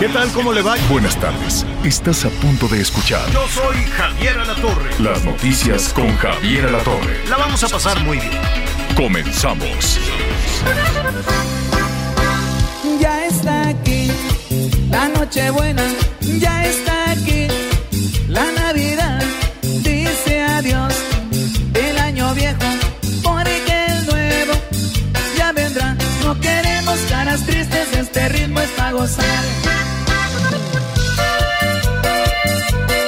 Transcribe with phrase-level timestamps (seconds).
[0.00, 0.30] ¿Qué tal?
[0.32, 0.76] ¿Cómo le va?
[0.88, 1.66] Buenas tardes.
[1.84, 4.90] Estás a punto de escuchar Yo soy Javier Alatorre.
[4.98, 7.28] las noticias con Javier Alatorre.
[7.28, 8.32] La vamos a pasar muy bien.
[8.96, 10.00] Comenzamos.
[12.98, 14.10] Ya está aquí
[14.90, 15.82] la Nochebuena,
[16.20, 16.97] ya está
[28.28, 29.24] ritmo es para gozar.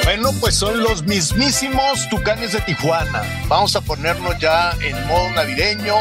[0.04, 3.22] Bueno, pues son los mismísimos tucanes de Tijuana.
[3.48, 5.94] Vamos a ponernos ya en modo navideño.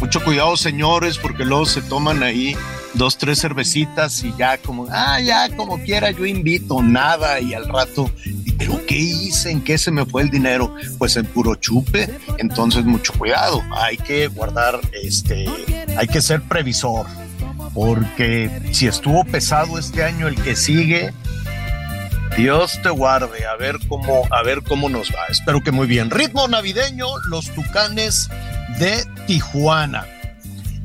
[0.00, 2.56] Mucho cuidado, señores, porque luego se toman ahí
[2.94, 7.68] dos, tres cervecitas y ya como, ah, ya como quiera, yo invito, nada, y al
[7.68, 8.10] rato,
[8.58, 9.50] pero ¿qué hice?
[9.50, 10.74] ¿En qué se me fue el dinero?
[10.98, 12.08] Pues en puro chupe,
[12.38, 15.46] entonces mucho cuidado, hay que guardar, este,
[15.96, 17.06] hay que ser previsor,
[17.74, 21.12] porque si estuvo pesado este año, el que sigue,
[22.36, 25.26] Dios te guarde, a ver cómo, a ver cómo nos va.
[25.28, 26.10] Espero que muy bien.
[26.10, 28.30] Ritmo navideño, los tucanes
[28.78, 30.06] de Tijuana.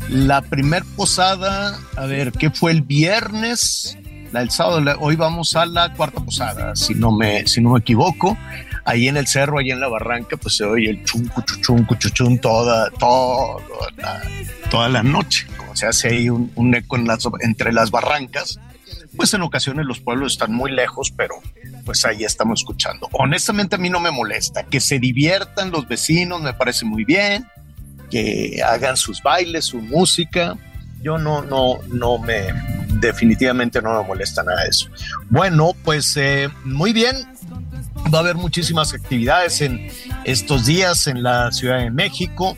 [0.09, 3.97] La primer posada, a ver, ¿qué fue el viernes?
[4.31, 8.37] La sábado, hoy vamos a la cuarta posada, si no me, si no me equivoco.
[8.85, 12.39] Ahí en el cerro, ahí en la barranca, pues se oye el chun, cuchuchun, cuchuchun
[12.39, 13.61] toda, toda
[13.97, 14.21] la,
[14.69, 15.47] toda la noche.
[15.57, 18.59] Como se hace ahí un, un eco en las, entre las barrancas
[19.15, 21.35] pues en ocasiones los pueblos están muy lejos, pero
[21.85, 23.09] pues ahí estamos escuchando.
[23.11, 27.45] Honestamente a mí no me molesta, que se diviertan los vecinos, me parece muy bien,
[28.09, 30.57] que hagan sus bailes, su música.
[31.01, 32.47] Yo no, no, no me,
[32.99, 34.89] definitivamente no me molesta nada de eso.
[35.29, 37.15] Bueno, pues eh, muy bien.
[38.13, 39.87] Va a haber muchísimas actividades en
[40.23, 42.57] estos días en la Ciudad de México,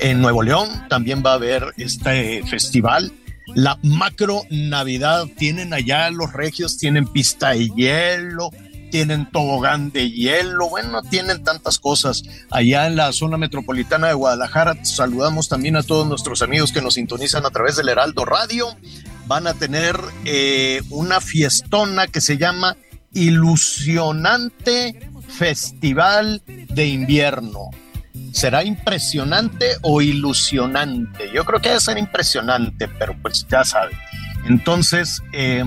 [0.00, 3.12] en Nuevo León también va a haber este festival
[3.54, 5.26] la macro Navidad.
[5.36, 8.50] Tienen allá los regios, tienen pista de hielo,
[8.90, 12.22] tienen tobogán de hielo, bueno, tienen tantas cosas.
[12.50, 16.94] Allá en la zona metropolitana de Guadalajara, saludamos también a todos nuestros amigos que nos
[16.94, 18.68] sintonizan a través del Heraldo Radio.
[19.26, 22.76] Van a tener eh, una fiestona que se llama
[23.12, 27.70] Ilusionante Festival de Invierno.
[28.32, 31.30] ¿Será impresionante o ilusionante?
[31.32, 33.96] Yo creo que debe ser impresionante, pero pues ya saben.
[34.46, 35.64] Entonces, eh,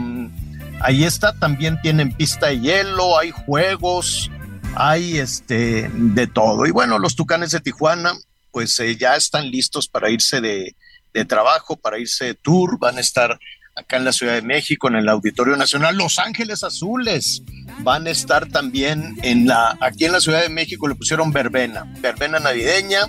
[0.79, 4.31] ahí está, también tienen pista de hielo, hay juegos,
[4.75, 6.65] hay este de todo.
[6.65, 8.13] Y bueno, los Tucanes de Tijuana,
[8.51, 10.75] pues eh, ya están listos para irse de,
[11.13, 13.39] de trabajo, para irse de tour, van a estar
[13.75, 15.95] acá en la Ciudad de México, en el Auditorio Nacional.
[15.97, 17.43] Los Ángeles Azules
[17.79, 21.91] van a estar también en la, aquí en la Ciudad de México le pusieron verbena,
[22.01, 23.01] verbena navideña.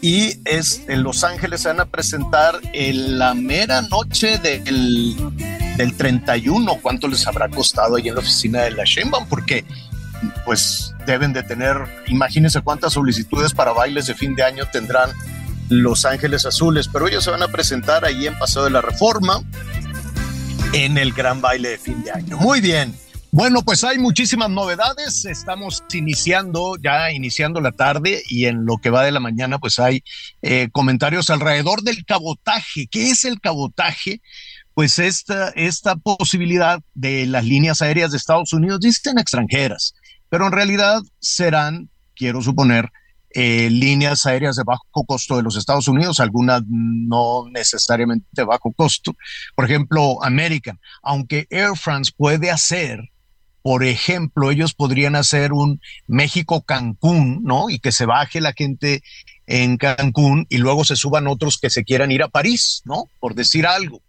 [0.00, 5.16] Y es en Los Ángeles se van a presentar en la mera noche del,
[5.78, 6.78] del 31.
[6.82, 9.26] ¿Cuánto les habrá costado ahí en la oficina de la Sheinbaum?
[9.28, 9.64] Porque
[10.44, 11.76] pues deben de tener,
[12.08, 15.10] imagínense cuántas solicitudes para bailes de fin de año tendrán
[15.68, 19.42] Los Ángeles Azules, pero ellos se van a presentar ahí en Paseo de la Reforma
[20.72, 22.36] en el gran baile de fin de año.
[22.38, 22.94] Muy bien.
[23.30, 25.24] Bueno, pues hay muchísimas novedades.
[25.24, 29.80] Estamos iniciando, ya iniciando la tarde y en lo que va de la mañana, pues
[29.80, 30.04] hay
[30.42, 32.86] eh, comentarios alrededor del cabotaje.
[32.88, 34.20] ¿Qué es el cabotaje?
[34.74, 39.94] Pues esta, esta posibilidad de las líneas aéreas de Estados Unidos, dicen extranjeras,
[40.28, 42.92] pero en realidad serán, quiero suponer,
[43.34, 48.72] eh, líneas aéreas de bajo costo de los Estados Unidos, algunas no necesariamente de bajo
[48.72, 49.12] costo.
[49.56, 53.00] Por ejemplo, American, aunque Air France puede hacer,
[53.60, 57.70] por ejemplo, ellos podrían hacer un México-Cancún, ¿no?
[57.70, 59.02] Y que se baje la gente
[59.46, 63.04] en Cancún y luego se suban otros que se quieran ir a París, ¿no?
[63.18, 64.00] Por decir algo.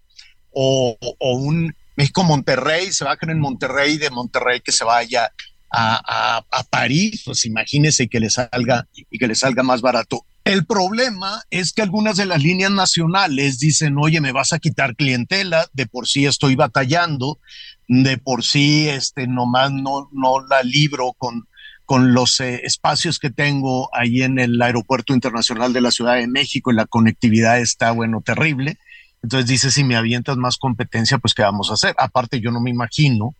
[0.51, 5.31] O, o un México-Monterrey, se bajen en Monterrey, de Monterrey que se vaya
[5.69, 10.25] a, a, a, París, pues imagínense que le salga y que le salga más barato.
[10.45, 14.95] El problema es que algunas de las líneas nacionales dicen, oye, me vas a quitar
[14.95, 17.39] clientela, de por sí estoy batallando,
[17.88, 21.47] de por sí este nomás no, no la libro con,
[21.85, 26.27] con los eh, espacios que tengo ahí en el Aeropuerto Internacional de la Ciudad de
[26.27, 28.77] México y la conectividad está, bueno, terrible.
[29.23, 31.95] Entonces dice, si me avientas más competencia, pues ¿qué vamos a hacer?
[31.97, 33.33] Aparte, yo no me imagino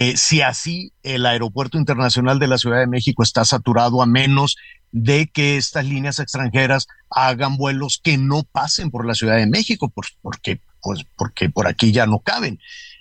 [0.00, 4.56] eh, si así el Aeropuerto Internacional de la Ciudad de México está saturado a menos
[4.92, 9.92] de que estas líneas extranjeras hagan vuelos que no pasen por la Ciudad de México,
[10.22, 12.58] porque, pues, porque por aquí ya no caben.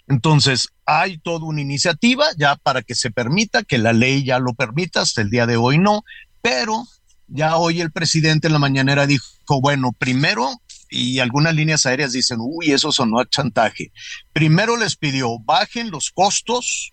[0.09, 4.53] Entonces, hay toda una iniciativa ya para que se permita, que la ley ya lo
[4.53, 6.03] permita, hasta el día de hoy no,
[6.41, 6.83] pero
[7.27, 9.25] ya hoy el presidente en la mañanera dijo,
[9.61, 10.51] bueno, primero,
[10.89, 13.91] y algunas líneas aéreas dicen, uy, eso sonó a chantaje.
[14.33, 16.91] Primero les pidió, bajen los costos,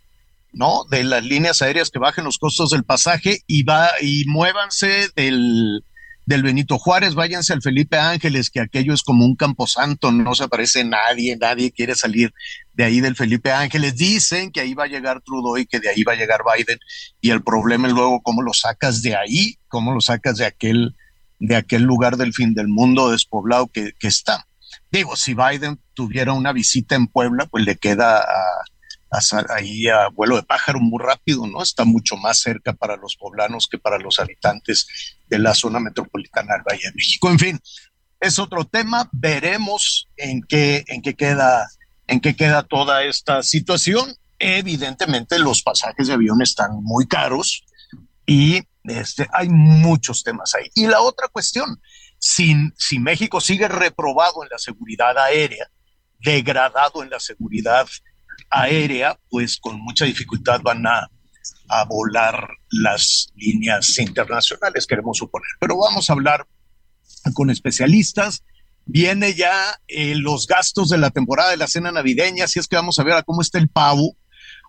[0.53, 0.85] ¿no?
[0.91, 5.83] De las líneas aéreas que bajen los costos del pasaje y va, y muévanse del,
[6.27, 10.45] del Benito Juárez, váyanse al Felipe Ángeles, que aquello es como un camposanto, no se
[10.45, 12.35] aparece nadie, nadie quiere salir
[12.75, 13.97] de ahí del Felipe Ángeles.
[13.97, 16.79] Dicen que ahí va a llegar Trudeau y que de ahí va a llegar Biden,
[17.21, 20.97] y el problema es luego cómo lo sacas de ahí, cómo lo sacas de aquel,
[21.39, 24.47] de aquel lugar del fin del mundo despoblado que, que está.
[24.91, 28.65] Digo, si Biden tuviera una visita en Puebla, pues le queda a
[29.51, 31.63] ahí a vuelo de pájaro muy rápido, ¿no?
[31.63, 34.87] Está mucho más cerca para los poblanos que para los habitantes
[35.29, 37.31] de la zona metropolitana del Valle de México.
[37.31, 37.61] En fin,
[38.21, 39.09] es otro tema.
[39.13, 41.69] Veremos en qué, en qué queda,
[42.07, 44.15] en qué queda toda esta situación.
[44.39, 47.65] Evidentemente, los pasajes de avión están muy caros
[48.27, 50.69] y este, hay muchos temas ahí.
[50.75, 51.81] Y la otra cuestión,
[52.19, 55.71] si, si México sigue reprobado en la seguridad aérea,
[56.19, 57.87] degradado en la seguridad
[58.51, 61.09] aérea, pues con mucha dificultad van a,
[61.89, 65.49] volar las líneas internacionales, queremos suponer.
[65.59, 66.47] Pero vamos a hablar
[67.35, 68.45] con especialistas.
[68.85, 72.77] Viene ya eh, los gastos de la temporada de la cena navideña, así es que
[72.77, 74.17] vamos a ver a cómo está el pavo.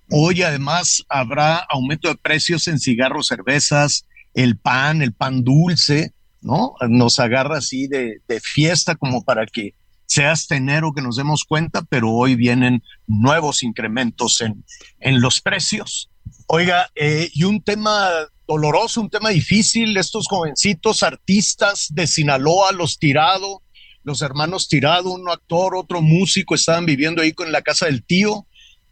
[0.09, 6.75] Hoy además habrá aumento de precios en cigarros, cervezas, el pan, el pan dulce, ¿no?
[6.87, 9.73] Nos agarra así de, fiesta como para que
[10.05, 14.63] sea hasta enero que nos demos cuenta, pero hoy vienen nuevos incrementos en,
[14.99, 16.09] en los precios.
[16.47, 18.09] Oiga, eh, y un tema
[18.47, 23.61] doloroso, un tema difícil, estos jovencitos artistas de Sinaloa, los Tirado,
[24.03, 28.46] los hermanos Tirado, uno actor, otro músico, estaban viviendo ahí con la casa del tío,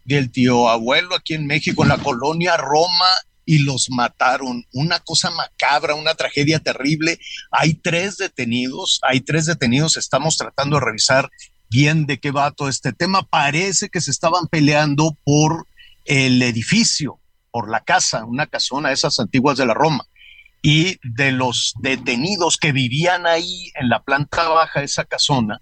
[0.05, 3.09] del tío abuelo aquí en México, en la colonia Roma,
[3.45, 4.65] y los mataron.
[4.73, 7.19] Una cosa macabra, una tragedia terrible.
[7.51, 11.29] Hay tres detenidos, hay tres detenidos, estamos tratando de revisar
[11.69, 13.23] bien de qué va todo este tema.
[13.23, 15.67] Parece que se estaban peleando por
[16.05, 17.19] el edificio,
[17.51, 20.05] por la casa, una casona, esas antiguas de la Roma.
[20.61, 25.61] Y de los detenidos que vivían ahí en la planta baja de esa casona,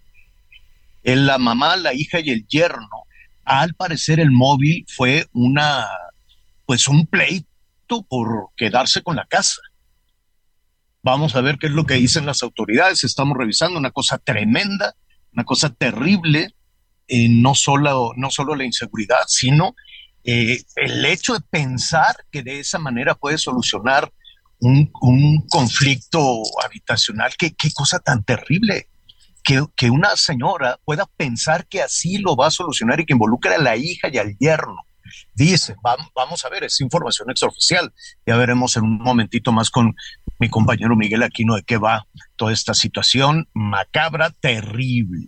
[1.04, 3.04] la mamá, la hija y el yerno,
[3.46, 5.88] al parecer el móvil fue una,
[6.66, 9.62] pues un pleito por quedarse con la casa.
[11.02, 13.04] Vamos a ver qué es lo que dicen las autoridades.
[13.04, 14.96] Estamos revisando una cosa tremenda,
[15.34, 16.56] una cosa terrible,
[17.08, 19.76] eh, no, solo, no solo la inseguridad, sino
[20.24, 24.12] eh, el hecho de pensar que de esa manera puede solucionar
[24.60, 27.34] un, conflicto habitacional.
[27.38, 28.88] ¿Qué, qué cosa tan terrible.
[29.44, 33.58] Que, una señora pueda pensar que así lo va a solucionar y que involucre a
[33.58, 34.78] la hija y al yerno
[35.34, 35.76] dice,
[36.16, 37.94] vamos a ver, es información extraoficial.
[38.26, 39.96] Ya veremos en un momentito más con
[40.40, 45.28] mi compañero Miguel Aquino de qué va toda esta situación macabra, terrible.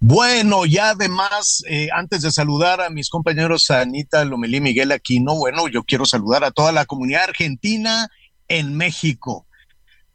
[0.00, 5.34] Bueno, ya además, eh, antes de saludar a mis compañeros Anita Lomelí y Miguel Aquino,
[5.34, 8.10] bueno, yo quiero saludar a toda la comunidad argentina
[8.48, 9.46] en México.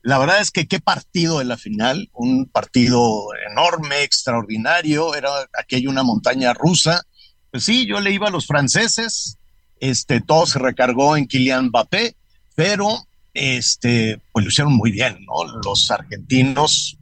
[0.02, 5.90] La verdad es que qué partido de la final, un partido enorme, extraordinario, era aquella
[5.90, 7.04] una montaña rusa,
[7.52, 9.38] pues sí, yo le iba a los franceses,
[9.80, 12.16] este, todo se recargó en Kylian Mbappé,
[12.56, 15.44] pero este, pues lo hicieron muy bien, ¿no?
[15.64, 16.98] Los argentinos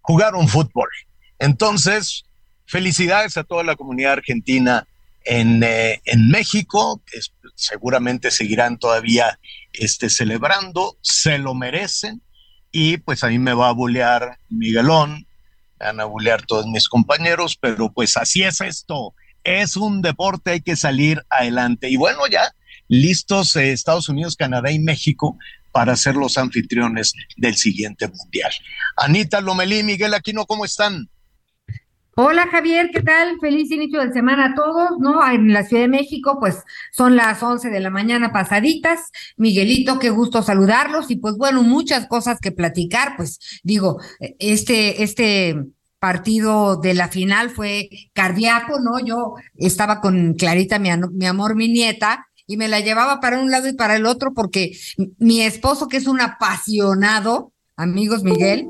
[0.00, 0.88] jugaron fútbol.
[1.38, 2.24] Entonces,
[2.66, 4.86] felicidades a toda la comunidad argentina
[5.24, 7.02] en, eh, en México,
[7.54, 9.38] seguramente seguirán todavía
[9.72, 12.22] este, celebrando, se lo merecen,
[12.74, 15.26] y pues a mí me va a bulear Miguelón,
[15.80, 19.14] me van a bulear todos mis compañeros, pero pues así es esto
[19.44, 21.88] es un deporte, hay que salir adelante.
[21.90, 22.52] Y bueno, ya
[22.88, 25.38] listos eh, Estados Unidos, Canadá y México
[25.70, 28.52] para ser los anfitriones del siguiente mundial.
[28.96, 31.08] Anita Lomelí, Miguel Aquino, ¿cómo están?
[32.16, 33.40] Hola Javier, ¿qué tal?
[33.40, 35.28] Feliz inicio de semana a todos, ¿no?
[35.28, 39.10] En la Ciudad de México, pues son las 11 de la mañana pasaditas.
[39.36, 44.00] Miguelito, qué gusto saludarlos y pues bueno, muchas cosas que platicar, pues digo,
[44.38, 45.56] este, este
[45.98, 49.04] partido de la final fue cardíaco, ¿no?
[49.04, 53.50] Yo estaba con Clarita, mi, mi amor, mi nieta, y me la llevaba para un
[53.50, 54.78] lado y para el otro porque
[55.18, 58.68] mi esposo, que es un apasionado, amigos Miguel,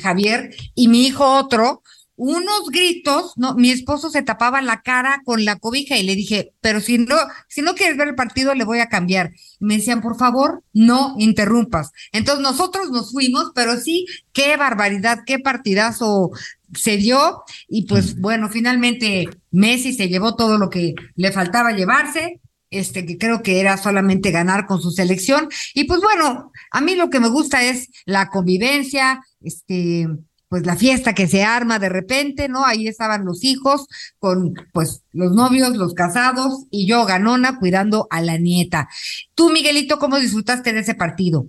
[0.00, 1.82] Javier, y mi hijo otro,
[2.16, 6.52] unos gritos, no, mi esposo se tapaba la cara con la cobija y le dije,
[6.60, 7.16] pero si no,
[7.48, 9.32] si no quieres ver el partido, le voy a cambiar.
[9.60, 11.92] Y me decían, por favor, no interrumpas.
[12.12, 16.30] Entonces nosotros nos fuimos, pero sí, qué barbaridad, qué partidazo
[16.74, 17.42] se dio.
[17.68, 22.40] Y pues bueno, finalmente Messi se llevó todo lo que le faltaba llevarse.
[22.68, 25.48] Este, que creo que era solamente ganar con su selección.
[25.72, 30.08] Y pues bueno, a mí lo que me gusta es la convivencia, este,
[30.48, 32.64] pues la fiesta que se arma de repente, ¿no?
[32.64, 33.86] Ahí estaban los hijos
[34.18, 38.88] con pues los novios, los casados y yo ganona cuidando a la nieta.
[39.34, 41.46] Tú, Miguelito, ¿cómo disfrutaste de ese partido?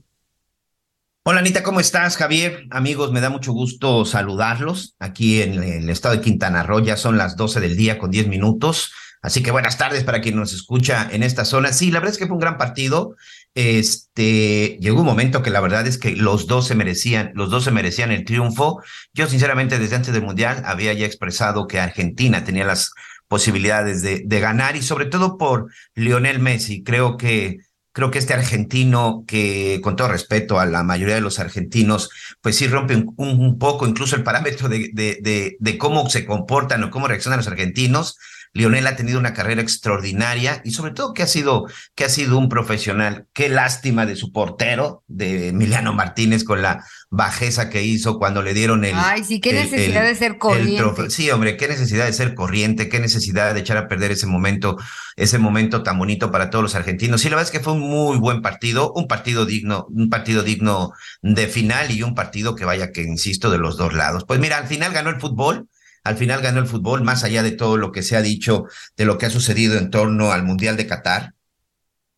[1.29, 2.15] Hola Anita, ¿cómo estás?
[2.15, 6.79] Javier, amigos, me da mucho gusto saludarlos aquí en el estado de Quintana Roo.
[6.79, 8.93] Ya son las 12 del día con 10 minutos.
[9.21, 11.73] Así que buenas tardes para quien nos escucha en esta zona.
[11.73, 13.17] Sí, la verdad es que fue un gran partido.
[13.59, 17.63] Este, llegó un momento que la verdad es que los dos se merecían, los dos
[17.63, 18.83] se merecían el triunfo.
[19.15, 22.91] Yo sinceramente desde antes del Mundial había ya expresado que Argentina tenía las
[23.27, 26.83] posibilidades de, de ganar y sobre todo por Lionel Messi.
[26.83, 27.57] Creo que
[27.93, 32.11] creo que este argentino, que con todo respeto a la mayoría de los argentinos,
[32.41, 36.27] pues sí rompe un, un poco incluso el parámetro de, de, de, de, cómo se
[36.27, 38.19] comportan o cómo reaccionan los argentinos.
[38.53, 42.37] Lionel ha tenido una carrera extraordinaria y sobre todo que ha sido, que ha sido
[42.37, 43.27] un profesional.
[43.33, 48.53] Qué lástima de su portero, de Emiliano Martínez, con la bajeza que hizo cuando le
[48.53, 48.95] dieron el.
[48.95, 51.09] Ay, sí, qué el, necesidad el, de ser corriente.
[51.09, 54.77] Sí, hombre, qué necesidad de ser corriente, qué necesidad de echar a perder ese momento,
[55.15, 57.21] ese momento tan bonito para todos los argentinos.
[57.21, 60.43] Sí, la verdad es que fue un muy buen partido, un partido digno, un partido
[60.43, 64.25] digno de final y un partido que vaya que insisto de los dos lados.
[64.27, 65.67] Pues mira, al final ganó el fútbol
[66.07, 69.05] al final ganó el fútbol, más allá de todo lo que se ha dicho de
[69.05, 71.33] lo que ha sucedido en torno al Mundial de Qatar,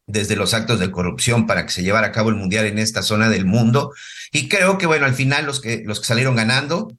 [0.05, 3.01] desde los actos de corrupción para que se llevara a cabo el Mundial en esta
[3.01, 3.93] zona del mundo.
[4.31, 6.96] Y creo que, bueno, al final los que, los que salieron ganando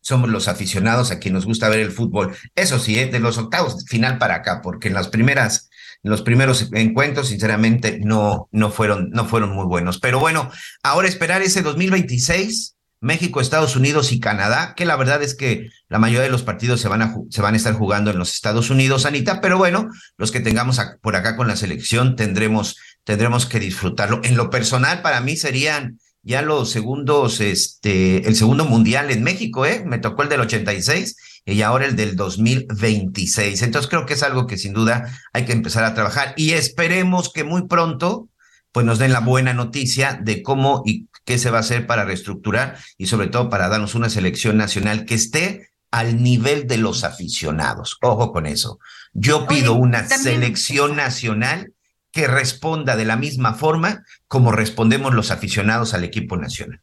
[0.00, 2.36] somos los aficionados a quien nos gusta ver el fútbol.
[2.54, 3.06] Eso sí, ¿eh?
[3.06, 5.68] de los octavos final para acá, porque en las primeras
[6.02, 9.98] los primeros encuentros, sinceramente, no, no fueron, no fueron muy buenos.
[9.98, 10.50] Pero bueno,
[10.82, 15.98] ahora esperar ese 2026 México, Estados Unidos y Canadá, que la verdad es que la
[15.98, 18.70] mayoría de los partidos se van a, se van a estar jugando en los Estados
[18.70, 23.60] Unidos, Anita, pero bueno, los que tengamos por acá con la selección tendremos, tendremos que
[23.60, 24.20] disfrutarlo.
[24.24, 29.64] En lo personal, para mí serían ya los segundos, este, el segundo mundial en México,
[29.64, 29.82] ¿eh?
[29.86, 33.62] Me tocó el del 86 y ahora el del 2026.
[33.62, 37.32] Entonces creo que es algo que sin duda hay que empezar a trabajar y esperemos
[37.32, 38.28] que muy pronto
[38.72, 42.06] pues nos den la buena noticia de cómo y qué se va a hacer para
[42.06, 47.04] reestructurar y sobre todo para darnos una selección nacional que esté al nivel de los
[47.04, 47.98] aficionados.
[48.00, 48.78] Ojo con eso.
[49.12, 50.20] Yo pido Oye, una también...
[50.20, 51.74] selección nacional
[52.12, 56.80] que responda de la misma forma como respondemos los aficionados al equipo nacional.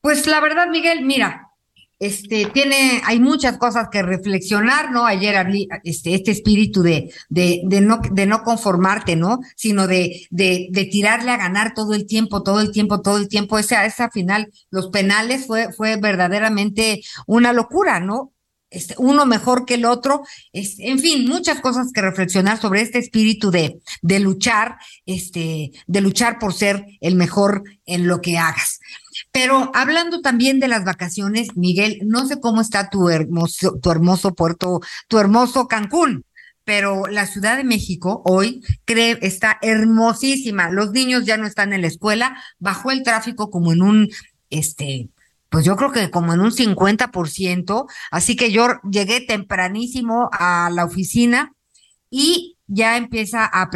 [0.00, 1.47] Pues la verdad, Miguel, mira,
[1.98, 5.04] este tiene, hay muchas cosas que reflexionar, ¿no?
[5.04, 5.34] Ayer
[5.82, 9.40] este, este espíritu de, de, no, de no conformarte, ¿no?
[9.56, 13.28] Sino de, de, de tirarle a ganar todo el tiempo, todo el tiempo, todo el
[13.28, 13.58] tiempo.
[13.58, 18.32] Esa, esa final, los penales fue, fue verdaderamente una locura, ¿no?
[18.70, 22.98] Este, uno mejor que el otro, es, en fin, muchas cosas que reflexionar sobre este
[22.98, 24.76] espíritu de, de luchar,
[25.06, 28.78] este, de luchar por ser el mejor en lo que hagas.
[29.40, 34.34] Pero hablando también de las vacaciones, Miguel, no sé cómo está tu hermoso, tu hermoso
[34.34, 36.24] puerto, tu hermoso Cancún,
[36.64, 40.70] pero la Ciudad de México hoy cree, está hermosísima.
[40.70, 44.08] Los niños ya no están en la escuela, bajó el tráfico como en un,
[44.50, 45.08] este,
[45.50, 50.84] pues yo creo que como en un 50%, así que yo llegué tempranísimo a la
[50.84, 51.52] oficina
[52.10, 53.68] y ya empieza a, a,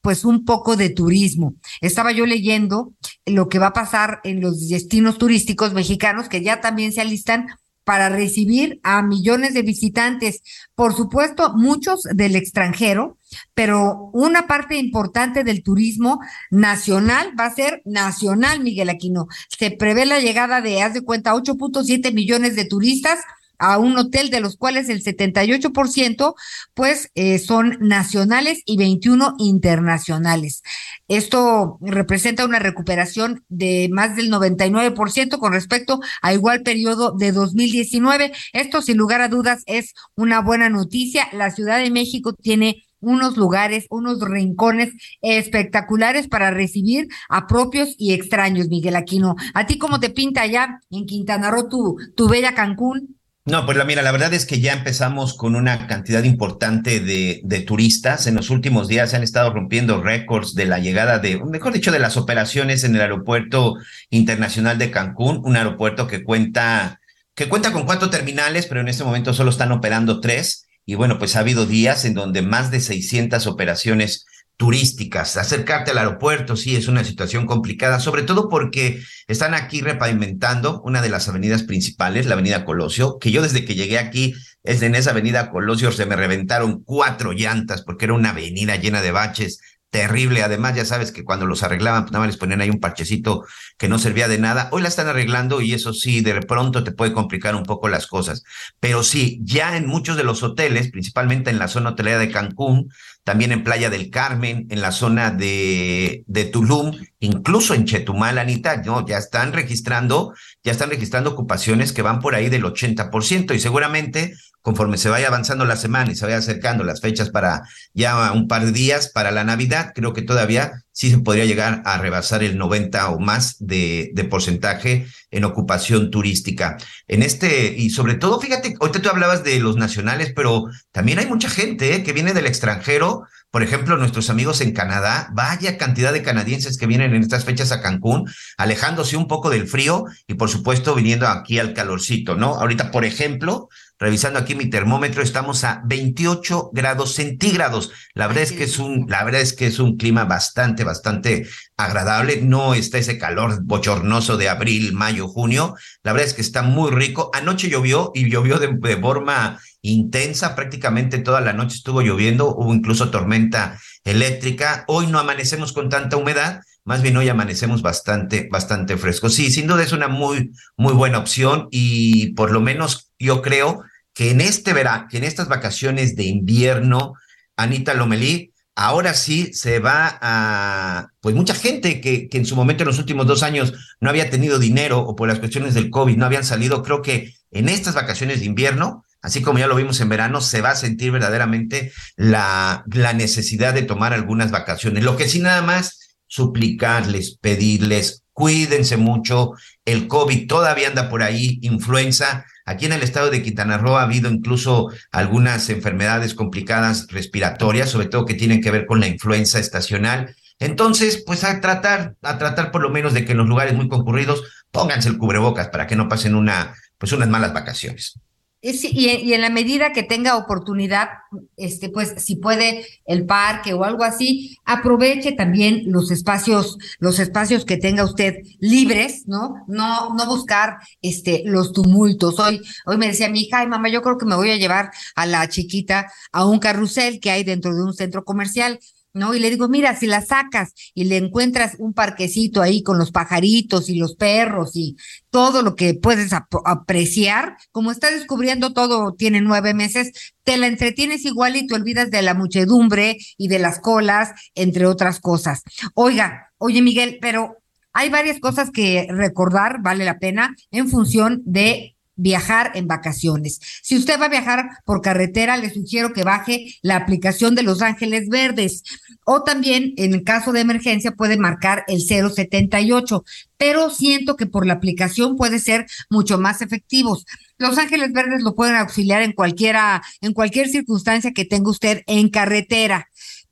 [0.00, 1.54] pues un poco de turismo.
[1.80, 2.94] Estaba yo leyendo
[3.26, 7.46] lo que va a pasar en los destinos turísticos mexicanos que ya también se alistan
[7.88, 10.42] para recibir a millones de visitantes,
[10.74, 13.16] por supuesto, muchos del extranjero,
[13.54, 19.26] pero una parte importante del turismo nacional va a ser nacional, Miguel Aquino.
[19.48, 23.20] Se prevé la llegada de, haz de cuenta, 8.7 millones de turistas
[23.58, 26.34] a un hotel de los cuales el 78%
[26.74, 30.62] pues eh, son nacionales y 21 internacionales.
[31.08, 38.32] Esto representa una recuperación de más del 99% con respecto a igual periodo de 2019.
[38.52, 41.28] Esto sin lugar a dudas es una buena noticia.
[41.32, 48.12] La Ciudad de México tiene unos lugares, unos rincones espectaculares para recibir a propios y
[48.12, 49.36] extraños, Miguel Aquino.
[49.54, 53.17] ¿A ti cómo te pinta allá en Quintana Roo tu, tu bella Cancún?
[53.48, 57.40] No, pues la mira, la verdad es que ya empezamos con una cantidad importante de,
[57.42, 58.26] de, turistas.
[58.26, 61.90] En los últimos días se han estado rompiendo récords de la llegada de, mejor dicho,
[61.90, 63.76] de las operaciones en el aeropuerto
[64.10, 67.00] internacional de Cancún, un aeropuerto que cuenta,
[67.34, 70.66] que cuenta con cuatro terminales, pero en este momento solo están operando tres.
[70.84, 74.26] Y bueno, pues ha habido días en donde más de 600 operaciones
[74.58, 75.36] turísticas.
[75.36, 81.00] Acercarte al aeropuerto, sí, es una situación complicada, sobre todo porque están aquí repavimentando una
[81.00, 84.34] de las avenidas principales, la avenida Colosio, que yo desde que llegué aquí,
[84.64, 89.00] es en esa avenida Colosio se me reventaron cuatro llantas porque era una avenida llena
[89.00, 90.42] de baches, terrible.
[90.42, 93.46] Además, ya sabes que cuando los arreglaban, pues nada más les ponían ahí un parchecito
[93.76, 94.68] que no servía de nada.
[94.72, 98.06] Hoy la están arreglando y eso sí, de pronto te puede complicar un poco las
[98.06, 98.44] cosas.
[98.80, 102.90] Pero sí, ya en muchos de los hoteles, principalmente en la zona hotelera de Cancún,
[103.24, 109.06] también en Playa del Carmen, en la zona de, Tulum, incluso en Chetumal, Anita, no,
[109.06, 110.32] ya están registrando,
[110.64, 114.34] ya están registrando ocupaciones que van por ahí del 80% y seguramente
[114.68, 117.62] conforme se vaya avanzando la semana y se vaya acercando las fechas para
[117.94, 121.80] ya un par de días para la Navidad, creo que todavía sí se podría llegar
[121.86, 126.76] a rebasar el 90 o más de, porcentaje en ocupación turística.
[127.06, 131.26] En este, y sobre todo, fíjate, ahorita tú hablabas de los nacionales, pero también hay
[131.26, 132.02] mucha gente ¿eh?
[132.02, 136.86] que viene del extranjero, por ejemplo, nuestros amigos en Canadá, vaya cantidad de canadienses que
[136.86, 141.26] vienen en estas fechas a Cancún, alejándose un poco del frío y por supuesto viniendo
[141.26, 142.56] aquí al calorcito, ¿no?
[142.56, 147.90] Ahorita, por ejemplo, revisando aquí mi termómetro, estamos a 28 grados centígrados.
[148.14, 151.46] La verdad es que es un, la verdad es que es un clima bastante, bastante
[151.76, 152.40] agradable.
[152.42, 155.74] No está ese calor bochornoso de abril, mayo, junio.
[156.02, 157.30] La verdad es que está muy rico.
[157.34, 162.74] Anoche llovió y llovió de, de forma intensa, prácticamente toda la noche estuvo lloviendo, hubo
[162.74, 164.84] incluso tormenta eléctrica.
[164.88, 169.28] Hoy no amanecemos con tanta humedad, más bien hoy amanecemos bastante, bastante fresco.
[169.28, 173.82] Sí, sin duda es una muy, muy buena opción y por lo menos yo creo
[174.14, 177.14] que en este verano, que en estas vacaciones de invierno,
[177.56, 182.84] Anita Lomelí, ahora sí se va a, pues mucha gente que, que en su momento
[182.84, 186.16] en los últimos dos años no había tenido dinero o por las cuestiones del COVID
[186.16, 190.00] no habían salido, creo que en estas vacaciones de invierno así como ya lo vimos
[190.00, 195.04] en verano, se va a sentir verdaderamente la, la necesidad de tomar algunas vacaciones.
[195.04, 199.52] Lo que sí nada más, suplicarles, pedirles, cuídense mucho,
[199.88, 202.44] el COVID todavía anda por ahí, influenza.
[202.66, 208.08] Aquí en el estado de Quintana Roo ha habido incluso algunas enfermedades complicadas respiratorias, sobre
[208.08, 210.36] todo que tienen que ver con la influenza estacional.
[210.58, 213.88] Entonces, pues a tratar, a tratar por lo menos de que en los lugares muy
[213.88, 218.20] concurridos pónganse el cubrebocas para que no pasen una, pues unas malas vacaciones.
[218.60, 221.10] Y, y, en la medida que tenga oportunidad,
[221.56, 227.64] este, pues si puede el parque o algo así, aproveche también los espacios, los espacios
[227.64, 229.64] que tenga usted libres, ¿no?
[229.68, 232.40] No, no buscar este los tumultos.
[232.40, 234.90] Hoy, hoy me decía mi hija, ay mamá, yo creo que me voy a llevar
[235.14, 238.80] a la chiquita a un carrusel que hay dentro de un centro comercial.
[239.12, 239.34] ¿No?
[239.34, 243.10] Y le digo, mira, si la sacas y le encuentras un parquecito ahí con los
[243.10, 244.96] pajaritos y los perros y
[245.30, 251.24] todo lo que puedes apreciar, como está descubriendo todo, tiene nueve meses, te la entretienes
[251.24, 255.62] igual y te olvidas de la muchedumbre y de las colas, entre otras cosas.
[255.94, 257.56] Oiga, oye Miguel, pero
[257.92, 263.60] hay varias cosas que recordar, vale la pena, en función de viajar en vacaciones.
[263.82, 267.80] Si usted va a viajar por carretera, le sugiero que baje la aplicación de Los
[267.80, 268.82] Ángeles Verdes
[269.24, 273.24] o también en caso de emergencia puede marcar el 078,
[273.56, 277.24] pero siento que por la aplicación puede ser mucho más efectivos.
[277.56, 282.28] Los Ángeles Verdes lo pueden auxiliar en cualquiera en cualquier circunstancia que tenga usted en
[282.28, 283.08] carretera.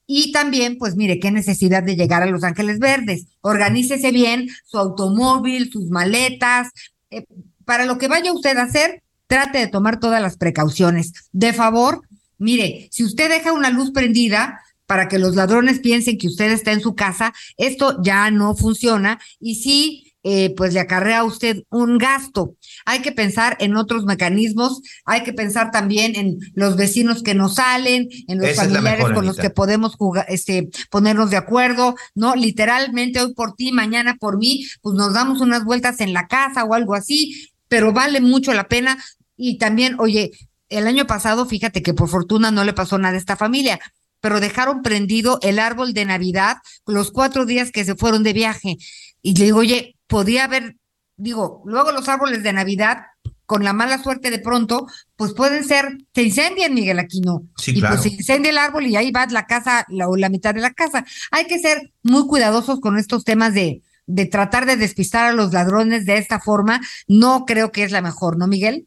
[0.08, 3.26] Y también, pues mire, qué necesidad de llegar a Los Ángeles Verdes.
[3.40, 6.70] Organícese bien su automóvil, sus maletas,
[7.10, 7.26] eh,
[7.66, 11.12] para lo que vaya usted a hacer, trate de tomar todas las precauciones.
[11.32, 12.00] De favor,
[12.38, 16.72] mire, si usted deja una luz prendida para que los ladrones piensen que usted está
[16.72, 21.62] en su casa, esto ya no funciona y sí, eh, pues le acarrea a usted
[21.70, 22.56] un gasto.
[22.84, 27.54] Hay que pensar en otros mecanismos, hay que pensar también en los vecinos que nos
[27.56, 32.34] salen, en los familiares con los que podemos jugar, este, ponernos de acuerdo, ¿no?
[32.34, 36.64] Literalmente hoy por ti, mañana por mí, pues nos damos unas vueltas en la casa
[36.64, 38.98] o algo así, pero vale mucho la pena.
[39.36, 40.32] Y también, oye,
[40.68, 43.80] el año pasado, fíjate que por fortuna no le pasó nada a esta familia,
[44.20, 48.76] pero dejaron prendido el árbol de Navidad los cuatro días que se fueron de viaje.
[49.22, 50.76] Y le digo, oye, podría haber,
[51.16, 53.04] digo, luego los árboles de Navidad,
[53.44, 57.44] con la mala suerte de pronto, pues pueden ser, se incendian, Miguel Aquino.
[57.56, 57.94] Sí, y claro.
[57.94, 60.60] pues se incendia el árbol y ahí va la casa la, o la mitad de
[60.60, 61.04] la casa.
[61.30, 65.52] Hay que ser muy cuidadosos con estos temas de, de tratar de despistar a los
[65.52, 68.86] ladrones de esta forma, no creo que es la mejor, ¿no, Miguel?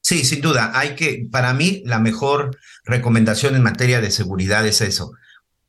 [0.00, 0.72] Sí, sin duda.
[0.74, 5.12] Hay que, para mí, la mejor recomendación en materia de seguridad es eso.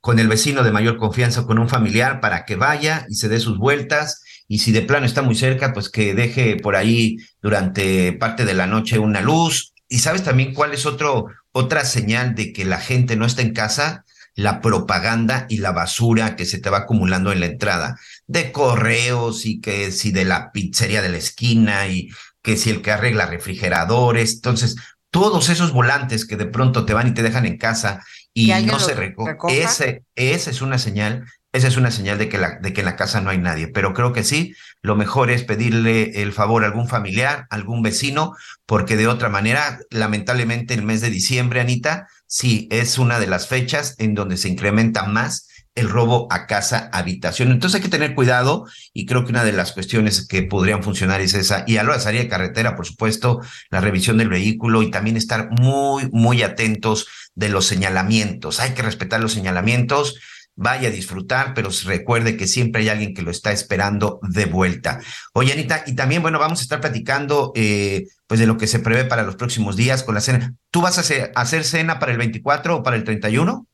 [0.02, 3.40] Con el vecino de mayor confianza, con un familiar, para que vaya y se dé
[3.40, 4.24] sus vueltas.
[4.48, 8.54] Y si de plano está muy cerca, pues que deje por ahí durante parte de
[8.54, 9.74] la noche una luz.
[9.88, 13.54] Y sabes también cuál es otro, otra señal de que la gente no está en
[13.54, 14.04] casa,
[14.36, 19.46] la propaganda y la basura que se te va acumulando en la entrada, de correos
[19.46, 22.10] y que si de la pizzería de la esquina y
[22.42, 24.76] que si el que arregla refrigeradores, entonces
[25.10, 28.80] todos esos volantes que de pronto te van y te dejan en casa y no
[28.80, 32.74] se recogen, ese, esa es una señal, esa es una señal de que, la, de
[32.74, 36.24] que en la casa no hay nadie, pero creo que sí, lo mejor es pedirle
[36.24, 41.12] el favor a algún familiar, algún vecino, porque de otra manera, lamentablemente el mes de
[41.12, 46.28] diciembre, Anita, sí es una de las fechas en donde se incrementa más el robo
[46.32, 47.52] a casa, habitación.
[47.52, 51.22] Entonces hay que tener cuidado y creo que una de las cuestiones que podrían funcionar
[51.22, 51.64] es esa.
[51.68, 55.50] Y a la salida de carretera, por supuesto, la revisión del vehículo y también estar
[55.52, 58.60] muy, muy atentos de los señalamientos.
[58.60, 60.20] Hay que respetar los señalamientos.
[60.56, 65.00] Vaya a disfrutar, pero recuerde que siempre hay alguien que lo está esperando de vuelta.
[65.34, 68.78] Oye, Anita, y también, bueno, vamos a estar platicando eh, pues de lo que se
[68.78, 70.54] prevé para los próximos días con la cena.
[70.70, 73.68] ¿Tú vas a hacer, hacer cena para el 24 o para el 31?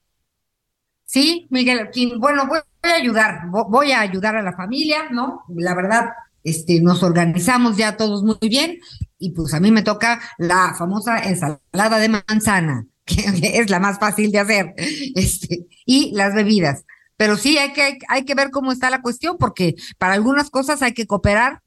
[1.09, 5.41] Sí, Miguel, bueno, voy a ayudar, voy a ayudar a la familia, ¿no?
[5.47, 6.11] La verdad,
[6.43, 8.77] este, nos organizamos ya todos muy bien
[9.17, 13.23] y pues a mí me toca la famosa ensalada de manzana, que
[13.57, 14.75] es la más fácil de hacer,
[15.15, 16.85] este, y las bebidas.
[17.17, 20.83] Pero sí hay que, hay que ver cómo está la cuestión, porque para algunas cosas
[20.83, 21.63] hay que cooperar.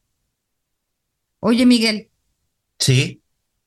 [1.41, 2.11] Oye, Miguel.
[2.79, 3.22] Sí.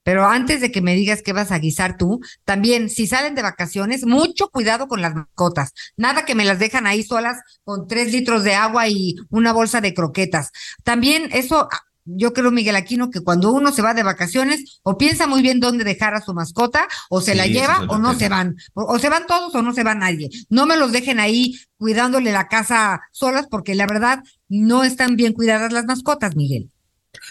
[0.06, 3.42] Pero antes de que me digas qué vas a guisar tú, también si salen de
[3.42, 5.74] vacaciones, mucho cuidado con las mascotas.
[5.98, 9.82] Nada que me las dejan ahí solas con tres litros de agua y una bolsa
[9.82, 10.52] de croquetas.
[10.84, 14.96] También eso, ah, yo creo, Miguel Aquino, que cuando uno se va de vacaciones, o
[14.96, 18.30] piensa muy bien dónde dejar a su mascota, o se la lleva, o no se
[18.30, 18.58] van.
[18.76, 20.30] O, se van todos o no se va nadie.
[20.50, 25.34] No me los dejen ahí cuidándole la casa solas, porque la verdad no están bien
[25.34, 26.70] cuidadas las mascotas, Miguel.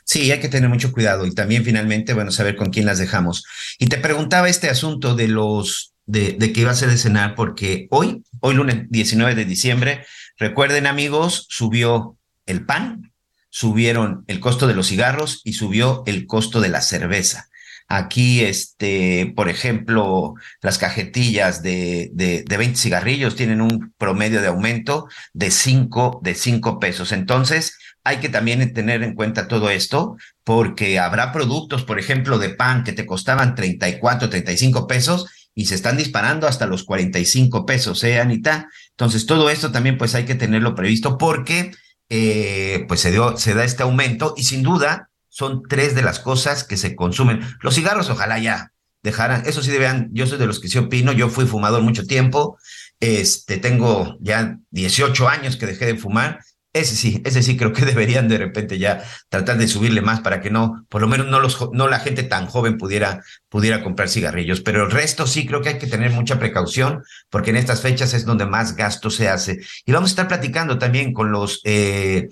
[0.04, 3.44] Sí, hay que tener mucho cuidado y también finalmente, bueno, saber con quién las dejamos.
[3.78, 7.34] Y te preguntaba este asunto de los, de, de que iba a ser de cenar,
[7.34, 10.04] porque hoy, hoy lunes 19 de diciembre,
[10.38, 12.16] recuerden amigos, subió
[12.46, 13.12] el pan,
[13.50, 17.48] subieron el costo de los cigarros y subió el costo de la cerveza.
[17.86, 24.48] Aquí, este, por ejemplo, las cajetillas de, de, de 20 cigarrillos tienen un promedio de
[24.48, 27.12] aumento de 5 de cinco pesos.
[27.12, 32.50] Entonces, hay que también tener en cuenta todo esto, porque habrá productos, por ejemplo, de
[32.50, 38.04] pan que te costaban 34, 35 pesos y se están disparando hasta los 45 pesos,
[38.04, 38.68] ¿eh, Anita?
[38.90, 41.72] Entonces, todo esto también pues hay que tenerlo previsto porque
[42.10, 46.20] eh, pues se, dio, se da este aumento y sin duda son tres de las
[46.20, 47.40] cosas que se consumen.
[47.62, 51.12] Los cigarros, ojalá ya dejaran, eso sí deben, yo soy de los que sí opino,
[51.12, 52.58] yo fui fumador mucho tiempo,
[53.00, 56.40] este, tengo ya 18 años que dejé de fumar
[56.74, 60.42] ese sí, ese sí creo que deberían de repente ya tratar de subirle más para
[60.42, 64.10] que no, por lo menos no los no la gente tan joven pudiera pudiera comprar
[64.10, 67.80] cigarrillos, pero el resto sí creo que hay que tener mucha precaución porque en estas
[67.80, 69.60] fechas es donde más gasto se hace.
[69.86, 72.28] Y vamos a estar platicando también con los eh,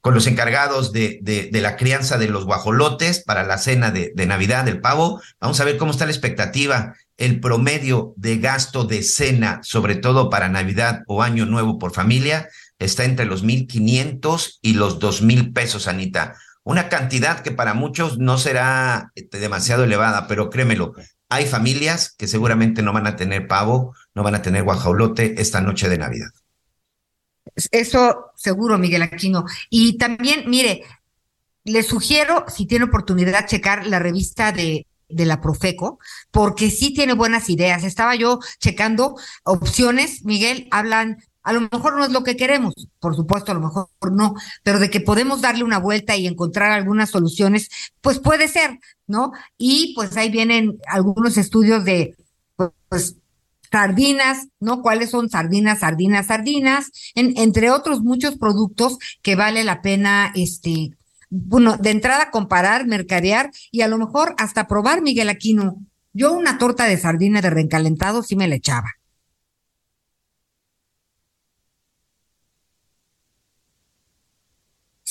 [0.00, 4.10] con los encargados de, de, de, la crianza de los guajolotes para la cena de,
[4.16, 5.22] de Navidad del pavo.
[5.40, 10.28] Vamos a ver cómo está la expectativa, el promedio de gasto de cena, sobre todo
[10.28, 12.48] para Navidad o Año Nuevo por familia
[12.84, 16.36] está entre los 1.500 y los 2.000 pesos, Anita.
[16.64, 20.94] Una cantidad que para muchos no será este, demasiado elevada, pero créemelo,
[21.28, 25.60] hay familias que seguramente no van a tener pavo, no van a tener guajolote esta
[25.60, 26.30] noche de Navidad.
[27.70, 29.44] Eso seguro, Miguel Aquino.
[29.70, 30.84] Y también, mire,
[31.64, 35.98] le sugiero, si tiene oportunidad, checar la revista de, de la Profeco,
[36.30, 37.84] porque sí tiene buenas ideas.
[37.84, 43.16] Estaba yo checando opciones, Miguel, hablan a lo mejor no es lo que queremos, por
[43.16, 47.10] supuesto, a lo mejor no, pero de que podemos darle una vuelta y encontrar algunas
[47.10, 47.68] soluciones,
[48.00, 49.32] pues puede ser, ¿no?
[49.58, 52.16] Y pues ahí vienen algunos estudios de,
[52.88, 53.16] pues,
[53.70, 54.82] sardinas, ¿no?
[54.82, 56.90] ¿Cuáles son sardinas, sardinas, sardinas?
[57.14, 60.90] En, entre otros muchos productos que vale la pena, este,
[61.30, 65.76] bueno, de entrada comparar, mercadear y a lo mejor hasta probar, Miguel Aquino.
[66.12, 68.90] Yo una torta de sardina de reencalentado sí me la echaba.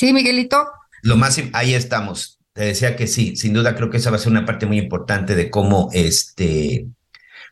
[0.01, 0.67] Sí, Miguelito.
[1.03, 2.39] Lo más, ahí estamos.
[2.53, 4.79] Te decía que sí, sin duda creo que esa va a ser una parte muy
[4.79, 6.87] importante de cómo, este,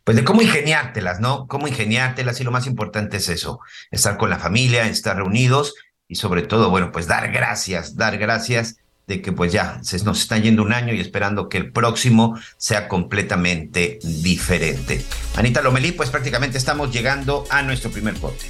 [0.02, 1.46] pues de cómo ingeniártelas, ¿no?
[1.46, 3.60] Cómo ingeniártelas y lo más importante es eso,
[3.92, 5.76] estar con la familia, estar reunidos
[6.08, 10.20] y sobre todo, bueno, pues dar gracias, dar gracias de que pues ya se nos
[10.20, 15.04] está yendo un año y esperando que el próximo sea completamente diferente.
[15.36, 18.46] Anita Lomelí, pues prácticamente estamos llegando a nuestro primer corte.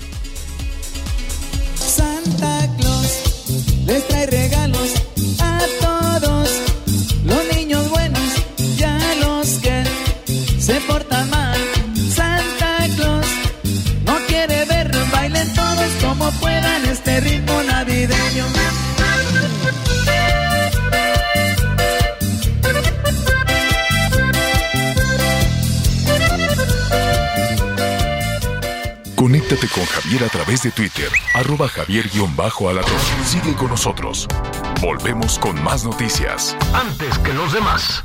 [1.75, 2.90] Santa Claus
[3.87, 4.91] les trae regalos
[5.41, 6.49] a todos
[7.25, 8.31] los niños buenos
[8.77, 9.85] ya los que
[10.59, 11.59] se portan mal.
[12.15, 13.27] Santa Claus
[14.07, 18.60] no quiere ver, bailen todos como puedan este ritmo navideño.
[29.21, 32.99] Conéctate con Javier a través de Twitter, arroba javier-alatón.
[33.23, 34.27] Sigue con nosotros.
[34.81, 36.57] Volvemos con más noticias.
[36.73, 38.03] Antes que los demás.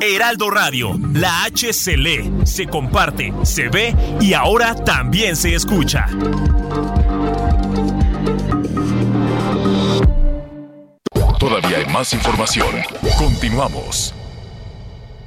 [0.00, 6.08] Heraldo Radio, la H se lee, se comparte, se ve y ahora también se escucha.
[11.38, 12.66] Todavía hay más información.
[13.16, 14.12] Continuamos.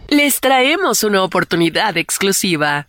[0.09, 2.88] Les traemos una oportunidad exclusiva.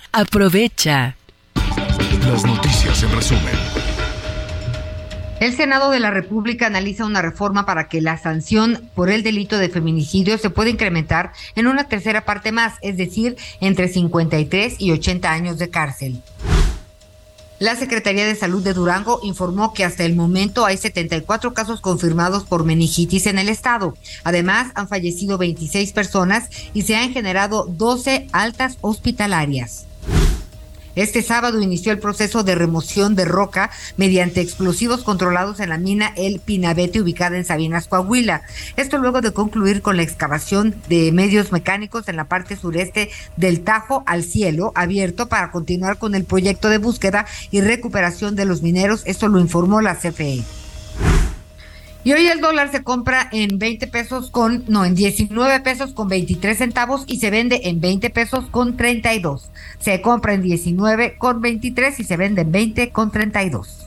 [0.11, 1.15] Aprovecha.
[2.27, 3.55] Las noticias en resumen.
[5.41, 9.57] El Senado de la República analiza una reforma para que la sanción por el delito
[9.57, 14.91] de feminicidio se pueda incrementar en una tercera parte más, es decir, entre 53 y
[14.91, 16.21] 80 años de cárcel.
[17.61, 22.43] La Secretaría de Salud de Durango informó que hasta el momento hay 74 casos confirmados
[22.43, 23.95] por meningitis en el estado.
[24.23, 29.87] Además, han fallecido 26 personas y se han generado 12 altas hospitalarias.
[30.95, 36.11] Este sábado inició el proceso de remoción de roca mediante explosivos controlados en la mina
[36.17, 38.41] El Pinabete ubicada en Sabinas, Coahuila.
[38.75, 43.61] Esto luego de concluir con la excavación de medios mecánicos en la parte sureste del
[43.61, 48.61] Tajo al cielo abierto para continuar con el proyecto de búsqueda y recuperación de los
[48.61, 49.03] mineros.
[49.05, 50.43] Esto lo informó la CFE.
[52.03, 56.07] Y hoy el dólar se compra en 20 pesos con, no, en 19 pesos con
[56.07, 59.51] 23 centavos y se vende en 20 pesos con 32.
[59.79, 63.80] Se compra en 19 con 23 y se vende en 20 con 32.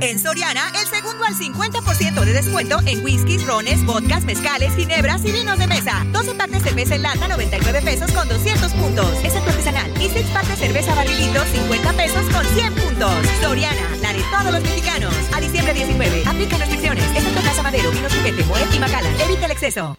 [0.00, 5.32] En Soriana, el segundo al 50% de descuento en whiskies, rones, vodkas, mezcales, ginebras y
[5.32, 6.04] vinos de mesa.
[6.12, 9.08] 12 partes cerveza en lata, 99 pesos con 200 puntos.
[9.22, 9.90] Excepto artesanal.
[10.02, 13.14] Y 6 partes cerveza barrilito, 50 pesos con 100 puntos.
[13.40, 15.14] Soriana, la de todos los mexicanos.
[15.32, 16.22] A diciembre 19.
[16.26, 17.04] Aplica restricciones.
[17.14, 19.20] Excepto Casa Madero, Vinos Juguete, Moet y Macallan.
[19.20, 19.96] Evita el exceso.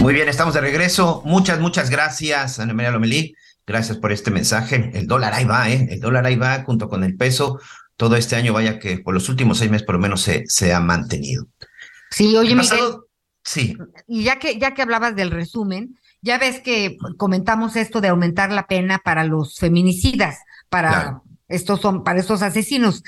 [0.00, 1.20] Muy bien, estamos de regreso.
[1.26, 3.36] Muchas, muchas gracias, Ana María Lomelí.
[3.70, 4.90] Gracias por este mensaje.
[4.94, 5.86] El dólar ahí va, ¿eh?
[5.90, 7.60] El dólar ahí va junto con el peso.
[7.96, 10.74] Todo este año, vaya que por los últimos seis meses por lo menos se, se
[10.74, 11.46] ha mantenido.
[12.10, 12.96] Sí, oye, El Miguel,
[13.44, 13.76] Sí,
[14.08, 18.50] y ya que, ya que hablabas del resumen, ya ves que comentamos esto de aumentar
[18.50, 21.22] la pena para los feminicidas, para Claro.
[21.48, 23.02] estos son, para estos asesinos.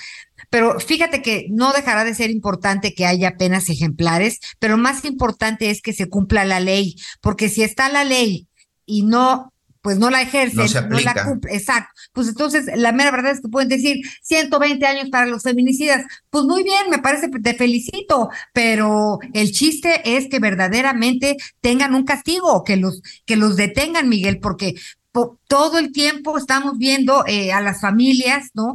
[0.48, 5.70] Pero fíjate que no dejará de ser importante que haya penas ejemplares, pero más importante
[5.70, 8.46] es que se cumpla la ley, porque si está la ley
[8.86, 9.51] y no,
[9.82, 11.90] pues no la ejercen, No se la cumplen, exacto.
[12.12, 16.04] Pues entonces la mera verdad es que pueden decir 120 años para los feminicidas.
[16.30, 22.04] Pues muy bien, me parece, te felicito, pero el chiste es que verdaderamente tengan un
[22.04, 24.74] castigo, que los, que los detengan, Miguel, porque
[25.10, 28.74] po- todo el tiempo estamos viendo eh, a las familias, ¿no?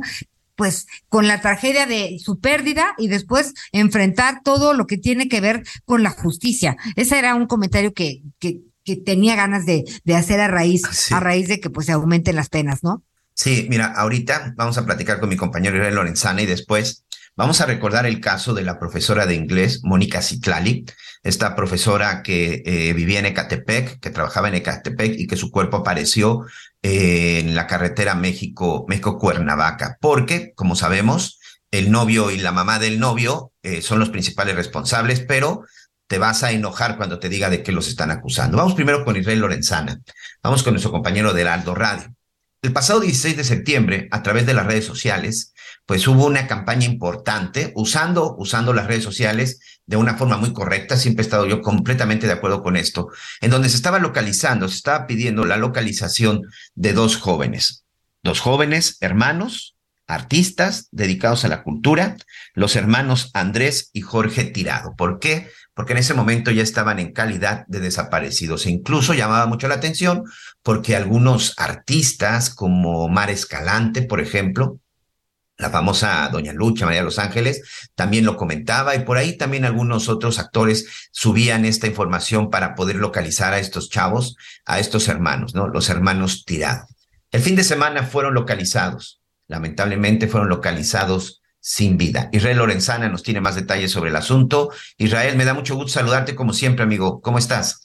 [0.55, 5.39] Pues con la tragedia de su pérdida y después enfrentar todo lo que tiene que
[5.39, 6.75] ver con la justicia.
[6.95, 11.13] Ese era un comentario que, que, que tenía ganas de, de hacer a raíz, Sí.
[11.13, 13.03] a raíz de que pues se aumenten las penas, ¿no?
[13.33, 17.03] Sí, mira, ahorita vamos a platicar con mi compañero Israel Lorenzana y después
[17.35, 20.85] vamos a recordar el caso de la profesora de inglés, Mónica Citlali,
[21.21, 25.77] esta profesora que eh, vivía en Ecatepec, que trabajaba en Ecatepec y que su cuerpo
[25.77, 26.45] apareció
[26.81, 31.39] eh, en la carretera México, México-Cuernavaca, porque, como sabemos,
[31.71, 35.65] el novio y la mamá del novio eh, son los principales responsables, pero
[36.07, 38.57] te vas a enojar cuando te diga de qué los están acusando.
[38.57, 39.99] Vamos primero con Israel Lorenzana.
[40.41, 42.13] Vamos con nuestro compañero de Aldo Radio.
[42.61, 45.53] El pasado 16 de septiembre, a través de las redes sociales,
[45.85, 50.97] pues hubo una campaña importante usando, usando las redes sociales de una forma muy correcta.
[50.97, 53.09] Siempre he estado yo completamente de acuerdo con esto,
[53.41, 56.41] en donde se estaba localizando, se estaba pidiendo la localización
[56.73, 57.85] de dos jóvenes,
[58.23, 59.75] dos jóvenes hermanos
[60.07, 62.15] artistas dedicados a la cultura,
[62.53, 64.95] los hermanos Andrés y Jorge Tirado.
[64.95, 65.49] ¿Por qué?
[65.77, 68.65] Porque en ese momento ya estaban en calidad de desaparecidos.
[68.65, 70.23] E incluso llamaba mucho la atención
[70.63, 74.79] porque algunos artistas como Mar Escalante, por ejemplo,
[75.55, 77.61] la famosa Doña Lucha, María de Los Ángeles,
[77.93, 82.95] también lo comentaba y por ahí también algunos otros actores subían esta información para poder
[82.95, 84.35] localizar a estos chavos,
[84.65, 85.67] a estos hermanos, ¿no?
[85.67, 86.87] Los hermanos Tirado.
[87.31, 92.29] El fin de semana fueron localizados, lamentablemente fueron localizados sin vida.
[92.31, 94.69] Israel Lorenzana nos tiene más detalles sobre el asunto.
[94.97, 97.19] Israel, me da mucho gusto saludarte como siempre, amigo.
[97.19, 97.81] ¿Cómo estás?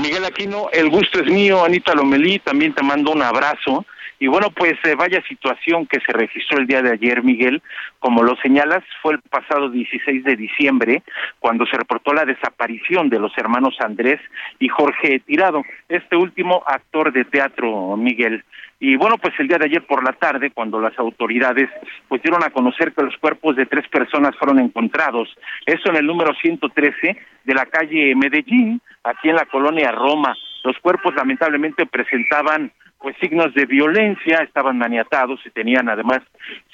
[0.00, 1.62] Miguel Aquino, el gusto es mío.
[1.62, 3.84] Anita Lomelí, también te mando un abrazo.
[4.22, 7.60] Y bueno, pues eh, vaya situación que se registró el día de ayer, Miguel.
[7.98, 11.02] Como lo señalas, fue el pasado 16 de diciembre
[11.40, 14.20] cuando se reportó la desaparición de los hermanos Andrés
[14.60, 18.44] y Jorge Tirado, este último actor de teatro, Miguel.
[18.78, 21.68] Y bueno, pues el día de ayer por la tarde, cuando las autoridades
[22.06, 26.06] pues dieron a conocer que los cuerpos de tres personas fueron encontrados, eso en el
[26.06, 30.32] número 113 de la calle Medellín, aquí en la colonia Roma.
[30.64, 32.72] Los cuerpos lamentablemente presentaban
[33.02, 36.20] pues signos de violencia, estaban maniatados y tenían además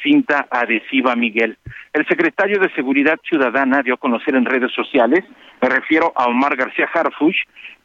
[0.02, 1.56] cinta adhesiva Miguel.
[1.94, 5.24] El secretario de Seguridad Ciudadana dio a conocer en redes sociales,
[5.62, 7.36] me refiero a Omar García Harfuch,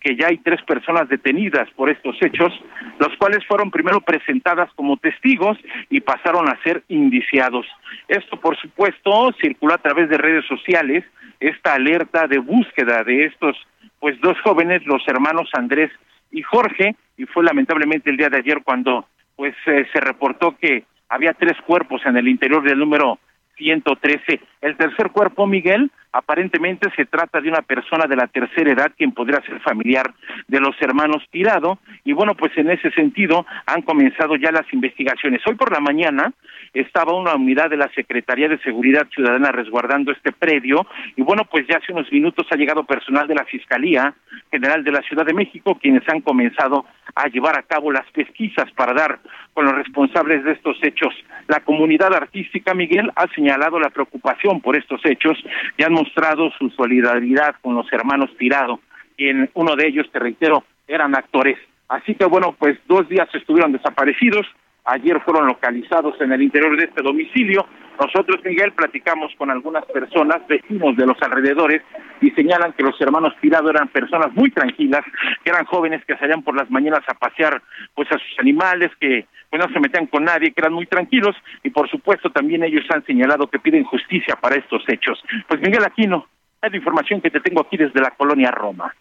[0.03, 2.53] que ya hay tres personas detenidas por estos hechos,
[2.99, 5.57] los cuales fueron primero presentadas como testigos
[5.89, 7.65] y pasaron a ser indiciados.
[8.09, 11.05] Esto, por supuesto, circuló a través de redes sociales,
[11.39, 13.55] esta alerta de búsqueda de estos
[13.99, 15.89] pues dos jóvenes, los hermanos Andrés
[16.31, 20.83] y Jorge, y fue lamentablemente el día de ayer cuando pues eh, se reportó que
[21.07, 23.19] había tres cuerpos en el interior del número
[23.55, 24.41] 113.
[24.61, 29.11] El tercer cuerpo, Miguel, aparentemente se trata de una persona de la tercera edad quien
[29.11, 30.13] podría ser familiar
[30.47, 35.41] de los hermanos Tirado y bueno, pues en ese sentido han comenzado ya las investigaciones.
[35.47, 36.31] Hoy por la mañana
[36.73, 41.65] estaba una unidad de la Secretaría de Seguridad Ciudadana resguardando este predio y bueno, pues
[41.67, 44.13] ya hace unos minutos ha llegado personal de la Fiscalía
[44.51, 48.71] General de la Ciudad de México quienes han comenzado a llevar a cabo las pesquisas
[48.71, 49.19] para dar
[49.53, 51.13] con los responsables de estos hechos.
[51.47, 55.37] La comunidad artística, Miguel, ha señalado la preocupación por estos hechos
[55.77, 58.81] y han mostrado su solidaridad con los hermanos Tirado,
[59.15, 61.57] quien uno de ellos, te reitero, eran actores.
[61.87, 64.45] Así que bueno, pues dos días estuvieron desaparecidos,
[64.85, 67.65] ayer fueron localizados en el interior de este domicilio.
[67.99, 71.81] Nosotros, Miguel, platicamos con algunas personas, vecinos de los alrededores,
[72.21, 75.01] y señalan que los hermanos Tirado eran personas muy tranquilas,
[75.43, 77.61] que eran jóvenes que salían por las mañanas a pasear
[77.93, 81.35] pues a sus animales, que pues no se metían con nadie, que eran muy tranquilos,
[81.63, 85.21] y por supuesto también ellos han señalado que piden justicia para estos hechos.
[85.47, 86.27] Pues Miguel Aquino,
[86.61, 88.93] hay la información que te tengo aquí desde la colonia Roma.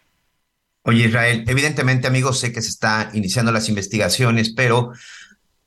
[0.83, 4.91] Oye, Israel, evidentemente, amigos, sé que se están iniciando las investigaciones, pero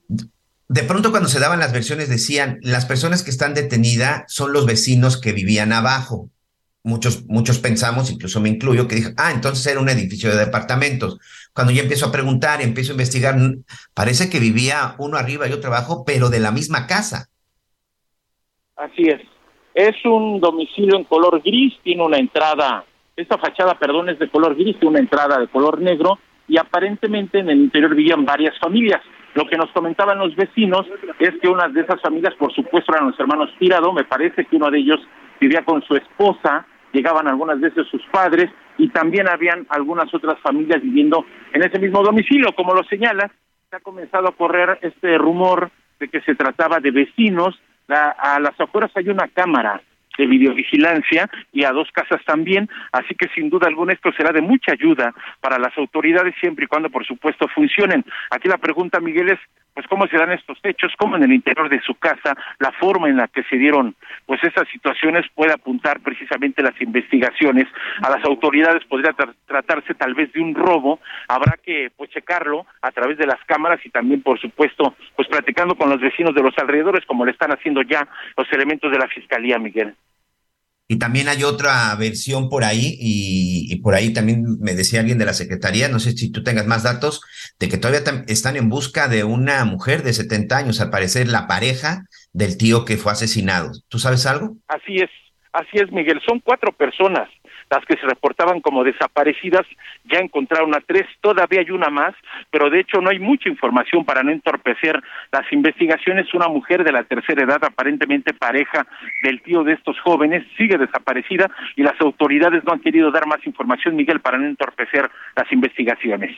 [0.09, 4.67] de pronto cuando se daban las versiones decían, las personas que están detenidas son los
[4.67, 6.29] vecinos que vivían abajo.
[6.83, 11.19] Muchos, muchos pensamos, incluso me incluyo, que dije, ah, entonces era un edificio de departamentos.
[11.53, 13.37] Cuando yo empiezo a preguntar, empiezo a investigar,
[13.95, 17.29] parece que vivía uno arriba y otro abajo, pero de la misma casa.
[18.77, 19.21] Así es.
[19.75, 22.85] Es un domicilio en color gris, tiene una entrada,
[23.17, 27.41] esta fachada, perdón, es de color gris, tiene una entrada de color negro y aparentemente
[27.41, 29.03] en el interior vivían varias familias.
[29.37, 30.87] Lo que nos comentaban los vecinos
[31.19, 33.93] es que una de esas familias, por supuesto, eran los hermanos Tirado.
[33.93, 34.99] Me parece que uno de ellos
[35.39, 40.81] vivía con su esposa, llegaban algunas veces sus padres y también habían algunas otras familias
[40.81, 42.55] viviendo en ese mismo domicilio.
[42.57, 43.31] Como lo señala,
[43.69, 45.71] se ha comenzado a correr este rumor
[46.01, 47.61] de que se trataba de vecinos.
[47.89, 49.83] a las afueras hay una cámara
[50.17, 54.41] de videovigilancia y a dos casas también, así que sin duda alguna esto será de
[54.41, 58.05] mucha ayuda para las autoridades siempre y cuando por supuesto funcionen.
[58.31, 59.39] Aquí la pregunta, Miguel, es
[59.77, 63.11] pues cómo se dan estos hechos, cómo en el interior de su casa, la forma
[63.11, 67.67] en la que se dieron pues esas situaciones puede apuntar precisamente las investigaciones
[68.03, 69.15] a las autoridades, podría
[69.47, 73.85] tratarse tal vez de un robo, habrá que pues checarlo a través de las cámaras
[73.85, 77.51] y también por supuesto pues platicando con los vecinos de los alrededores como le están
[77.51, 79.95] haciendo ya los elementos de la Fiscalía, Miguel.
[80.89, 85.25] Y también hay otra versión por ahí, y, por ahí también me decía alguien de
[85.25, 87.23] la Secretaría, no sé si tú tengas más datos,
[87.59, 91.49] de que todavía están en busca de una mujer de 70 años, al parecer la
[91.49, 93.73] pareja del tío que fue asesinado.
[93.89, 94.57] ¿Tú sabes algo?
[94.69, 95.11] Así es,
[95.53, 96.21] así es, Miguel.
[96.25, 97.29] Son cuatro personas
[97.71, 99.67] las que se reportaban como desaparecidas,
[100.05, 102.15] ya encontraron a tres, todavía hay una más,
[102.51, 105.03] pero de hecho no hay mucha información para no entorpecer
[105.33, 106.33] las investigaciones.
[106.35, 108.87] Una mujer de la tercera edad, aparentemente pareja
[109.23, 113.45] del tío de estos jóvenes, sigue desaparecida y las autoridades no han querido dar más
[113.47, 116.37] información, Miguel, para no entorpecer las investigaciones.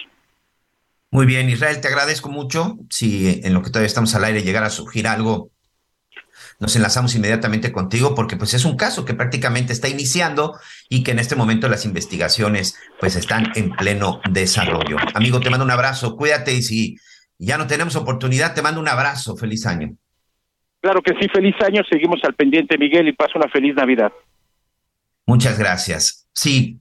[1.10, 2.76] Muy bien, Israel, te agradezco mucho.
[2.90, 5.50] Si en lo que todavía estamos al aire llegara a surgir algo
[6.60, 11.12] nos enlazamos inmediatamente contigo porque pues es un caso que prácticamente está iniciando y que
[11.12, 14.96] en este momento las investigaciones pues están en pleno desarrollo.
[15.14, 16.96] Amigo, te mando un abrazo, cuídate y si
[17.38, 19.96] ya no tenemos oportunidad, te mando un abrazo, feliz año.
[20.80, 24.12] Claro que sí, feliz año, seguimos al pendiente, Miguel, y pasa una feliz Navidad.
[25.26, 26.28] Muchas gracias.
[26.32, 26.78] Sí,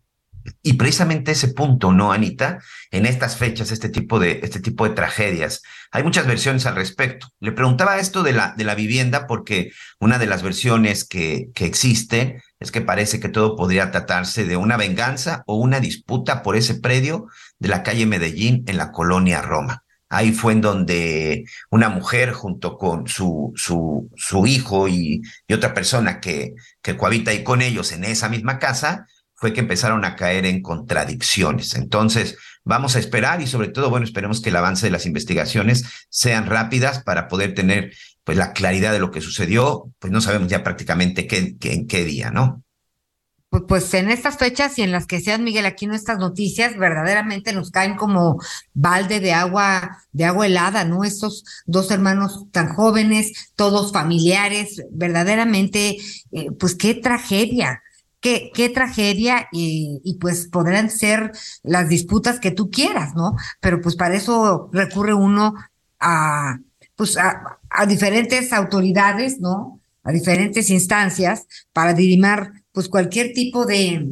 [0.62, 2.60] y precisamente ese punto, ¿no, Anita?
[2.92, 5.62] En estas fechas, este tipo de, este tipo de tragedias.
[5.92, 7.28] Hay muchas versiones al respecto.
[7.40, 11.66] Le preguntaba esto de la, de la vivienda porque una de las versiones que, que
[11.66, 16.56] existe es que parece que todo podría tratarse de una venganza o una disputa por
[16.56, 17.28] ese predio
[17.60, 19.84] de la calle Medellín en la colonia Roma.
[20.10, 26.22] Ahí fue en donde una mujer junto con su, su, hijo y, y otra persona
[26.22, 29.06] que, que cohabita ahí con ellos en esa misma casa,
[29.38, 31.76] fue que empezaron a caer en contradicciones.
[31.76, 35.86] Entonces, vamos a esperar y sobre todo, bueno, esperemos que el avance de las investigaciones
[36.10, 40.50] sean rápidas para poder tener pues la claridad de lo que sucedió, pues no sabemos
[40.50, 42.64] ya prácticamente qué, en qué día, ¿no?
[43.50, 47.54] Pues, pues en estas fechas y en las que sean, Miguel, aquí nuestras noticias verdaderamente
[47.54, 48.42] nos caen como
[48.74, 51.06] balde de agua, de agua helada, ¿no?
[51.06, 55.98] Estos dos hermanos tan jóvenes, todos familiares, verdaderamente,
[56.32, 57.82] eh, pues qué tragedia
[58.54, 61.32] qué, tragedia y, pues podrán ser
[61.64, 63.36] las disputas que tú quieras, ¿no?
[63.60, 65.54] Pero pues para eso recurre uno
[66.00, 66.60] a,
[66.96, 69.80] pues a, diferentes autoridades, ¿no?
[70.04, 74.08] A diferentes instancias para dirimar pues cualquier tipo de,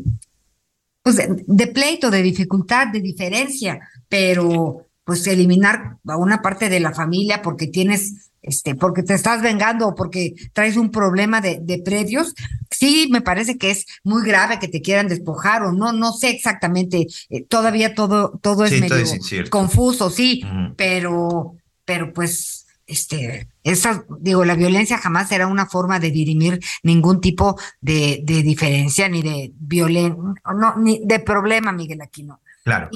[1.01, 6.91] pues de pleito, de dificultad, de diferencia, pero pues eliminar a una parte de la
[6.91, 11.79] familia porque tienes este, porque te estás vengando o porque traes un problema de, de,
[11.79, 12.35] predios,
[12.69, 16.29] sí me parece que es muy grave que te quieran despojar o no, no sé
[16.29, 20.43] exactamente, eh, todavía todo, todo es medio es confuso, sí,
[20.77, 27.21] pero, pero pues, este, esa, digo, la violencia jamás será una forma de dirimir ningún
[27.21, 30.21] tipo de, de diferencia, ni de violencia,
[30.55, 32.41] no, ni de problema, Miguel Aquino.
[32.63, 32.89] Claro.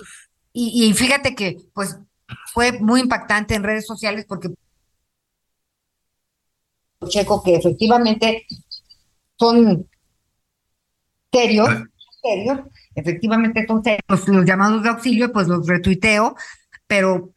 [0.53, 1.97] Y, y fíjate que, pues,
[2.53, 4.49] fue muy impactante en redes sociales porque
[7.07, 8.45] checo que efectivamente
[9.37, 9.87] son
[11.31, 11.69] serios,
[12.21, 12.59] serios,
[12.95, 16.35] efectivamente son serios, los, los llamados de auxilio, pues los retuiteo,
[16.87, 17.31] pero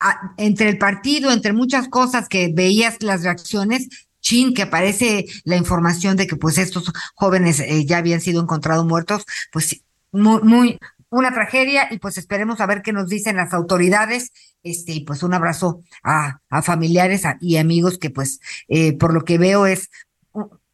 [0.00, 3.88] a- entre el partido, entre muchas cosas que veías las reacciones,
[4.20, 8.86] chin, que aparece la información de que pues estos jóvenes eh, ya habían sido encontrados
[8.86, 9.82] muertos, pues
[10.12, 10.78] muy, muy,
[11.14, 15.22] una tragedia y pues esperemos a ver qué nos dicen las autoridades, este, y pues
[15.22, 19.66] un abrazo a, a familiares a- y amigos que pues eh, por lo que veo
[19.66, 19.90] es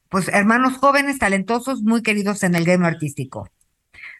[0.08, 3.48] pues hermanos jóvenes, talentosos, muy queridos en el gremio artístico.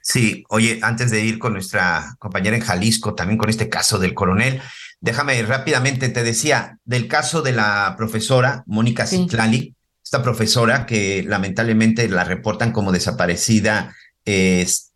[0.02, 4.14] Sí, oye, antes de ir con nuestra compañera en Jalisco, también con este caso del
[4.14, 4.60] coronel,
[5.00, 9.16] déjame rápidamente, te decía, del caso de la profesora Mónica Sí.
[9.16, 13.94] Citlali, esta profesora que lamentablemente la reportan como desaparecida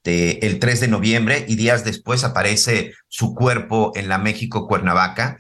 [0.04, 5.38] el 3 de noviembre y días después aparece su cuerpo en la México Cuernavaca.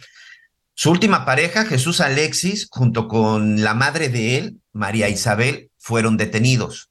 [0.74, 6.90] Su última pareja, Jesús Alexis, junto con la madre de él, María Isabel, fueron detenidos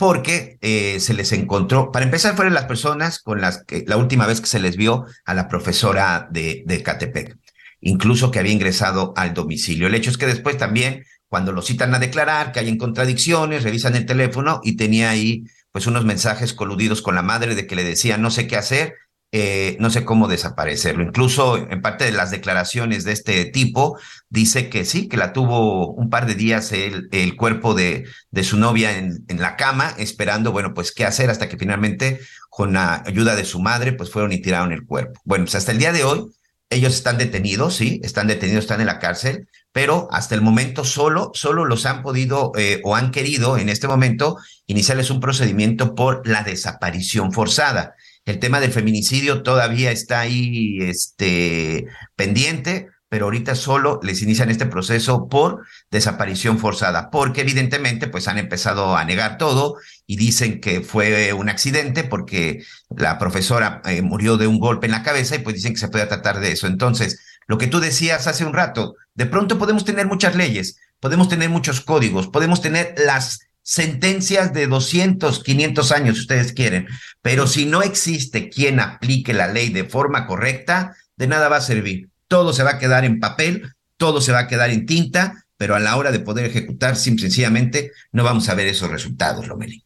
[0.00, 4.26] porque eh, se les encontró, para empezar, fueron las personas con las que la última
[4.26, 7.36] vez que se les vio a la profesora de, de Catepec,
[7.82, 9.88] incluso que había ingresado al domicilio.
[9.88, 13.94] El hecho es que después también, cuando lo citan a declarar, que hay contradicciones, revisan
[13.94, 17.84] el teléfono y tenía ahí pues unos mensajes coludidos con la madre de que le
[17.84, 18.94] decía no sé qué hacer,
[19.32, 21.04] eh, no sé cómo desaparecerlo.
[21.04, 23.96] Incluso en parte de las declaraciones de este tipo,
[24.28, 28.42] dice que sí, que la tuvo un par de días el, el cuerpo de, de
[28.42, 32.72] su novia en, en, la cama, esperando, bueno, pues qué hacer, hasta que finalmente, con
[32.72, 35.20] la ayuda de su madre, pues fueron y tiraron el cuerpo.
[35.24, 36.26] Bueno, pues hasta el día de hoy,
[36.68, 41.32] ellos están detenidos, sí, están detenidos, están en la cárcel, pero hasta el momento solo,
[41.34, 44.38] solo los han podido eh, o han querido en este momento
[44.70, 47.94] iniciarles un procedimiento por la desaparición forzada.
[48.24, 54.66] El tema del feminicidio todavía está ahí este, pendiente, pero ahorita solo les inician este
[54.66, 59.74] proceso por desaparición forzada, porque evidentemente pues han empezado a negar todo
[60.06, 62.62] y dicen que fue un accidente porque
[62.96, 65.88] la profesora eh, murió de un golpe en la cabeza y pues dicen que se
[65.88, 66.68] puede tratar de eso.
[66.68, 71.28] Entonces, lo que tú decías hace un rato, de pronto podemos tener muchas leyes, podemos
[71.28, 76.88] tener muchos códigos, podemos tener las sentencias de 200, 500 años, si ustedes quieren,
[77.22, 81.60] pero si no existe quien aplique la ley de forma correcta, de nada va a
[81.60, 82.08] servir.
[82.26, 85.76] Todo se va a quedar en papel, todo se va a quedar en tinta, pero
[85.76, 89.84] a la hora de poder ejecutar, simple, sencillamente, no vamos a ver esos resultados, Lomeli.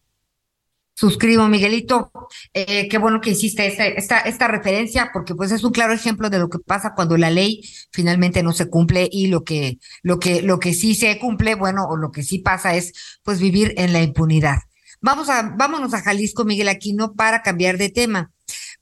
[1.05, 2.11] Suscribo, Miguelito.
[2.55, 6.31] Eh, qué bueno que hiciste esta, esta, esta referencia, porque pues es un claro ejemplo
[6.31, 7.61] de lo que pasa cuando la ley
[7.93, 11.85] finalmente no se cumple y lo que, lo que, lo que sí se cumple, bueno,
[11.85, 14.61] o lo que sí pasa es pues vivir en la impunidad.
[15.03, 18.33] Vamos a, vámonos a Jalisco, Miguel Aquino, para cambiar de tema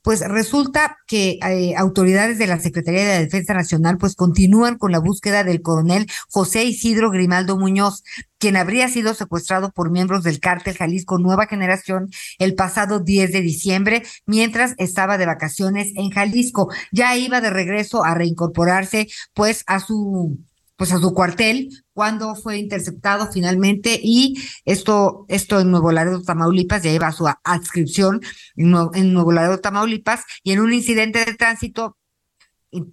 [0.03, 4.99] pues resulta que eh, autoridades de la Secretaría de Defensa Nacional pues continúan con la
[4.99, 8.03] búsqueda del coronel José Isidro Grimaldo Muñoz,
[8.37, 13.41] quien habría sido secuestrado por miembros del cártel Jalisco Nueva Generación el pasado 10 de
[13.41, 16.69] diciembre, mientras estaba de vacaciones en Jalisco.
[16.91, 20.37] Ya iba de regreso a reincorporarse pues a su
[20.75, 26.83] pues a su cuartel cuando fue interceptado finalmente y esto, esto en Nuevo Laredo, Tamaulipas,
[26.83, 28.21] ya lleva su adscripción
[28.55, 28.71] en,
[29.13, 31.97] Nuevo, Laredo, Tamaulipas y en un incidente de tránsito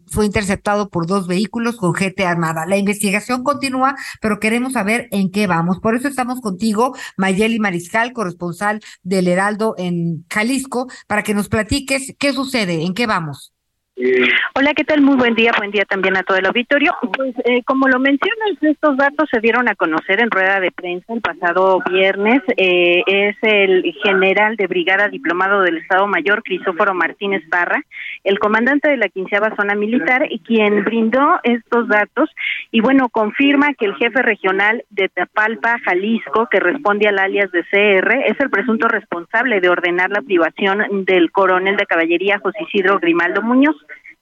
[0.09, 2.67] fue interceptado por dos vehículos con gente armada.
[2.67, 5.81] La investigación continúa, pero queremos saber en qué vamos.
[5.81, 12.15] Por eso estamos contigo, Mayeli Mariscal, corresponsal del Heraldo en Jalisco, para que nos platiques
[12.19, 13.55] qué sucede, en qué vamos.
[14.55, 15.03] Hola, ¿qué tal?
[15.03, 16.95] Muy buen día, buen día también a todo el auditorio.
[17.15, 21.13] Pues eh, como lo mencionas, estos datos se dieron a conocer en rueda de prensa
[21.13, 22.41] el pasado viernes.
[22.57, 27.83] Eh, es el general de brigada diplomado del Estado Mayor, Crisóforo Martínez Barra,
[28.25, 32.31] el comandante de la quinceava zona militar, quien brindó estos datos
[32.71, 37.65] y bueno, confirma que el jefe regional de Tapalpa, Jalisco, que responde al alias de
[37.65, 42.99] CR, es el presunto responsable de ordenar la privación del coronel de caballería José Isidro
[42.99, 43.77] Grimaldo Muñoz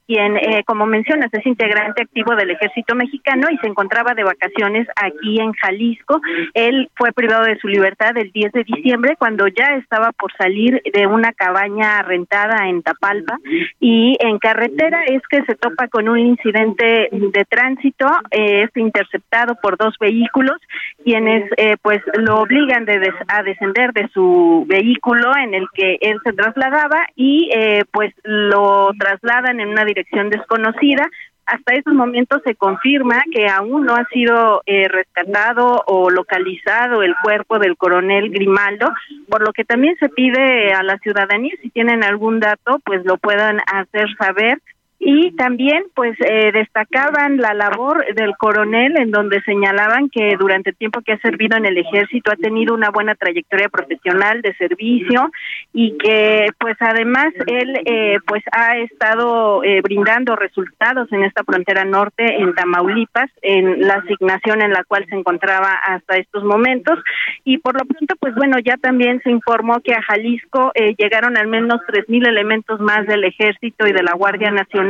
[0.09, 4.89] quien, eh, como mencionas, es integrante activo del ejército mexicano y se encontraba de vacaciones
[4.97, 6.23] aquí en Jalisco.
[6.55, 10.81] Él fue privado de su libertad el 10 de diciembre cuando ya estaba por salir
[10.95, 13.37] de una cabaña rentada en Tapalpa
[13.81, 19.57] y en carretera es que se topa con un incidente de tránsito, eh, es interceptado
[19.61, 20.57] por dos vehículos
[21.05, 22.99] quienes eh, pues lo obligan de
[23.29, 28.91] a descender de su vehículo en el que él se trasladaba y eh, pues lo
[28.99, 29.98] trasladan en una dirección
[30.31, 31.09] desconocida.
[31.47, 37.15] Hasta esos momentos se confirma que aún no ha sido eh, rescatado o localizado el
[37.23, 38.93] cuerpo del coronel Grimaldo,
[39.31, 43.17] por lo que también se pide a la ciudadanía, si tienen algún dato, pues lo
[43.17, 44.61] puedan hacer saber
[45.01, 50.77] y también pues eh, destacaban la labor del coronel en donde señalaban que durante el
[50.77, 55.31] tiempo que ha servido en el ejército ha tenido una buena trayectoria profesional de servicio
[55.73, 61.85] y que pues además él eh, pues ha estado eh, brindando resultados en esta frontera
[61.85, 66.99] norte en Tamaulipas en la asignación en la cual se encontraba hasta estos momentos.
[67.45, 71.47] Y por lo pronto pues bueno ya también se informó que a Jalisco llegaron al
[71.47, 74.88] menos tres mil elementos más del ejército y de la Guardia Nacional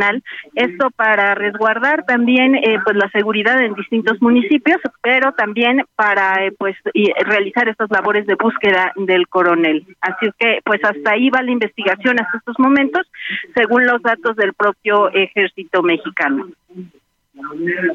[0.54, 6.52] esto para resguardar también eh, pues la seguridad en distintos municipios, pero también para eh,
[6.56, 6.76] pues
[7.26, 9.86] realizar estas labores de búsqueda del coronel.
[10.00, 13.06] Así que pues hasta ahí va la investigación hasta estos momentos,
[13.54, 16.48] según los datos del propio ejército mexicano.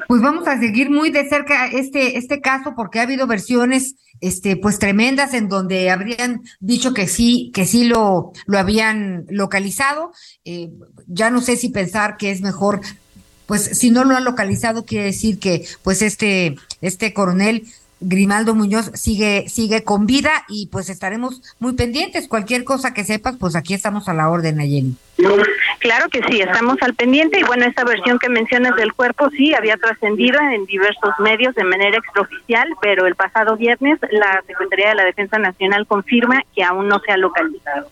[0.08, 4.56] Pues vamos a seguir muy de cerca este, este caso porque ha habido versiones este,
[4.56, 10.12] pues tremendas en donde habrían dicho que sí, que sí lo, lo habían localizado.
[10.46, 10.70] Eh,
[11.08, 12.82] ya no sé si pensar que es mejor,
[13.46, 17.64] pues si no lo han localizado, quiere decir que pues este, este coronel
[18.04, 22.28] Grimaldo Muñoz sigue, sigue con vida y pues estaremos muy pendientes.
[22.28, 24.96] Cualquier cosa que sepas, pues aquí estamos a la orden, Ayeli.
[25.80, 29.54] Claro que sí, estamos al pendiente y bueno, esta versión que mencionas del cuerpo sí
[29.54, 34.96] había trascendido en diversos medios de manera extraoficial, pero el pasado viernes la Secretaría de
[34.96, 37.90] la Defensa Nacional confirma que aún no se ha localizado.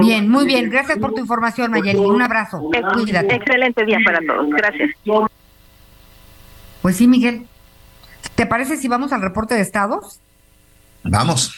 [0.00, 0.70] Bien, muy bien.
[0.70, 1.98] Gracias por tu información, Mayeli.
[1.98, 2.60] Un abrazo.
[2.60, 3.34] Cuídate.
[3.34, 4.48] Excelente día para todos.
[4.50, 4.90] Gracias.
[6.82, 7.46] Pues sí, Miguel.
[8.34, 10.20] ¿Te parece si vamos al reporte de estados?
[11.04, 11.54] Vamos.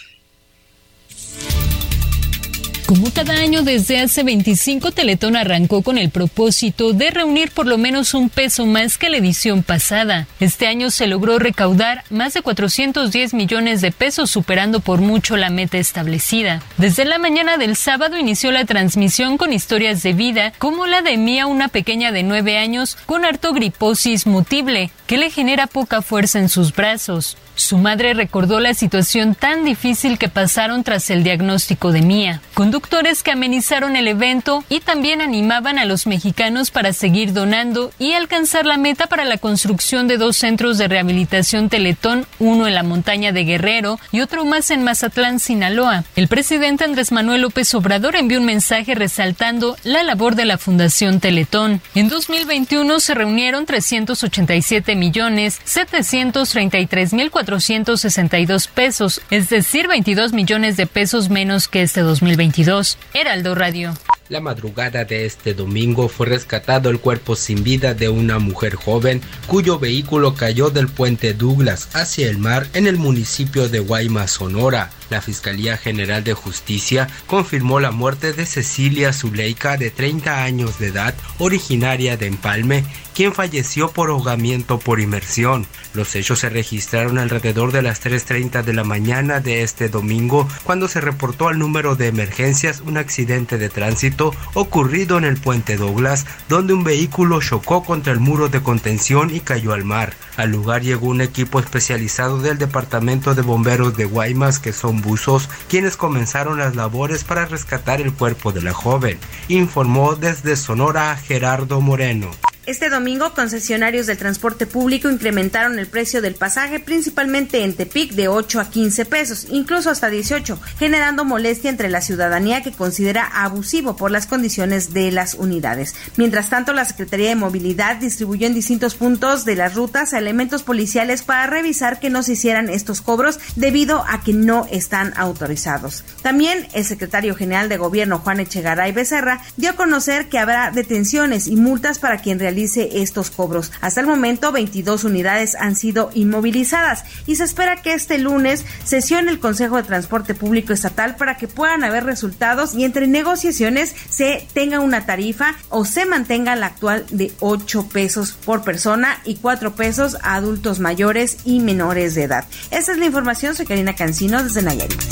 [2.87, 7.79] Como cada año desde hace 25, Teletón arrancó con el propósito de reunir por lo
[7.79, 10.29] menos un peso más que la edición pasada.
[10.39, 15.51] Este año se logró recaudar más de 410 millones de pesos, superando por mucho la
[15.51, 16.63] meta establecida.
[16.77, 21.17] Desde la mañana del sábado inició la transmisión con historias de vida, como la de
[21.17, 26.49] Mía, una pequeña de 9 años con artogriposis mutible, que le genera poca fuerza en
[26.49, 27.37] sus brazos.
[27.57, 32.43] Su madre recordó la situación tan difícil que pasaron tras el diagnóstico de Mía.
[32.77, 38.13] Conductores que amenizaron el evento y también animaban a los mexicanos para seguir donando y
[38.13, 42.83] alcanzar la meta para la construcción de dos centros de rehabilitación Teletón, uno en la
[42.83, 46.05] montaña de Guerrero y otro más en Mazatlán, Sinaloa.
[46.17, 51.19] El presidente Andrés Manuel López Obrador envió un mensaje resaltando la labor de la Fundación
[51.19, 51.81] Teletón.
[51.95, 60.87] En 2021 se reunieron 387 millones 733 mil 462 pesos, es decir, 22 millones de
[60.87, 62.66] pesos menos que este 2022.
[63.15, 63.95] Heraldo Radio.
[64.29, 69.21] La madrugada de este domingo fue rescatado el cuerpo sin vida de una mujer joven
[69.47, 74.91] cuyo vehículo cayó del puente Douglas hacia el mar en el municipio de Guaymas, Sonora.
[75.11, 80.89] La Fiscalía General de Justicia confirmó la muerte de Cecilia Zuleika de 30 años de
[80.89, 85.69] edad, originaria de Empalme, quien falleció por ahogamiento por inmersión.
[85.95, 90.89] Los hechos se registraron alrededor de las 3.30 de la mañana de este domingo, cuando
[90.89, 94.16] se reportó al número de emergencias un accidente de tránsito
[94.55, 99.41] ocurrido en el puente Douglas, donde un vehículo chocó contra el muro de contención y
[99.41, 100.15] cayó al mar.
[100.37, 105.49] Al lugar llegó un equipo especializado del Departamento de Bomberos de Guaymas, que son buzos,
[105.69, 111.81] quienes comenzaron las labores para rescatar el cuerpo de la joven, informó desde Sonora Gerardo
[111.81, 112.31] Moreno.
[112.67, 118.27] Este domingo, concesionarios del transporte público incrementaron el precio del pasaje, principalmente en Tepic, de
[118.27, 123.95] 8 a 15 pesos, incluso hasta 18, generando molestia entre la ciudadanía que considera abusivo
[123.95, 125.95] por las condiciones de las unidades.
[126.17, 130.65] Mientras tanto, la Secretaría de Movilidad distribuyó en distintos puntos de las rutas a elementos
[130.65, 136.03] policiales para revisar que no se hicieran estos cobros debido a que no están autorizados.
[136.21, 141.47] También el secretario general de Gobierno, Juan Echegaray Becerra, dio a conocer que habrá detenciones
[141.47, 143.73] y multas para quien realice estos cobros.
[143.81, 149.31] Hasta el momento, 22 unidades han sido inmovilizadas y se espera que este lunes sesione
[149.31, 154.47] el Consejo de Transporte Público Estatal para que puedan haber resultados y entre negociaciones se
[154.53, 159.75] tenga una tarifa o se mantenga la actual de 8 pesos por persona y 4
[159.75, 162.45] pesos a adultos mayores y menores de edad.
[162.71, 163.55] Esa es la información.
[163.55, 165.03] Soy Karina Cancino desde Nayarit.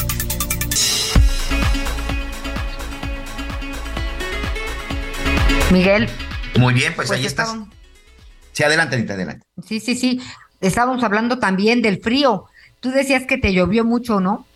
[5.75, 6.09] Miguel,
[6.59, 7.57] muy bien, pues, ahí estás.
[8.53, 9.47] Sí, adelante, Anita, adelante.
[9.67, 10.21] Sí, sí, sí.
[10.61, 12.47] Estábamos hablando también del frío.
[12.81, 14.47] Tú decías que te llovió mucho, ¿no?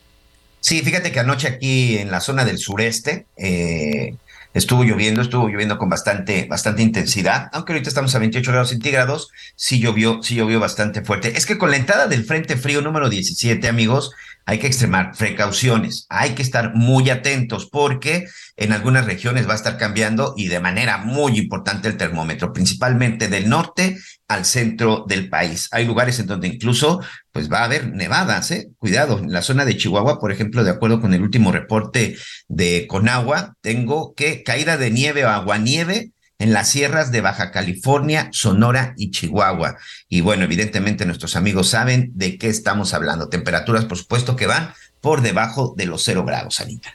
[0.60, 4.16] Sí, fíjate que anoche aquí en la zona del sureste eh,
[4.54, 9.30] estuvo lloviendo, estuvo lloviendo con bastante, bastante intensidad, aunque ahorita estamos a 28 grados centígrados,
[9.54, 11.36] sí llovió, sí llovió bastante fuerte.
[11.36, 14.12] Es que con la entrada del Frente Frío número 17, amigos,
[14.48, 18.26] hay que extremar precauciones, hay que estar muy atentos porque
[18.56, 23.28] en algunas regiones va a estar cambiando y de manera muy importante el termómetro, principalmente
[23.28, 25.68] del norte al centro del país.
[25.70, 28.70] Hay lugares en donde incluso pues va a haber nevadas, ¿eh?
[28.78, 32.16] Cuidado, en la zona de Chihuahua, por ejemplo, de acuerdo con el último reporte
[32.48, 38.28] de Conagua, tengo que caída de nieve o aguanieve en las sierras de Baja California,
[38.32, 39.76] Sonora y Chihuahua.
[40.08, 43.28] Y bueno, evidentemente nuestros amigos saben de qué estamos hablando.
[43.28, 46.94] Temperaturas, por supuesto, que van por debajo de los cero grados, Anita.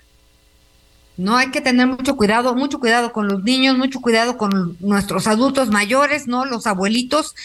[1.18, 5.28] No hay que tener mucho cuidado, mucho cuidado con los niños, mucho cuidado con nuestros
[5.28, 6.46] adultos mayores, ¿no?
[6.46, 7.36] Los abuelitos.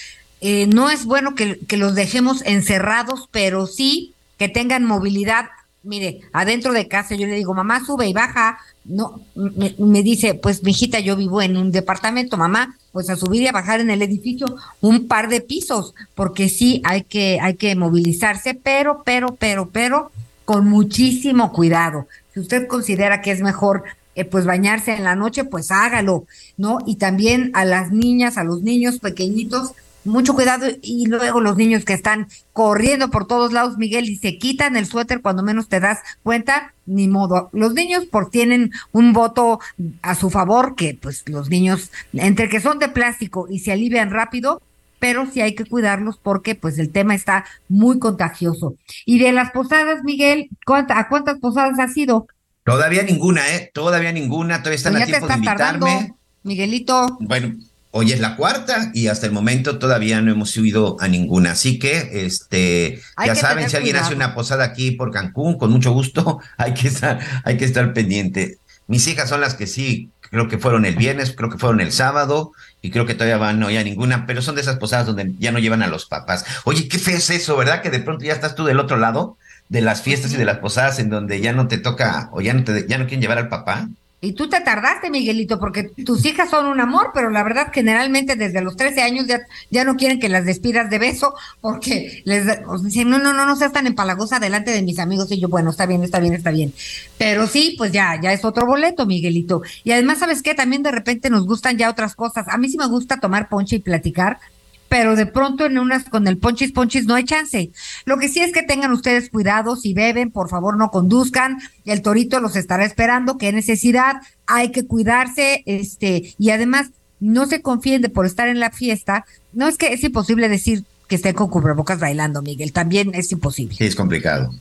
[0.40, 5.46] Eh, no es bueno que, que los dejemos encerrados, pero sí que tengan movilidad
[5.82, 8.58] mire, adentro de casa yo le digo, mamá, sube y baja.
[8.84, 13.42] No, me, dice, pues mi hijita, yo vivo en un departamento, mamá, pues a subir
[13.42, 14.46] y a bajar en el edificio
[14.80, 20.10] un par de pisos, porque sí hay que, hay que movilizarse, pero, pero, pero, pero,
[20.44, 22.06] con muchísimo cuidado.
[22.32, 23.84] Si usted considera que es mejor
[24.18, 26.26] eh, pues bañarse en la noche, pues hágalo,
[26.56, 26.78] ¿no?
[26.86, 29.74] Y también a las niñas, a los niños pequeñitos,
[30.04, 34.38] mucho cuidado y luego los niños que están corriendo por todos lados, Miguel, y se
[34.38, 37.50] quitan el suéter cuando menos te das cuenta, ni modo.
[37.52, 39.60] Los niños por tienen un voto
[40.02, 44.10] a su favor, que pues los niños, entre que son de plástico y se alivian
[44.10, 44.62] rápido,
[44.98, 48.74] pero sí hay que cuidarlos porque pues el tema está muy contagioso.
[49.04, 52.26] Y de las posadas, Miguel, ¿a cuántas posadas has ido?
[52.64, 53.70] Todavía ninguna, ¿eh?
[53.72, 56.14] Todavía ninguna, todavía están pues a tiempo de invitarme.
[56.42, 57.16] Miguelito.
[57.20, 57.54] Bueno,
[57.90, 61.52] Hoy es la cuarta y hasta el momento todavía no hemos subido a ninguna.
[61.52, 65.92] Así que, este, ya saben, si alguien hace una posada aquí por Cancún, con mucho
[65.92, 68.58] gusto, hay que estar, hay que estar pendiente.
[68.86, 71.92] Mis hijas son las que sí, creo que fueron el viernes, creo que fueron el
[71.92, 75.34] sábado y creo que todavía van, no, ya ninguna, pero son de esas posadas donde
[75.38, 76.44] ya no llevan a los papás.
[76.64, 77.82] Oye, qué feo es eso, ¿verdad?
[77.82, 79.36] Que de pronto ya estás tú del otro lado
[79.68, 82.54] de las fiestas y de las posadas en donde ya no te toca o ya
[82.54, 83.88] no te, ya no quieren llevar al papá.
[84.20, 88.34] Y tú te tardaste, Miguelito, porque tus hijas son un amor, pero la verdad generalmente
[88.34, 92.44] desde los 13 años ya, ya no quieren que las despidas de beso porque les
[92.82, 95.30] dicen, no, no, no, no seas tan empalagosa delante de mis amigos.
[95.30, 96.74] Y yo, bueno, está bien, está bien, está bien.
[97.16, 99.62] Pero sí, pues ya, ya es otro boleto, Miguelito.
[99.84, 100.54] Y además, ¿sabes qué?
[100.54, 102.48] También de repente nos gustan ya otras cosas.
[102.48, 104.40] A mí sí me gusta tomar ponche y platicar,
[104.88, 107.70] pero de pronto en unas con el ponchis ponchis no hay chance.
[108.04, 112.02] Lo que sí es que tengan ustedes cuidado, si beben, por favor no conduzcan, el
[112.02, 114.16] torito los estará esperando, qué necesidad,
[114.46, 119.24] hay que cuidarse, este, y además no se confíen de por estar en la fiesta,
[119.52, 122.72] no es que es imposible decir que estén con cubrebocas bailando, Miguel.
[122.72, 123.74] También es imposible.
[123.74, 124.52] Sí, es complicado.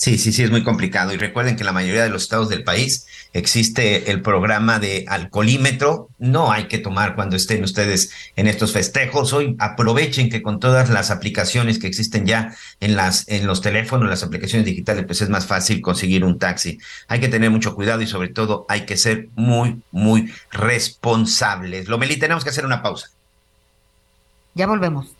[0.00, 1.12] Sí, sí, sí, es muy complicado.
[1.12, 5.04] Y recuerden que en la mayoría de los estados del país existe el programa de
[5.06, 6.08] alcoholímetro.
[6.18, 9.34] No hay que tomar cuando estén ustedes en estos festejos.
[9.34, 14.08] Hoy aprovechen que con todas las aplicaciones que existen ya en las en los teléfonos,
[14.08, 16.78] las aplicaciones digitales, pues es más fácil conseguir un taxi.
[17.06, 21.88] Hay que tener mucho cuidado y sobre todo hay que ser muy, muy responsables.
[21.90, 23.10] Lomeli, tenemos que hacer una pausa.
[24.54, 25.19] Ya volvemos.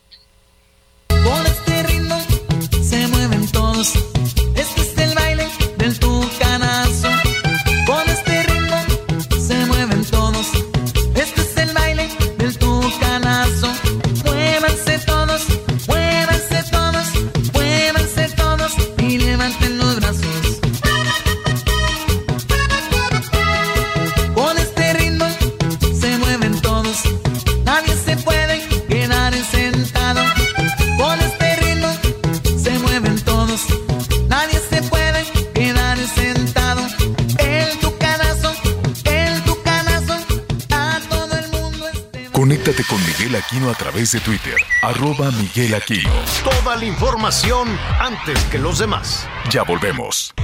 [42.80, 46.10] Conéctate con Miguel Aquino a través de Twitter, arroba Miguel Aquino.
[46.44, 47.68] Toda la información
[47.98, 49.28] antes que los demás.
[49.50, 50.34] Ya volvemos.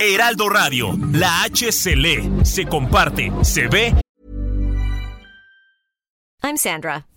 [0.00, 3.94] Heraldo Radio, la H se lee, se comparte, se ve
[6.42, 7.06] I'm Sandra,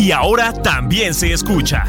[0.00, 1.84] Y ahora también se escucha.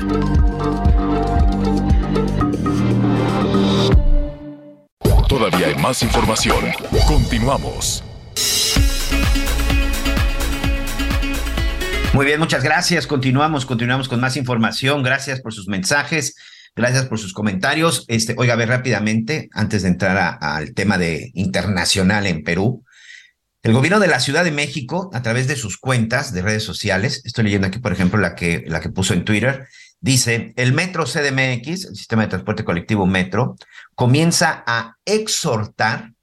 [5.28, 6.58] Todavía hay más información.
[7.08, 8.04] Continuamos.
[12.14, 13.08] Muy bien, muchas gracias.
[13.08, 15.02] Continuamos, continuamos con más información.
[15.04, 16.36] Gracias por sus mensajes.
[16.76, 18.06] Gracias por sus comentarios.
[18.08, 22.84] Este, oiga, a ver rápidamente, antes de entrar a- al tema de internacional en Perú.
[23.64, 27.22] El gobierno de la Ciudad de México, a través de sus cuentas de redes sociales,
[27.26, 29.68] estoy leyendo aquí, por ejemplo, la que, la que puso en Twitter,
[30.00, 33.56] dice, el Metro CDMX, el sistema de transporte colectivo Metro,
[33.94, 36.14] comienza a exhortar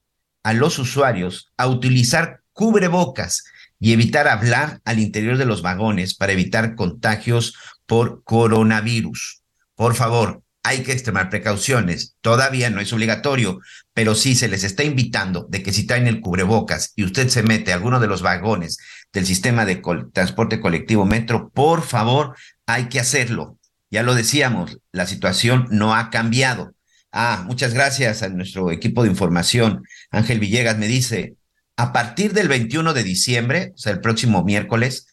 [0.42, 3.44] a los usuarios a utilizar cubrebocas
[3.78, 7.54] y evitar hablar al interior de los vagones para evitar contagios
[7.86, 9.42] por coronavirus.
[9.76, 12.16] Por favor, hay que extremar precauciones.
[12.20, 13.60] Todavía no es obligatorio,
[13.94, 17.42] pero sí se les está invitando de que si traen el cubrebocas y usted se
[17.42, 18.76] mete a alguno de los vagones
[19.10, 23.56] del sistema de transporte colectivo metro, por favor, hay que hacerlo.
[23.90, 26.74] Ya lo decíamos, la situación no ha cambiado.
[27.12, 29.84] Ah, muchas gracias a nuestro equipo de información.
[30.10, 31.36] Ángel Villegas me dice,
[31.76, 35.06] a partir del 21 de diciembre, o sea, el próximo miércoles,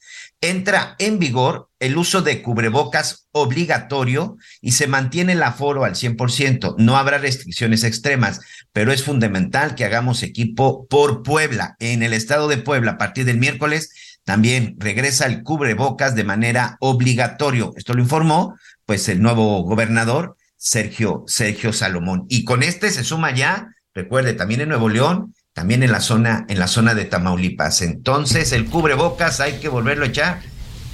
[0.50, 6.76] entra en vigor el uso de cubrebocas obligatorio y se mantiene el aforo al 100%.
[6.78, 8.42] No habrá restricciones extremas,
[8.74, 11.76] pero es fundamental que hagamos equipo por Puebla.
[11.80, 16.78] En el estado de Puebla, a partir del miércoles, también regresa el cubrebocas de manera
[16.80, 17.74] obligatorio.
[17.76, 22.26] Esto lo informó, pues, el nuevo gobernador, Sergio, Sergio Salomón.
[22.30, 26.46] Y con este se suma ya, recuerde, también en Nuevo León, también en la zona,
[26.50, 27.82] en la zona de Tamaulipas.
[27.82, 30.42] Entonces, el cubrebocas hay que volverlo a echar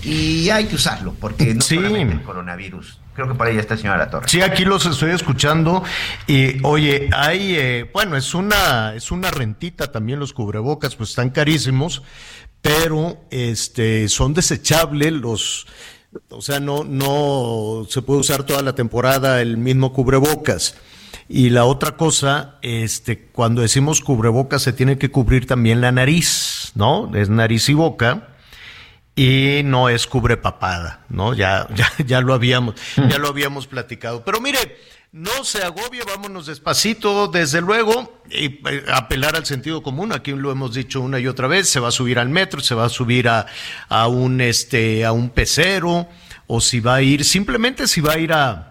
[0.03, 2.99] y hay que usarlo, porque no solamente el coronavirus.
[3.16, 4.28] Creo que por ahí ya está el señor Torre.
[4.30, 5.84] Sí, aquí los estoy escuchando
[6.28, 11.32] y oye, hay, eh, bueno, es una, es una rentita también los cubrebocas, pues están
[11.32, 12.03] carísimos,
[12.62, 15.66] pero este, son desechables los,
[16.30, 20.76] o sea, no, no se puede usar toda la temporada el mismo cubrebocas.
[21.34, 26.73] Y la otra cosa, este, cuando decimos cubrebocas se tiene que cubrir también la nariz,
[26.75, 27.09] ¿no?
[27.15, 28.36] Es nariz y boca
[29.15, 31.34] y no es cubre papada, ¿no?
[31.34, 34.25] Ya, ya, ya lo habíamos, ya lo habíamos platicado.
[34.25, 34.77] Pero mire,
[35.13, 40.51] no se agobie, vámonos despacito, desde luego, y eh, apelar al sentido común, aquí lo
[40.51, 42.89] hemos dicho una y otra vez, se va a subir al metro, se va a
[42.89, 43.45] subir a,
[43.88, 46.09] a un este, a un pecero,
[46.47, 48.70] o si va a ir, simplemente si va a ir a,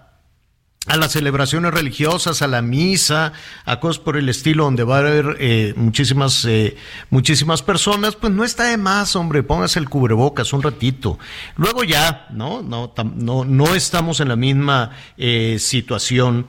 [0.91, 3.33] a las celebraciones religiosas, a la misa,
[3.65, 6.77] a cosas por el estilo, donde va a haber eh, muchísimas, eh,
[7.11, 11.17] muchísimas personas, pues no está de más, hombre, póngase el cubrebocas un ratito.
[11.57, 12.63] Luego ya, ¿no?
[12.63, 16.49] No, no, no estamos en la misma eh, situación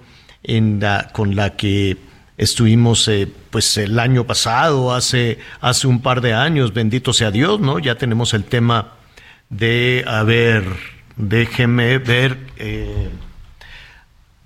[1.14, 1.98] con la que
[2.36, 3.08] estuvimos
[3.52, 7.78] pues el año pasado, hace, hace un par de años, bendito sea Dios, ¿no?
[7.78, 8.94] Ya tenemos el tema
[9.52, 10.66] de, a ver,
[11.16, 12.40] déjeme ver,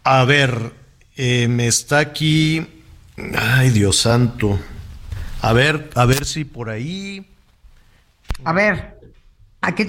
[0.05, 0.71] a ver,
[1.17, 2.83] eh, me está aquí,
[3.35, 4.59] ay Dios santo,
[5.41, 7.27] a ver, a ver si por ahí...
[8.43, 8.99] A ver,
[9.61, 9.87] aquí,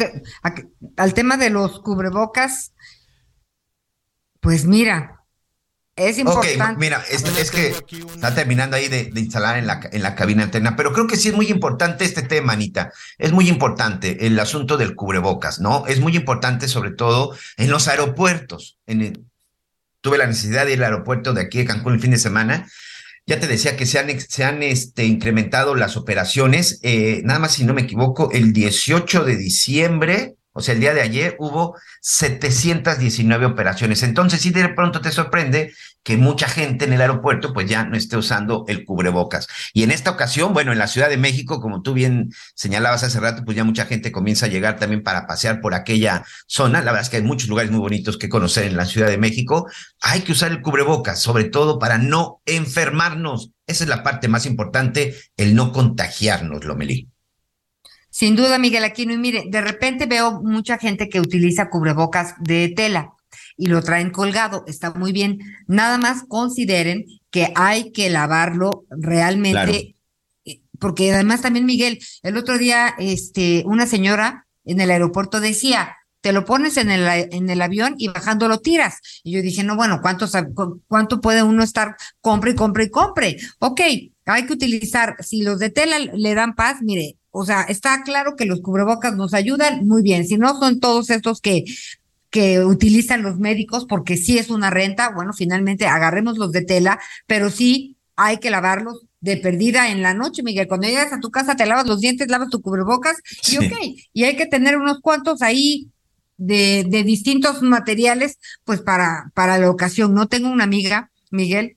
[0.97, 2.73] al tema de los cubrebocas,
[4.41, 5.23] pues mira,
[5.97, 6.79] es importante.
[6.79, 7.75] mira, es, que
[8.15, 11.29] está terminando ahí de, instalar en la, en la cabina alterna, pero creo que sí
[11.29, 12.91] es muy importante este tema, Anita.
[13.19, 15.87] Es muy importante el asunto del cubrebocas, ¿no?
[15.87, 18.79] Es muy importante, sobre todo en los aeropuertos.
[18.87, 19.27] En
[20.07, 22.69] tuve la necesidad de ir al aeropuerto de aquí de Cancún el fin de semana.
[23.27, 26.79] Ya te decía que se han, se han este, incrementado las operaciones.
[26.85, 30.95] Eh, nada más, si no me equivoco, el 18 de diciembre o sea, el día
[30.95, 34.03] de ayer hubo 719 operaciones.
[34.03, 37.95] Entonces, sí, de pronto te sorprende que mucha gente en el aeropuerto pues ya no
[37.97, 39.49] esté usando el cubrebocas.
[39.75, 43.21] Y en esta ocasión, bueno, en la Ciudad de México, como tú bien señalabas hace
[43.21, 46.79] rato, pues ya mucha gente comienza a llegar también para pasear por aquella zona.
[46.79, 49.19] La verdad es que hay muchos lugares muy bonitos que conocer en la Ciudad de
[49.19, 49.69] México.
[50.01, 53.51] Hay que usar el cubrebocas, sobre todo para no enfermarnos.
[53.67, 57.11] Esa es la parte más importante, el no contagiarnos, Lomelí.
[58.17, 59.13] Sin duda, Miguel Aquino.
[59.13, 63.13] Y mire, de repente veo mucha gente que utiliza cubrebocas de tela
[63.59, 64.65] y lo traen colgado.
[64.67, 65.39] Está muy bien.
[65.67, 69.97] Nada más consideren que hay que lavarlo realmente.
[70.47, 75.95] Eh, porque además también, Miguel, el otro día, este, una señora en el aeropuerto decía,
[76.23, 79.21] te lo pones en el, en el avión y bajando lo tiras.
[79.25, 80.27] Y yo dije, no, bueno, ¿cuánto,
[80.89, 83.37] ¿cuánto puede uno estar compre y compre y compre?
[83.59, 83.83] Ok,
[84.25, 88.35] hay que utilizar, si los de tela le dan paz, mire, o sea, está claro
[88.35, 90.27] que los cubrebocas nos ayudan muy bien.
[90.27, 91.65] Si no son todos estos que
[92.31, 96.99] que utilizan los médicos porque sí es una renta, bueno, finalmente agarremos los de tela,
[97.27, 100.67] pero sí hay que lavarlos de perdida en la noche, Miguel.
[100.67, 103.17] Cuando llegas a tu casa te lavas los dientes, lavas tu cubrebocas
[103.51, 103.73] y ok,
[104.13, 105.89] y hay que tener unos cuantos ahí
[106.39, 110.15] de, de distintos materiales, pues para, para la ocasión.
[110.15, 111.77] No tengo una amiga, Miguel,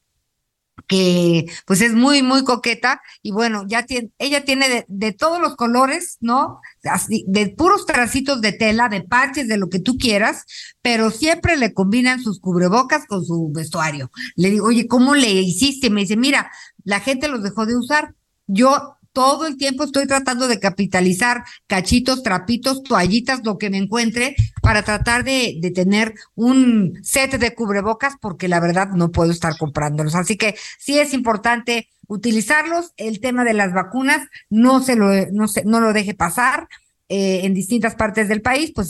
[0.87, 5.55] que pues es muy, muy coqueta y bueno, ya tiene, ella tiene de, todos los
[5.55, 6.59] colores, ¿no?
[6.83, 10.45] Así, de puros tracitos de tela, de parches, de lo que tú quieras,
[10.81, 14.11] pero siempre le combinan sus cubrebocas con su vestuario.
[14.35, 15.89] Le digo, oye, ¿cómo le hiciste?
[15.89, 16.51] Me dice, mira,
[16.83, 18.15] la gente los dejó de usar.
[18.47, 24.35] Yo todo el tiempo estoy tratando de capitalizar cachitos, trapitos, toallitas, lo que me encuentre,
[24.61, 30.15] para tratar de, tener un set de cubrebocas, porque la verdad no puedo estar comprándolos.
[30.15, 32.93] Así que sí es importante utilizarlos.
[32.97, 36.67] El tema de las vacunas no se lo, no se, no lo deje pasar.
[37.11, 38.89] Eh, en distintas partes del país, pues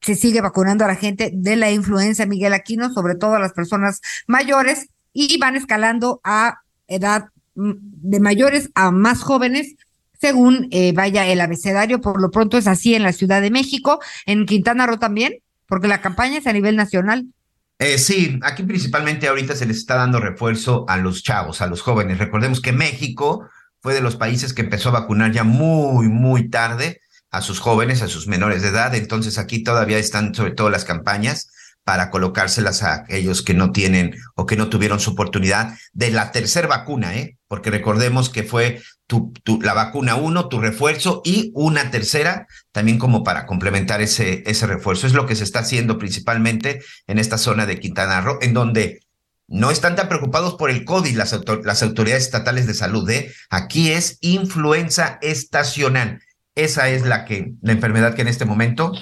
[0.00, 3.52] se sigue vacunando a la gente de la influenza Miguel Aquino, sobre todo a las
[3.52, 9.76] personas mayores, y van escalando a edad de mayores a más jóvenes,
[10.20, 12.00] según eh, vaya el abecedario.
[12.00, 15.34] Por lo pronto es así en la Ciudad de México, en Quintana Roo también,
[15.66, 17.26] porque la campaña es a nivel nacional.
[17.78, 21.82] Eh, sí, aquí principalmente ahorita se les está dando refuerzo a los chavos, a los
[21.82, 22.18] jóvenes.
[22.18, 23.48] Recordemos que México
[23.80, 27.00] fue de los países que empezó a vacunar ya muy, muy tarde
[27.30, 28.94] a sus jóvenes, a sus menores de edad.
[28.94, 31.50] Entonces aquí todavía están sobre todo las campañas
[31.84, 36.32] para colocárselas a aquellos que no tienen o que no tuvieron su oportunidad de la
[36.32, 37.36] tercera vacuna, ¿eh?
[37.46, 42.98] Porque recordemos que fue tu, tu, la vacuna uno, tu refuerzo y una tercera también
[42.98, 45.06] como para complementar ese, ese refuerzo.
[45.06, 49.00] Es lo que se está haciendo principalmente en esta zona de Quintana Roo, en donde
[49.46, 53.30] no están tan preocupados por el COVID las, las autoridades estatales de salud, ¿eh?
[53.50, 56.22] Aquí es influenza estacional.
[56.54, 58.92] Esa es la que, la enfermedad que en este momento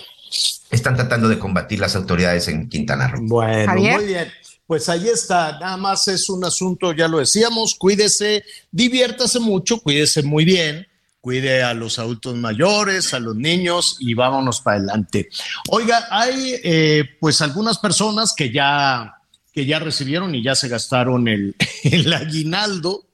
[0.70, 3.22] están tratando de combatir las autoridades en Quintana Roo.
[3.22, 4.28] Bueno, muy bien.
[4.66, 10.22] Pues ahí está, nada más es un asunto, ya lo decíamos, cuídese, diviértase mucho, cuídese
[10.22, 10.86] muy bien,
[11.20, 15.28] cuide a los adultos mayores, a los niños y vámonos para adelante.
[15.68, 19.18] Oiga, hay eh, pues algunas personas que ya,
[19.52, 21.54] que ya recibieron y ya se gastaron el,
[21.84, 23.04] el aguinaldo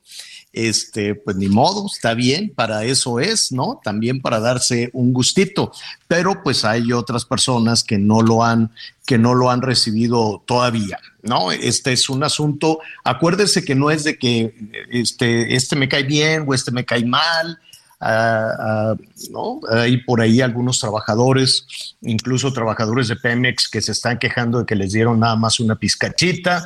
[0.59, 3.81] este, pues ni modo, está bien, para eso es, ¿no?
[3.85, 5.71] También para darse un gustito,
[6.09, 8.73] pero pues hay otras personas que no lo han,
[9.07, 11.53] que no lo han recibido todavía, ¿no?
[11.53, 14.53] Este es un asunto, acuérdese que no es de que
[14.91, 17.61] este, este me cae bien o este me cae mal,
[18.01, 18.95] ah, ah,
[19.31, 19.61] ¿no?
[19.71, 21.67] Hay por ahí algunos trabajadores,
[22.03, 25.77] incluso trabajadores de Pemex, que se están quejando de que les dieron nada más una
[25.77, 26.65] pizcachita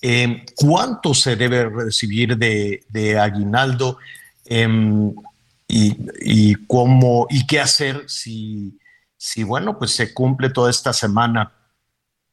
[0.00, 3.98] Em, ¿Cuánto se debe recibir de, aguinaldo?
[4.44, 5.12] Em,
[5.66, 8.78] y, cómo y qué hacer si,
[9.16, 11.52] si, bueno, pues se cumple toda esta semana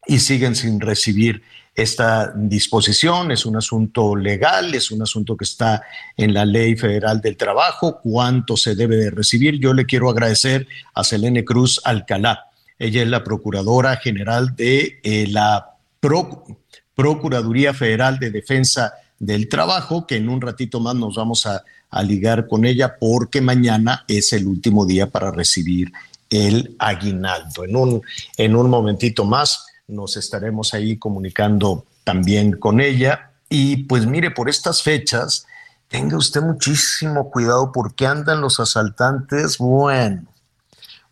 [0.07, 1.43] y siguen sin recibir
[1.73, 3.31] esta disposición.
[3.31, 5.83] Es un asunto legal, es un asunto que está
[6.15, 9.59] en la ley federal del trabajo, cuánto se debe de recibir.
[9.59, 12.45] Yo le quiero agradecer a Selene Cruz Alcalá.
[12.79, 15.77] Ella es la Procuradora General de eh, la
[16.95, 21.63] Procuraduría Federal de Defensa del Trabajo, que en un ratito más nos vamos a,
[22.03, 25.93] ligar con ella porque mañana es el último día para recibir
[26.29, 27.63] el aguinaldo.
[27.63, 28.01] En un,
[28.35, 33.31] en un momentito más nos estaremos ahí comunicando también con ella.
[33.49, 35.45] Y pues mire, por estas fechas,
[35.87, 40.23] tenga usted muchísimo cuidado porque andan los asaltantes, bueno,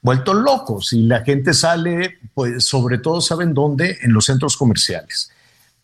[0.02, 3.98] vueltos locos y la gente sale, pues sobre todo, ¿saben dónde?
[4.02, 5.32] En los centros comerciales.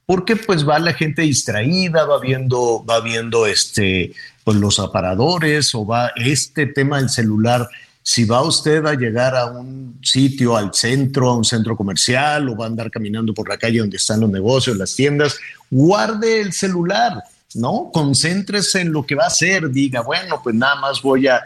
[0.10, 4.12] Porque pues va la gente distraída, va viendo, va viendo este,
[4.44, 7.70] pues los aparadores o va este tema del celular
[8.02, 12.58] si va usted a llegar a un sitio, al centro, a un centro comercial o
[12.58, 15.38] va a andar caminando por la calle donde están los negocios, las tiendas,
[15.70, 17.22] guarde el celular,
[17.54, 17.92] ¿no?
[17.94, 21.40] Concéntrese en lo que va a hacer, diga, bueno, pues nada más voy a,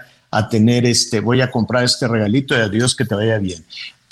[0.50, 3.62] tener este, voy a comprar este regalito y adiós que te vaya bien.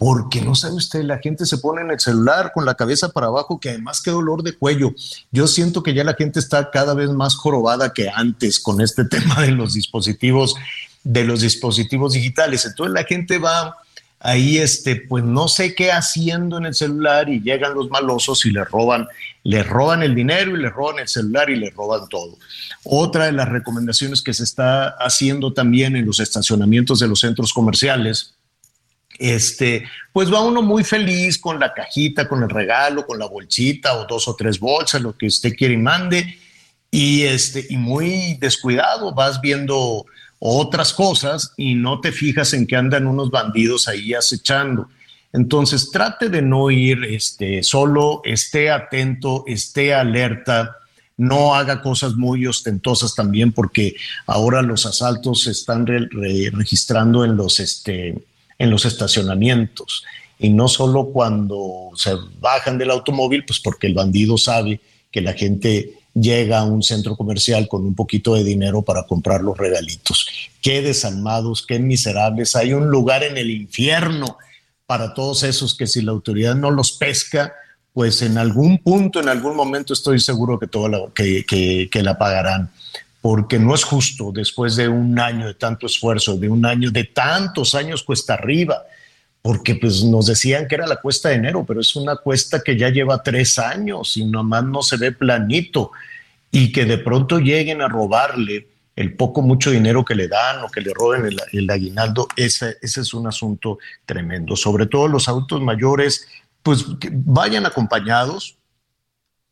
[0.04, 3.28] Porque no sabe usted, la gente se pone en el celular con la cabeza para
[3.28, 4.96] abajo, que además qué dolor de cuello.
[5.32, 9.06] Yo siento que ya la gente está cada vez más jorobada que antes con este
[9.06, 10.56] tema de los dispositivos
[11.04, 12.66] de los dispositivos digitales.
[12.66, 13.78] Entonces la gente va
[14.20, 18.52] ahí, este, pues no sé qué haciendo en el celular y llegan los malosos y
[18.52, 19.08] le roban,
[19.44, 22.40] le roban el dinero y le roban el celular y le roban todo.
[22.86, 27.54] Otra de las recomendaciones que se está haciendo también en los estacionamientos de los centros
[27.54, 28.34] comerciales,
[29.22, 33.96] este, pues va uno muy feliz con la cajita, con el regalo, con la bolsita
[33.96, 36.38] o dos o tres bolsas, lo que usted quiere y mande,
[36.90, 40.06] y este, y muy descuidado, vas viendo
[40.40, 44.90] otras cosas y no te fijas en que andan unos bandidos ahí acechando.
[45.34, 50.78] Entonces trate de no ir este, solo, esté atento, esté alerta,
[51.16, 53.96] no haga cosas muy ostentosas también porque
[54.26, 58.16] ahora los asaltos se están registrando en los, este,
[58.62, 60.04] en los estacionamientos
[60.38, 65.34] y no solo cuando se bajan del automóvil, pues porque el bandido sabe que la
[65.34, 70.28] gente llega a un centro comercial con un poquito de dinero para comprar los regalitos.
[70.62, 72.56] Qué desalmados, qué miserables.
[72.56, 74.38] Hay un lugar en el infierno
[74.86, 77.54] para todos esos que si la autoridad no los pesca,
[77.94, 81.46] pues en algún punto, en algún momento estoy seguro que, todo la, que,
[81.90, 82.70] que la pagarán
[83.22, 87.04] porque no es justo después de un año de tanto esfuerzo, de un año de
[87.04, 88.84] tantos años cuesta arriba,
[89.44, 92.76] porque pues nos decían que era la cuesta de enero, pero es una cuesta que
[92.78, 95.92] ya lleva tres años y nomás no se ve planito
[96.52, 100.70] y que de pronto lleguen a robarle el poco mucho dinero que le dan o
[100.70, 104.56] que le roben el, aguinaldo, ese, ese, es un asunto tremendo.
[104.56, 106.28] Sobre todo los adultos mayores,
[106.62, 108.58] pues vayan acompañados,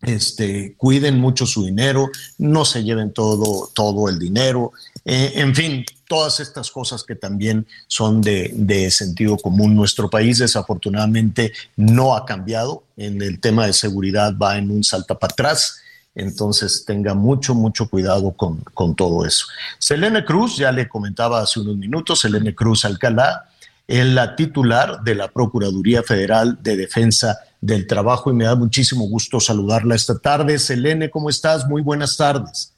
[0.02, 4.72] este, cuiden mucho su dinero, no se lleven todo, todo el dinero,
[5.06, 9.76] eh, en fin, todas estas cosas que también son de, sentido común.
[9.76, 15.18] Nuestro país desafortunadamente no ha cambiado, en el tema de seguridad va en un salta
[15.18, 15.82] para atrás,
[16.16, 19.46] entonces tenga mucho, mucho cuidado con, con todo eso.
[19.78, 23.50] Selene Cruz, ya le comentaba hace unos minutos, Selene Cruz Alcalá,
[23.88, 29.08] es la titular de la Procuraduría Federal de Defensa del Trabajo y me da muchísimo
[29.08, 30.58] gusto saludarla esta tarde.
[30.60, 31.68] Selene, ¿cómo estás?
[31.68, 32.74] Muy buenas tardes.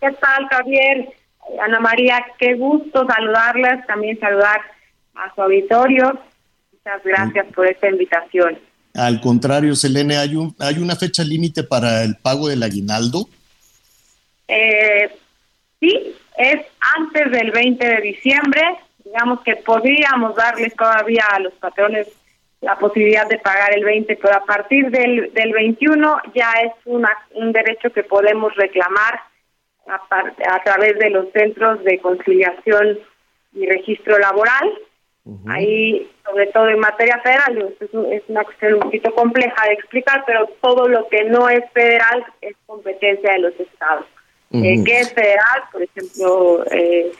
[0.00, 1.08] ¿Qué tal, Javier?
[1.62, 4.60] Ana María, qué gusto saludarlas, también saludar
[5.14, 6.18] a su auditorio.
[6.72, 8.58] Muchas gracias por esta invitación.
[8.94, 13.28] Al contrario, Selene, ¿hay, un, ¿hay una fecha límite para el pago del aguinaldo?
[14.46, 15.10] Eh,
[15.80, 16.60] sí, es
[16.96, 18.62] antes del 20 de diciembre
[19.14, 22.08] digamos que podríamos darles todavía a los patrones
[22.64, 27.10] la posibilidad de pagar el 20, pero a partir del, del 21 ya es una,
[27.32, 29.20] un derecho que podemos reclamar
[29.86, 30.00] a,
[30.50, 32.98] a través de los centros de conciliación
[33.52, 34.72] y registro laboral.
[35.48, 40.22] Ahí, sobre todo en materia federal, es, es, una cuestión un poquito compleja de explicar,
[40.26, 44.04] pero todo lo que no es federal es competencia de los estados.
[44.52, 45.62] Eh, ¿Qué es federal?
[45.72, 47.10] Por ejemplo, eh,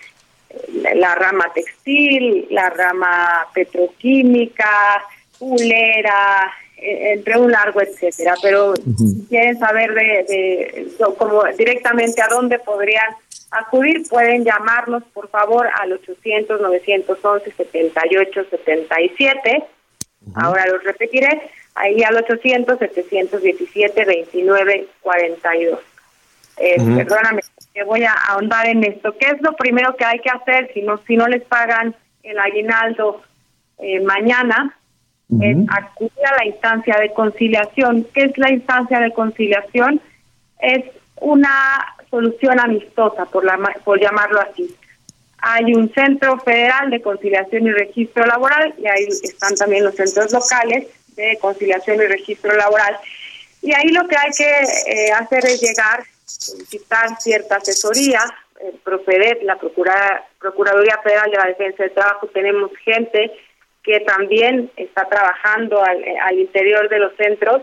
[0.95, 5.03] la rama textil, la rama petroquímica,
[5.39, 8.35] pulera, e, entre un largo etcétera.
[8.43, 13.15] Pero si quieren saber de, como directamente a dónde podrían
[13.51, 19.65] acudir, pueden llamarnos por favor al 800 911 78 77.
[20.35, 21.43] Ahora los repetiré,
[21.75, 25.79] ahí al 800 717 29 42.
[26.57, 29.17] Eh, Perdóname, que voy a ahondar en esto.
[29.19, 32.39] ¿Qué es lo primero que hay que hacer si no, si no les pagan el
[32.39, 33.23] aguinaldo
[33.79, 34.77] eh, mañana?
[35.31, 38.07] Acudir a la instancia de conciliación.
[38.13, 40.01] ¿Qué es la instancia de conciliación?
[40.61, 40.85] Es
[41.21, 44.75] una solución amistosa, por, la, por llamarlo así.
[45.39, 50.33] Hay un centro federal de conciliación y registro laboral y ahí están también los centros
[50.33, 52.97] locales de conciliación y registro laboral.
[53.61, 58.21] Y ahí lo que hay que eh, hacer es llegar, solicitar cierta asesoría.
[58.61, 63.31] El Profedet, la Procuraduría Federal de la Defensa del Trabajo, tenemos gente
[63.85, 67.63] que también está trabajando al, al interior de los centros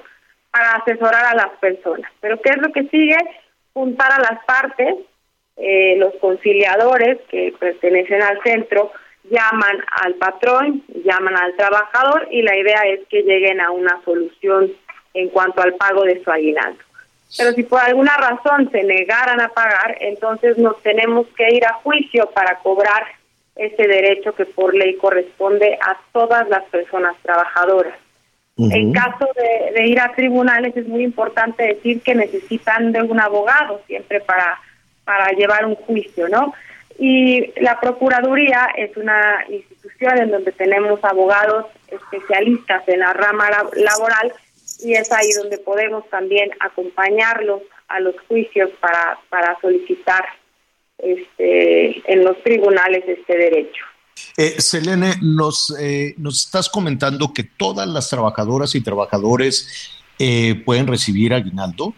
[0.51, 2.11] para asesorar a las personas.
[2.21, 3.17] Pero ¿qué es lo que sigue?
[3.73, 4.95] Juntar a las partes,
[5.57, 8.91] eh, los conciliadores que pertenecen al centro,
[9.29, 14.71] llaman al patrón, llaman al trabajador y la idea es que lleguen a una solución
[15.13, 16.83] en cuanto al pago de su aguinaldo.
[17.37, 21.75] Pero si por alguna razón se negaran a pagar, entonces nos tenemos que ir a
[21.75, 23.05] juicio para cobrar
[23.55, 27.97] ese derecho que por ley corresponde a todas las personas trabajadoras.
[28.57, 29.27] En caso
[29.73, 34.59] de, ir a tribunales es muy importante decir que necesitan de un abogado siempre para,
[35.03, 36.53] para llevar un juicio, ¿no?
[36.99, 44.33] Y la Procuraduría es una institución en donde tenemos abogados especialistas en la rama laboral
[44.83, 50.23] y es ahí donde podemos también acompañarlos a los juicios para, para solicitar
[51.01, 53.85] este, en los tribunales este derecho.
[54.37, 60.87] Eh, Selene, nos, eh, nos estás comentando que todas las trabajadoras y trabajadores eh, pueden
[60.87, 61.93] recibir aguinaldo.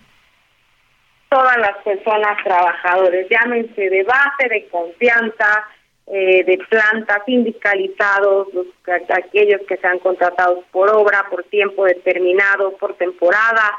[1.30, 5.68] Todas las personas trabajadores, llámense de base, de confianza,
[6.06, 8.68] eh, de planta, sindicalizados, los,
[9.10, 13.72] aquellos que sean contratados por obra, por tiempo determinado, por temporada,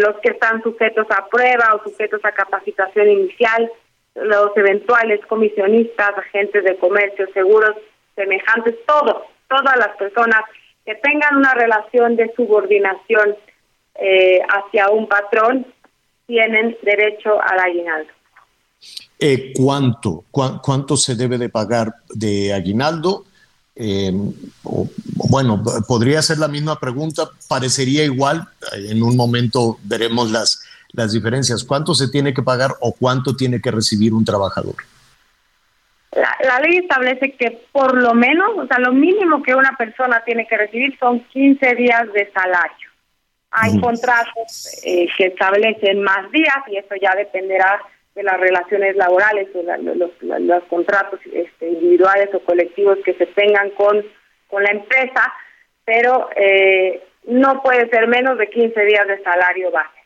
[0.00, 3.70] los que están sujetos a prueba o sujetos a capacitación inicial,
[4.14, 7.76] los eventuales comisionistas, agentes de comercio, seguros
[8.14, 10.40] semejantes, todos, todas las personas
[10.84, 13.36] que tengan una relación de subordinación
[13.94, 15.66] eh, hacia un patrón
[16.26, 18.12] tienen derecho al aguinaldo.
[19.18, 23.24] Eh, ¿cuánto, ¿Cuánto se debe de pagar de aguinaldo?
[23.76, 24.12] Eh,
[25.30, 30.62] bueno, podría ser la misma pregunta, parecería igual, en un momento veremos las,
[30.92, 31.64] las diferencias.
[31.64, 34.74] ¿Cuánto se tiene que pagar o cuánto tiene que recibir un trabajador?
[36.12, 40.46] La, ley establece que por lo menos, o sea, lo mínimo que una persona tiene
[40.46, 42.90] que recibir son 15 días de salario.
[43.50, 47.80] Hay contratos eh, que establecen más días y eso ya dependerá
[48.14, 53.70] de las relaciones laborales o los, los, contratos este, individuales o colectivos que se tengan
[53.70, 54.04] con,
[54.48, 55.32] con la empresa,
[55.84, 60.01] pero eh, no puede ser menos de 15 días de salario base.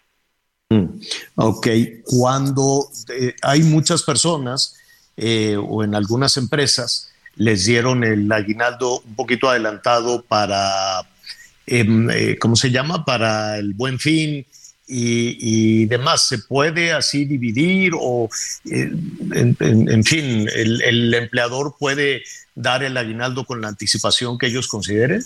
[0.69, 1.01] Mm,
[1.37, 1.69] ok,
[2.05, 4.75] cuando eh, hay muchas personas
[5.17, 11.03] eh, o en algunas empresas les dieron el aguinaldo un poquito adelantado para,
[11.67, 13.05] em, eh, ¿cómo se llama?
[13.05, 14.45] Para el buen fin
[14.89, 16.27] y, demás.
[16.27, 18.29] ¿Se puede así dividir o,
[18.65, 22.23] en, fin, el, el empleador puede
[22.55, 25.23] dar el aguinaldo con la anticipación que ellos consideren?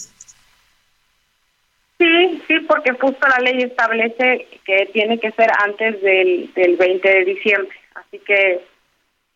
[1.98, 2.39] Sí,
[2.82, 7.76] porque justo la ley establece que tiene que ser antes del, del 20 de diciembre,
[7.94, 8.64] así que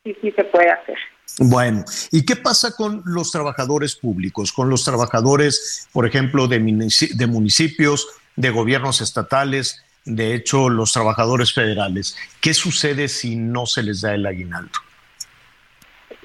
[0.02, 0.96] sí, sí se puede hacer.
[1.38, 7.26] Bueno, ¿y qué pasa con los trabajadores públicos, con los trabajadores, por ejemplo, de, de
[7.26, 12.16] municipios, de gobiernos estatales, de hecho, los trabajadores federales?
[12.40, 14.78] ¿Qué sucede si no se les da el aguinaldo?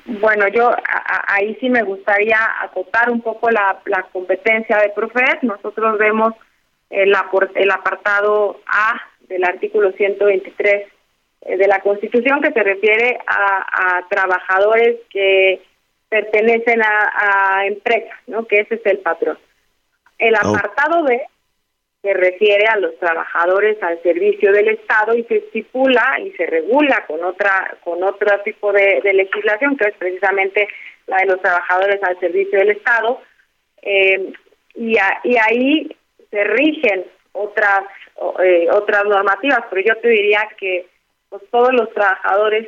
[0.05, 0.71] Bueno, yo
[1.27, 3.77] ahí sí me gustaría acotar un poco la,
[4.11, 5.43] competencia de Profet.
[5.43, 6.33] Nosotros vemos
[6.89, 7.15] el,
[7.55, 10.87] el apartado A del artículo 123
[11.41, 15.61] eh, de la Constitución que se refiere a, trabajadores que
[16.09, 18.45] pertenecen a, empresas, ¿no?
[18.45, 19.37] Que ese es el patrón.
[20.17, 21.21] El apartado B
[22.01, 27.05] se refiere a los trabajadores al servicio del Estado y se estipula y se regula
[27.05, 30.67] con otra con otro tipo de, legislación que es precisamente
[31.07, 33.21] la de los trabajadores al servicio del Estado
[33.81, 34.33] eh,
[34.75, 35.95] y, y ahí
[36.31, 37.83] se rigen otras
[38.43, 40.87] eh, otras normativas pero yo te diría que
[41.29, 42.67] pues, todos los trabajadores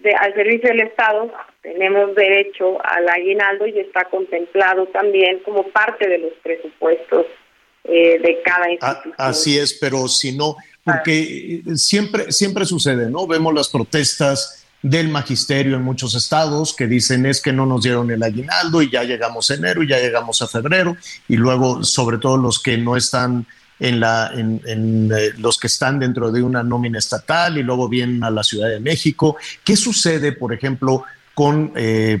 [0.00, 1.32] de, al servicio del Estado
[1.62, 7.26] tenemos derecho al aguinaldo y está contemplado también como parte de los presupuestos
[7.84, 9.14] eh, de cada ah, institución.
[9.16, 13.26] Así es, pero si no, porque siempre, siempre sucede, ¿no?
[13.26, 18.10] Vemos las protestas del magisterio en muchos estados que dicen es que no nos dieron
[18.10, 20.96] el aguinaldo y ya llegamos a enero y ya llegamos a febrero
[21.28, 23.46] y luego sobre todo los que no están
[23.78, 28.24] en la en, eh, los que están dentro de una nómina estatal y luego vienen
[28.24, 29.36] a la Ciudad de México.
[29.64, 31.04] ¿Qué sucede, por ejemplo,
[31.34, 32.18] con eh,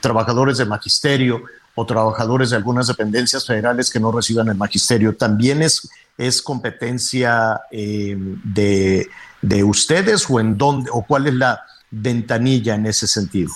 [0.00, 1.44] trabajadores de magisterio
[1.74, 5.16] o trabajadores de algunas dependencias federales que no reciban el magisterio.
[5.16, 5.88] ¿También es,
[6.18, 9.08] es competencia eh, de,
[9.40, 13.52] de, ustedes o en dónde o cuál es la ventanilla en ese sentido?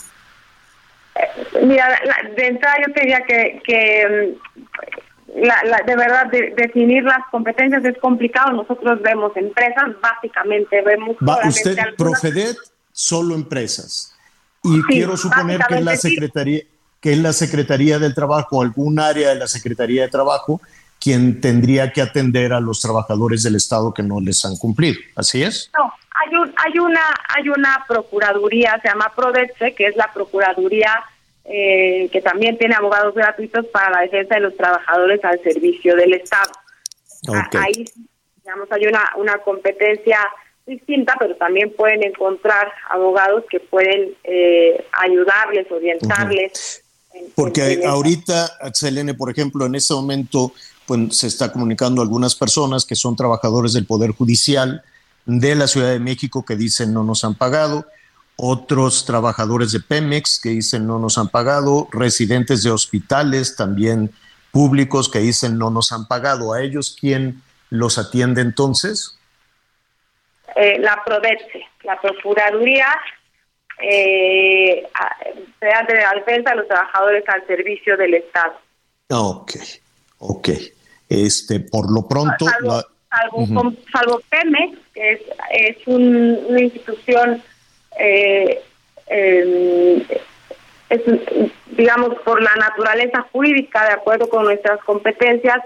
[1.62, 1.98] Mira,
[2.36, 4.36] de entrada yo te diría que, que
[5.34, 8.52] la, de verdad definir las competencias es complicado.
[8.52, 11.16] Nosotros vemos empresas, básicamente vemos.
[11.26, 12.56] Va, usted, Profedet,
[12.92, 14.14] solo empresas.
[14.62, 16.62] Y quiero suponer que es la secretaría,
[17.00, 20.60] que es la Secretaría del Trabajo, algún área de la Secretaría de Trabajo,
[21.00, 24.98] quien tendría que atender a los trabajadores del Estado que no les han cumplido.
[25.14, 25.70] ¿Así es?
[25.78, 25.92] No,
[26.26, 31.04] hay, un, hay, una, hay una procuraduría, se llama PRODETSE, que es la Procuraduría
[31.48, 36.14] eh, que también tiene abogados gratuitos para la defensa de los trabajadores al servicio del
[36.14, 36.50] Estado.
[37.56, 37.84] Ahí,
[38.42, 40.18] digamos, hay una, una competencia
[40.66, 46.82] distinta, pero también pueden encontrar abogados que pueden eh, ayudarles, orientarles.
[47.36, 50.52] Porque ahorita, Selene, por ejemplo, en este momento
[50.86, 54.82] pues, se está comunicando algunas personas que son trabajadores del Poder Judicial
[55.26, 57.86] de la Ciudad de México que dicen no nos han pagado
[58.36, 64.10] otros trabajadores de Pemex que dicen no nos han pagado, residentes de hospitales también
[64.52, 66.52] públicos que dicen no nos han pagado.
[66.52, 69.18] ¿A ellos quién los atiende entonces?
[70.54, 72.88] Eh, la PRODETSE, la Procuraduría
[73.82, 74.86] eh,
[75.60, 78.58] de Defensa de los Trabajadores al Servicio del Estado.
[79.10, 79.52] Ok,
[80.18, 80.48] ok.
[81.08, 82.46] Este, por lo pronto...
[82.46, 82.82] Salvo,
[84.30, 85.20] Pemex, que es,
[85.50, 87.42] es una institución
[87.98, 88.60] eh,
[90.90, 91.00] es,
[91.76, 95.58] digamos, por la naturaleza jurídica, de acuerdo con nuestras competencias,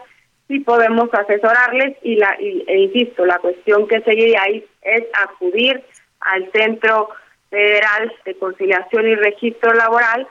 [0.49, 5.83] sí podemos asesorarles y, la, e insisto, la cuestión que seguiría ahí es acudir
[6.21, 7.09] al Centro
[7.51, 10.27] Federal de Conciliación y Registro Laboral,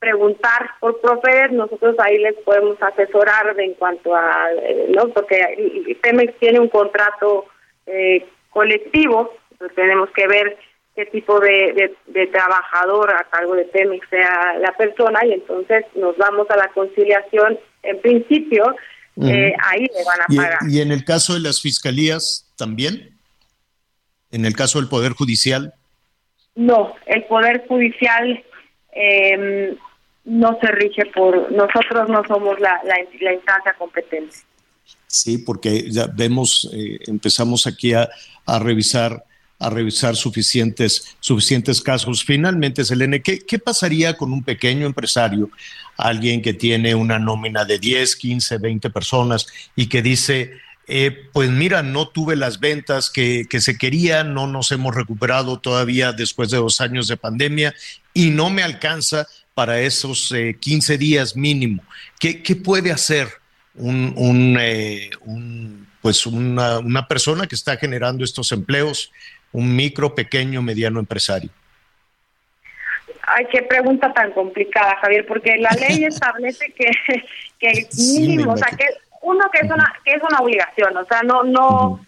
[0.00, 5.10] preguntar por Profeder, nosotros ahí les podemos asesorar en cuanto a, eh, ¿no?
[5.10, 7.44] Porque Pemex tiene un contrato
[7.86, 10.56] eh, colectivo, entonces tenemos que ver
[10.96, 16.16] qué tipo de, de, trabajador a cargo de Pemex sea la persona y entonces nos
[16.16, 18.74] vamos a la conciliación en principio
[19.22, 20.58] eh, ahí le van a pagar.
[20.68, 23.18] ¿Y en el caso de las fiscalías también?
[24.30, 25.74] ¿En el caso del Poder Judicial?
[26.54, 28.42] No, el Poder Judicial
[28.92, 29.76] em,
[30.30, 34.36] no se rige por, nosotros no somos la, la, instancia competente.
[35.08, 38.08] Sí, porque ya vemos, eh, empezamos aquí a,
[38.46, 39.24] a revisar
[39.62, 42.24] a revisar suficientes, suficientes casos.
[42.24, 45.50] Finalmente, Selene, ¿qué, ¿qué pasaría con un pequeño empresario,
[45.98, 49.46] alguien que tiene una nómina de 10, 15, 20 personas
[49.76, 50.52] y que dice,
[50.86, 55.60] eh, pues mira, no tuve las ventas que, que, se querían, no nos hemos recuperado
[55.60, 57.74] todavía después de dos años de pandemia
[58.14, 59.26] y no me alcanza
[59.60, 61.82] para esos 15 eh, días mínimo.
[62.18, 63.28] ¿Qué, qué puede hacer
[63.74, 69.12] un, un, eh, un pues una, una, persona que está generando estos empleos
[69.52, 71.50] un micro, pequeño, mediano empresario?
[73.20, 76.90] Ay, qué pregunta tan complicada, Javier, porque la ley establece que,
[77.58, 78.86] que mínimo, o sea, que
[79.20, 82.00] uno que es una que es una obligación, o sea, no no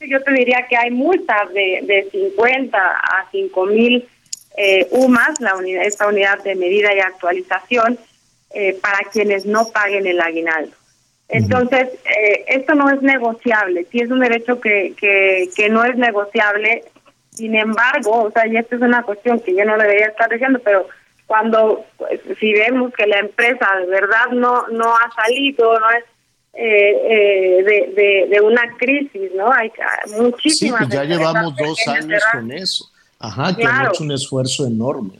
[0.00, 4.06] yo te diría que hay multas de, de 50 a 5 mil
[4.58, 7.98] eh, UMAS, la unidad, esta unidad de medida y actualización,
[8.50, 10.74] eh, para quienes no paguen el aguinaldo.
[11.28, 15.96] Entonces, eh, esto no es negociable, sí es un derecho que, que, que no es
[15.96, 16.84] negociable,
[17.30, 20.60] sin embargo, o sea, y esta es una cuestión que yo no debería estar diciendo,
[20.64, 20.88] pero
[21.26, 26.04] cuando, pues, si vemos que la empresa de verdad no, no ha salido, no es
[26.54, 29.52] eh, eh, de, de, una crisis, ¿no?
[29.52, 29.70] Hay
[30.16, 30.80] muchísimas.
[30.80, 32.90] Sí, pues ya llevamos dos años con eso.
[33.20, 35.14] Ajá, que han hecho un esfuerzo enorme.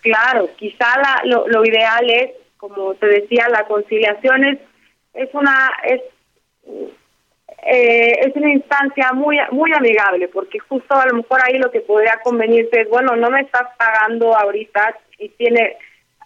[0.00, 4.58] Claro, quizá la, lo, lo ideal es, como te decía, la conciliación es
[5.16, 6.00] es una es
[7.68, 11.80] eh, es una instancia muy muy amigable porque justo a lo mejor ahí lo que
[11.80, 15.76] podría convenirte es bueno no me estás pagando ahorita y tiene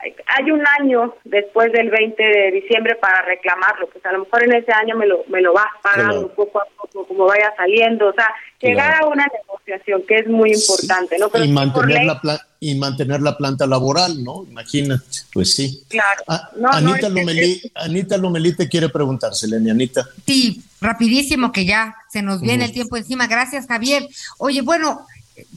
[0.02, 4.54] hay un año después del 20 de diciembre para reclamarlo, pues a lo mejor en
[4.54, 8.12] ese año me lo, me lo vas pagando poco a poco, como vaya saliendo, o
[8.12, 8.28] sea,
[8.60, 11.30] llegar a una negociación que es muy importante, ¿no?
[11.42, 14.44] y, mantener la y mantener la planta laboral, ¿no?
[14.48, 15.82] Imagínate, pues sí.
[15.88, 16.22] Claro.
[16.28, 20.06] Ah, Anita, Lomelí, Anita Lomelí te quiere preguntar, Selene, Anita.
[20.26, 23.26] Sí, rapidísimo que ya se nos viene el tiempo encima.
[23.26, 24.06] Gracias, Javier.
[24.38, 25.06] Oye, bueno,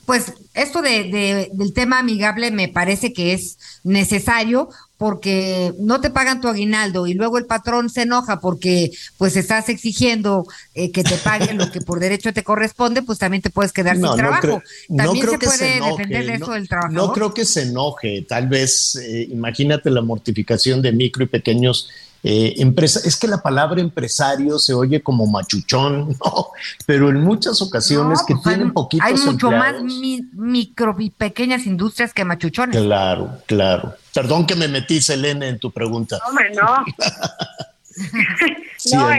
[0.06, 6.40] pues esto de, del tema amigable me parece que es necesario porque no te pagan
[6.40, 11.18] tu aguinaldo y luego el patrón se enoja porque pues estás exigiendo eh, que te
[11.18, 14.62] paguen lo que por derecho te corresponde, pues también te puedes quedar sin trabajo.
[14.96, 17.08] también se puede defender de eso del trabajador.
[17.08, 21.90] No creo que se enoje, tal vez eh, imagínate la mortificación de micro y pequeños
[22.26, 26.48] eh, empresa, es que la palabra empresario se oye como machuchón, ¿no?
[26.86, 29.76] pero en muchas ocasiones que pues tienen poquitos Hay mucho más
[30.34, 32.78] micro y pequeñas industrias que machuchones.
[32.78, 33.96] Claro, claro.
[34.14, 36.18] Perdón que me metí, Selene, en tu pregunta.
[36.28, 36.86] Hombre, no.
[38.94, 39.12] no,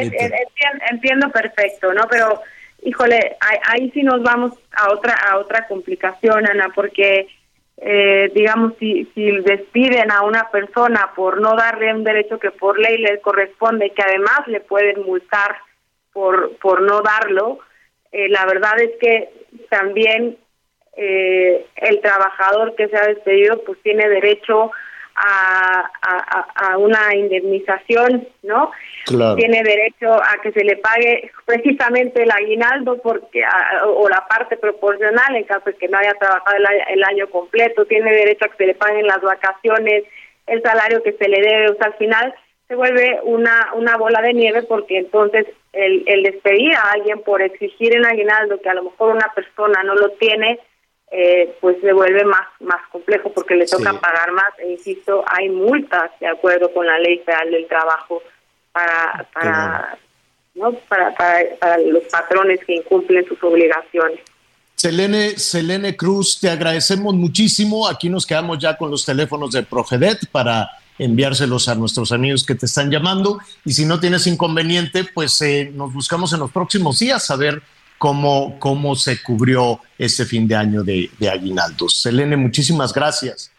[0.91, 2.07] entiendo, perfecto, ¿no?
[2.11, 2.41] Pero,
[2.83, 7.29] híjole, ahí, ahí sí nos vamos a otra, a otra complicación, Ana, porque
[7.87, 12.79] eh, digamos, si, si despiden a una persona por no darle un derecho que por
[12.79, 15.59] ley le corresponde, que además le pueden multar
[16.11, 17.59] por, por no darlo,
[18.11, 19.29] eh, la verdad es que
[19.69, 20.39] también
[20.97, 24.71] eh, el trabajador que se ha despedido pues tiene derecho
[25.15, 25.91] a,
[26.55, 28.71] a, una indemnización, ¿no?
[29.07, 33.43] Tiene derecho a que se le pague precisamente el aguinaldo porque
[33.87, 36.57] o la parte proporcional en caso de que no haya trabajado
[36.89, 40.05] el, año completo, tiene derecho a que se le paguen las vacaciones,
[40.47, 42.35] el salario que se le debe, o sea, al final
[42.67, 47.43] se vuelve una, una bola de nieve porque entonces el, el despedir a alguien por
[47.43, 50.61] exigir el aguinaldo que a lo mejor una persona no lo tiene,
[51.11, 54.59] eh, pues se vuelve más, más complejo porque le toca pagar más.
[54.59, 58.23] E insisto, hay multas de acuerdo con la ley federal del trabajo
[58.75, 59.99] para, para,
[60.57, 60.73] ¿no?
[60.89, 64.21] para, para, los patrones que incumplen sus obligaciones.
[64.75, 67.89] Selene, Selene Cruz, te agradecemos muchísimo.
[67.89, 70.69] Aquí nos quedamos ya con los teléfonos de Progedet para
[70.99, 73.39] enviárselos a nuestros amigos que te están llamando.
[73.65, 77.63] Y si no tienes inconveniente, pues eh, nos buscamos en los próximos días a ver
[77.97, 82.01] cómo, cómo se cubrió este fin de año de, de aguinaldos.
[82.01, 83.53] Selene, muchísimas gracias.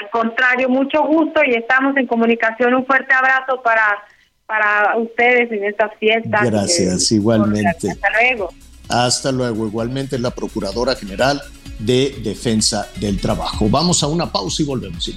[0.00, 2.74] Al contrario, mucho gusto y estamos en comunicación.
[2.74, 4.04] Un fuerte abrazo para,
[4.48, 6.42] para ustedes en estas fiestas.
[6.42, 7.90] Gracias, igualmente.
[7.90, 8.48] Hasta luego.
[8.88, 9.66] Hasta luego.
[9.66, 11.40] Igualmente la Procuradora General
[11.78, 13.68] de Defensa del Trabajo.
[13.68, 15.10] Vamos a una pausa y volvemos.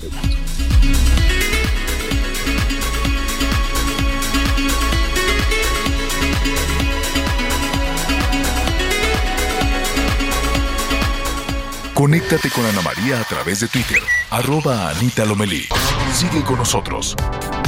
[11.94, 14.00] Conéctate con Ana María a través de Twitter,
[14.32, 15.68] arroba Anita Lomelí.
[16.14, 17.16] Sigue con nosotros.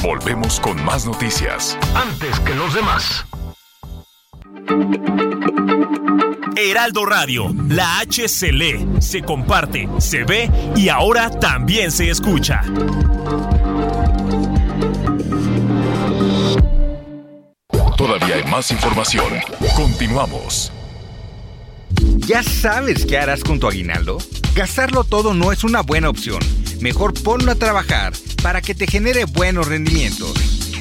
[0.02, 1.78] Volvemos con más noticias.
[1.94, 3.24] Antes que los demás.
[6.56, 12.62] Heraldo Radio, la H se lee, se comparte, se ve y ahora también se escucha.
[17.96, 19.26] Todavía hay más información.
[19.76, 20.72] Continuamos.
[22.26, 24.18] ¿Ya sabes qué harás con tu aguinaldo?
[24.54, 26.40] Gastarlo todo no es una buena opción.
[26.80, 28.12] Mejor ponlo a trabajar
[28.42, 30.34] para que te genere buenos rendimientos.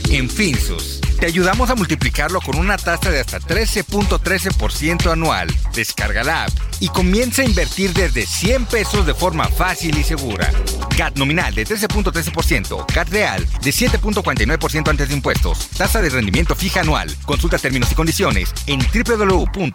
[0.09, 5.47] En Finsus te ayudamos a multiplicarlo con una tasa de hasta 13.13% anual.
[5.73, 10.51] Descarga la app y comienza a invertir desde 100 pesos de forma fácil y segura.
[10.95, 16.81] GAT nominal de 13.13%, GAT real de 7.49% antes de impuestos, tasa de rendimiento fija
[16.81, 17.09] anual.
[17.25, 19.73] Consulta términos y condiciones en www.finsus.mx.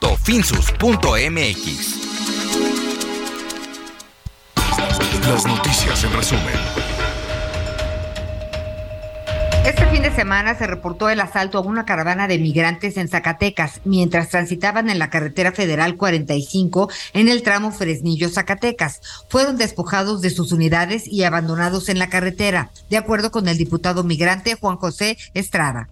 [5.29, 6.98] Las noticias en resumen.
[9.69, 13.83] Este fin de semana se reportó el asalto a una caravana de migrantes en Zacatecas
[13.85, 19.03] mientras transitaban en la carretera federal 45 en el tramo Fresnillo-Zacatecas.
[19.29, 24.05] Fueron despojados de sus unidades y abandonados en la carretera, de acuerdo con el diputado
[24.05, 25.91] migrante Juan José Estrada.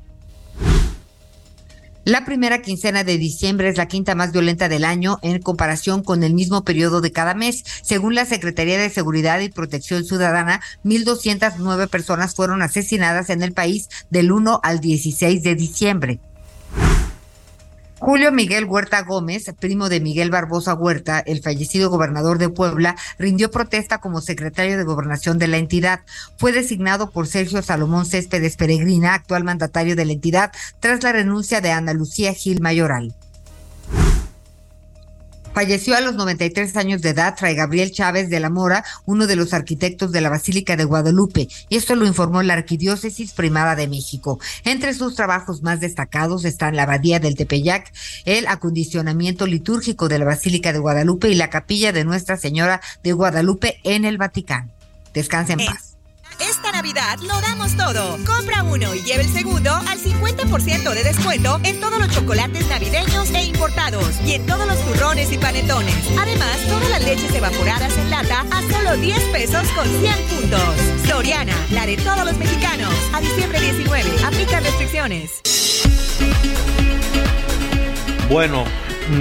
[2.06, 6.22] La primera quincena de diciembre es la quinta más violenta del año en comparación con
[6.22, 7.64] el mismo periodo de cada mes.
[7.82, 13.88] Según la Secretaría de Seguridad y Protección Ciudadana, 1.209 personas fueron asesinadas en el país
[14.08, 16.20] del 1 al 16 de diciembre.
[17.98, 23.50] Julio Miguel Huerta Gómez, primo de Miguel Barbosa Huerta, el fallecido gobernador de Puebla, rindió
[23.50, 26.00] protesta como secretario de gobernación de la entidad.
[26.36, 31.62] Fue designado por Sergio Salomón Céspedes Peregrina, actual mandatario de la entidad, tras la renuncia
[31.62, 33.14] de Ana Lucía Gil Mayoral.
[35.56, 39.36] Falleció a los 93 años de edad Fray Gabriel Chávez de la Mora, uno de
[39.36, 43.88] los arquitectos de la Basílica de Guadalupe, y esto lo informó la Arquidiócesis Primada de
[43.88, 44.38] México.
[44.66, 47.90] Entre sus trabajos más destacados están la Abadía del Tepeyac,
[48.26, 53.14] el acondicionamiento litúrgico de la Basílica de Guadalupe y la Capilla de Nuestra Señora de
[53.14, 54.70] Guadalupe en el Vaticano.
[55.14, 55.85] Descanse en paz.
[56.40, 58.18] Esta Navidad lo damos todo.
[58.24, 63.30] Compra uno y lleve el segundo al 50% de descuento en todos los chocolates navideños
[63.30, 65.94] e importados y en todos los turrones y panetones.
[66.18, 71.08] Además, todas las leches evaporadas en lata a solo 10 pesos con 100 puntos.
[71.08, 72.92] Soriana, la de todos los mexicanos.
[73.12, 75.40] A diciembre 19, aplica restricciones.
[78.28, 78.64] Bueno,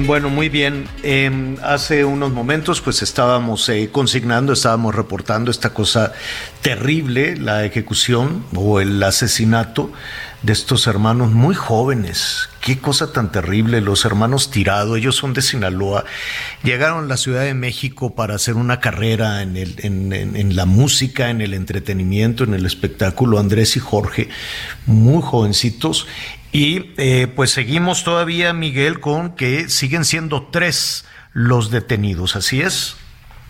[0.06, 0.88] bueno, muy bien.
[1.04, 6.14] Em, hace unos momentos pues estábamos eh, consignando, estábamos reportando esta cosa
[6.62, 9.92] terrible, la ejecución o el asesinato
[10.42, 12.50] de estos hermanos muy jóvenes.
[12.62, 16.06] Qué cosa tan terrible, los hermanos Tirado, ellos son de Sinaloa,
[16.64, 20.66] llegaron a la Ciudad de México para hacer una carrera en, el, en, en la
[20.66, 24.30] música, en el entretenimiento, en el espectáculo, Andrés y Jorge,
[24.88, 26.08] muy jovencitos,
[26.56, 31.04] y eh, pues seguimos todavía, Miguel, con que siguen siendo tres
[31.34, 32.96] los detenidos, ¿así es?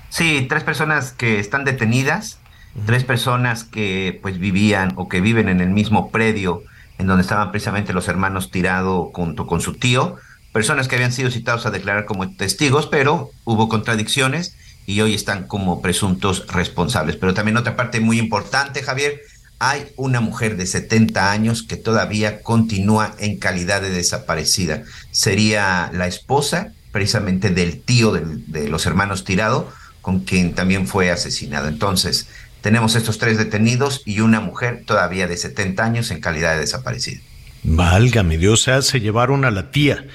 [0.09, 2.39] Sí, tres personas que están detenidas,
[2.87, 6.63] tres personas que pues vivían o que viven en el mismo predio
[6.97, 10.15] en donde estaban precisamente los hermanos Tirado junto con su tío,
[10.51, 14.57] personas que habían sido citados a declarar como testigos, pero hubo contradicciones
[14.87, 17.17] y hoy están como presuntos responsables.
[17.17, 19.21] Pero también otra parte muy importante, Javier,
[19.59, 24.83] hay una mujer de 70 años que todavía continúa en calidad de desaparecida.
[25.11, 29.71] Sería la esposa precisamente del tío de, los hermanos Tirado,
[30.01, 31.67] con quien también fue asesinado.
[31.67, 32.27] Entonces,
[32.61, 37.21] tenemos estos tres detenidos y una mujer todavía de 70 años en calidad de desaparecida.
[37.63, 40.05] Válgame Dios, o sea, se llevaron a la tía,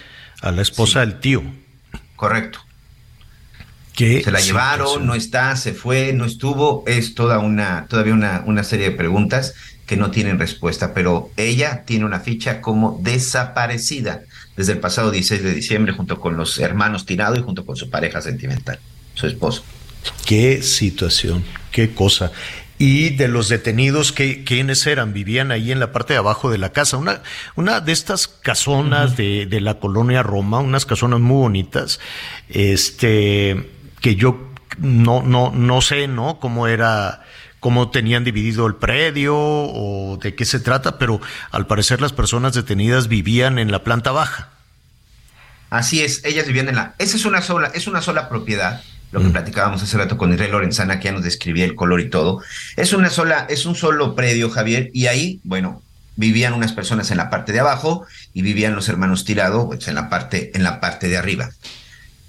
[0.41, 1.43] a la esposa del tío.
[2.17, 2.61] Correcto
[4.23, 8.65] se la llevaron, no está, se fue, no estuvo, es toda una, todavía una, una
[8.65, 9.55] serie de preguntas
[9.87, 14.23] que no tienen respuesta, pero ella tiene una ficha como desaparecida
[14.57, 17.91] desde el pasado 16 de diciembre junto con los hermanos Tirado y junto con su
[17.91, 18.79] pareja sentimental,
[19.15, 19.65] su esposo.
[20.25, 22.31] Qué situación, qué cosa.
[22.79, 25.13] Y de los detenidos, ¿qué, ¿quiénes eran?
[25.13, 26.97] Vivían ahí en la parte de abajo de la casa.
[26.97, 27.23] Una,
[27.55, 32.01] una de estas casonas de, de la colonia Roma, unas casonas muy bonitas.
[32.49, 33.69] Este,
[34.01, 36.39] que yo no, no, no sé, ¿no?
[36.41, 37.23] Cómo era,
[37.61, 41.21] cómo tenían dividido el predio o de qué se trata, pero
[41.51, 44.51] al parecer las personas detenidas vivían en la planta baja.
[45.69, 46.95] Así es, ellas vivían en la.
[46.99, 48.83] Esa es una sola, es una sola propiedad.
[49.13, 49.33] Lo que mm.
[49.33, 52.43] platicábamos hace rato con Israel Lorenzana, que ya nos describía el color y todo.
[52.77, 55.83] Es una sola, es un solo predio, Javier, y ahí, bueno,
[56.17, 59.95] vivían unas personas en la parte de abajo y vivían los hermanos Tirado pues, en
[59.95, 61.51] la parte, en la parte de arriba.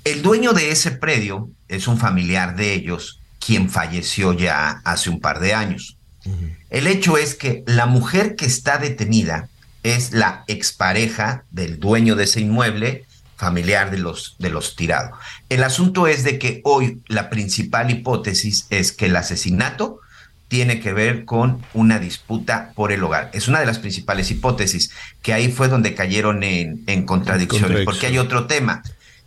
[0.03, 5.19] El dueño de ese predio es un familiar de ellos, quien falleció ya hace un
[5.19, 5.97] par de años.
[6.69, 9.49] El hecho es que la mujer que está detenida
[9.83, 13.05] es la expareja del dueño de ese inmueble,
[13.35, 15.17] familiar de los, de los tirados.
[15.49, 19.99] El asunto es de que hoy la principal hipótesis es que el asesinato
[20.47, 23.31] tiene que ver con una disputa por el hogar.
[23.33, 24.91] Es una de las principales hipótesis,
[25.21, 28.83] que ahí fue donde cayeron en, en contradicciones, porque hay otro tema.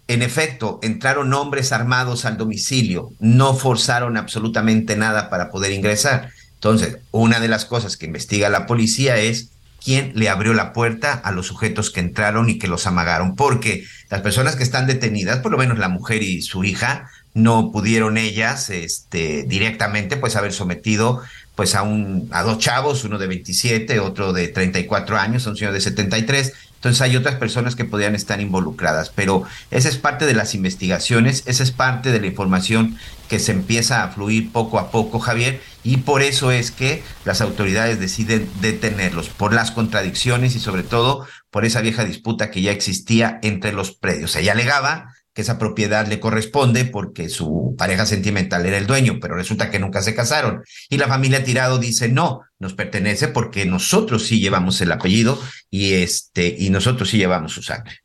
[0.06, 6.30] En efecto, entraron hombres armados al domicilio, no forzaron absolutamente nada para poder ingresar.
[6.54, 9.48] Entonces, una de las cosas que investiga la policía es
[9.82, 13.84] quién le abrió la puerta a los sujetos que entraron y que los amagaron, porque
[14.10, 18.16] las personas que están detenidas, por lo menos la mujer y su hija, no pudieron
[18.16, 21.22] ellas este, directamente pues haber sometido
[21.56, 25.72] pues a un a dos chavos, uno de 27, otro de 34 años, un señor
[25.72, 26.52] de 73,
[26.84, 31.42] entonces hay otras personas que podrían estar involucradas, pero esa es parte de las investigaciones,
[31.46, 32.98] esa es parte de la información
[33.30, 37.40] que se empieza a fluir poco a poco, Javier, y por eso es que las
[37.40, 42.72] autoridades deciden detenerlos, por las contradicciones y sobre todo por esa vieja disputa que ya
[42.72, 44.36] existía entre los predios.
[44.36, 49.34] Ella alegaba que esa propiedad le corresponde porque su pareja sentimental era el dueño, pero
[49.34, 50.62] resulta que nunca se casaron.
[50.88, 55.94] Y la familia Tirado dice, no, nos pertenece porque nosotros sí llevamos el apellido y,
[55.94, 57.98] este, y nosotros sí llevamos su sangre.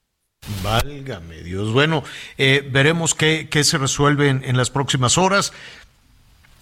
[0.64, 1.72] Válgame Dios.
[1.72, 2.04] Bueno,
[2.40, 5.54] eh, veremos qué, qué, se resuelve en, las próximas horas.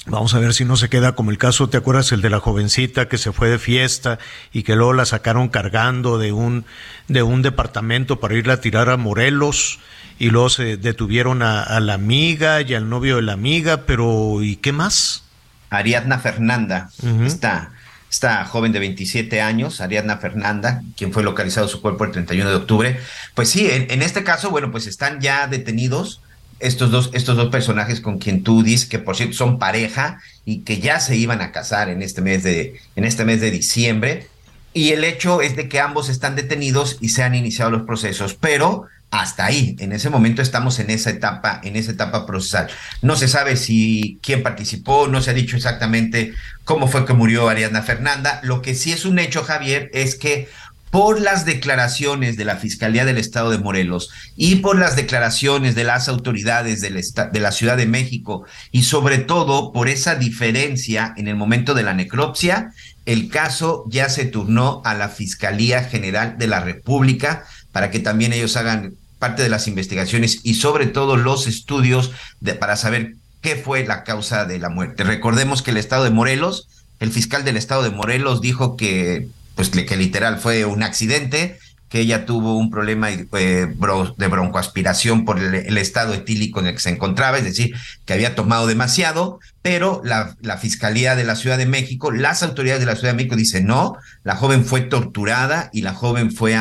[0.06, 2.40] Vamos a ver si no se queda como el caso, ¿te acuerdas el de la
[2.40, 4.20] jovencita que se fue de fiesta
[4.52, 6.66] y que luego la sacaron cargando de un,
[7.08, 9.80] de un departamento para irla a tirar a Morelos?
[10.20, 14.56] Y luego se detuvieron a, la amiga y al novio de la amiga, pero ¿y
[14.56, 15.24] qué más?
[15.70, 16.90] Ariadna Fernanda,
[17.26, 17.72] esta,
[18.10, 22.56] esta joven de 27 años, Ariadna Fernanda, quien fue localizado su cuerpo el 31 de
[22.56, 23.00] octubre.
[23.36, 26.22] Pues sí, en, este caso, bueno, pues están ya detenidos
[26.60, 30.62] estos dos, estos dos personajes con quien tú dices que por cierto son pareja y
[30.62, 34.28] que ya se iban a casar en este mes de, en este mes de diciembre.
[34.74, 38.36] y el hecho es de que ambos están detenidos y se han iniciado los procesos,
[38.36, 42.68] pero hasta ahí, en ese momento estamos en esa etapa, en esa etapa procesal.
[43.02, 46.34] No se sabe si quién participó, no se ha dicho exactamente
[46.66, 48.42] cómo fue que murió Ariadna Fernanda.
[48.44, 50.50] Lo que sí es un hecho, Javier, es que
[50.90, 55.84] por las declaraciones de la Fiscalía del Estado de Morelos y por las declaraciones de
[55.84, 61.36] las autoridades de la Ciudad de México y sobre todo por esa diferencia en el
[61.36, 62.72] momento de la necropsia,
[63.06, 68.34] el caso ya se turnó a la Fiscalía General de la República para que también
[68.34, 72.12] ellos hagan parte de las investigaciones y sobre todo los estudios
[72.60, 75.04] para saber qué fue la causa de la muerte.
[75.04, 76.68] Recordemos que el Estado de Morelos,
[77.00, 81.58] el fiscal del Estado de Morelos dijo que pues que literal fue un accidente,
[81.90, 86.80] que ella tuvo un problema eh, de broncoaspiración por el, estado etílico en el que
[86.80, 87.76] se encontraba, es decir,
[88.06, 92.82] que había tomado demasiado, pero la, la, Fiscalía de la Ciudad de México, las autoridades
[92.82, 96.56] de la Ciudad de México dicen no, la joven fue torturada y la joven fue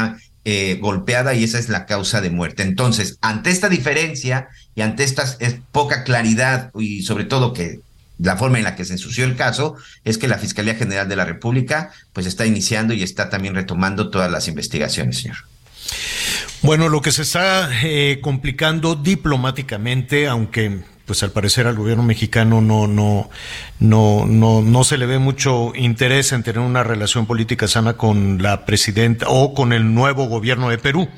[0.48, 2.62] eh, golpeada y esa es la causa de muerte.
[2.62, 4.47] Entonces, ante esta diferencia
[4.77, 5.24] y ante esta
[5.73, 7.81] poca claridad y sobre todo que
[8.20, 9.74] la forma en la que se ensució el caso
[10.05, 14.09] es que la Fiscalía General de la República pues está iniciando y está también retomando
[14.09, 15.39] todas las investigaciones, señor.
[16.62, 22.61] Bueno, lo que se está eh, complicando diplomáticamente, aunque pues al parecer al gobierno mexicano
[22.61, 23.31] no, no,
[23.78, 28.43] no, no, no se le ve mucho interés en tener una relación política sana con
[28.43, 31.09] la presidenta o con el nuevo gobierno de Perú.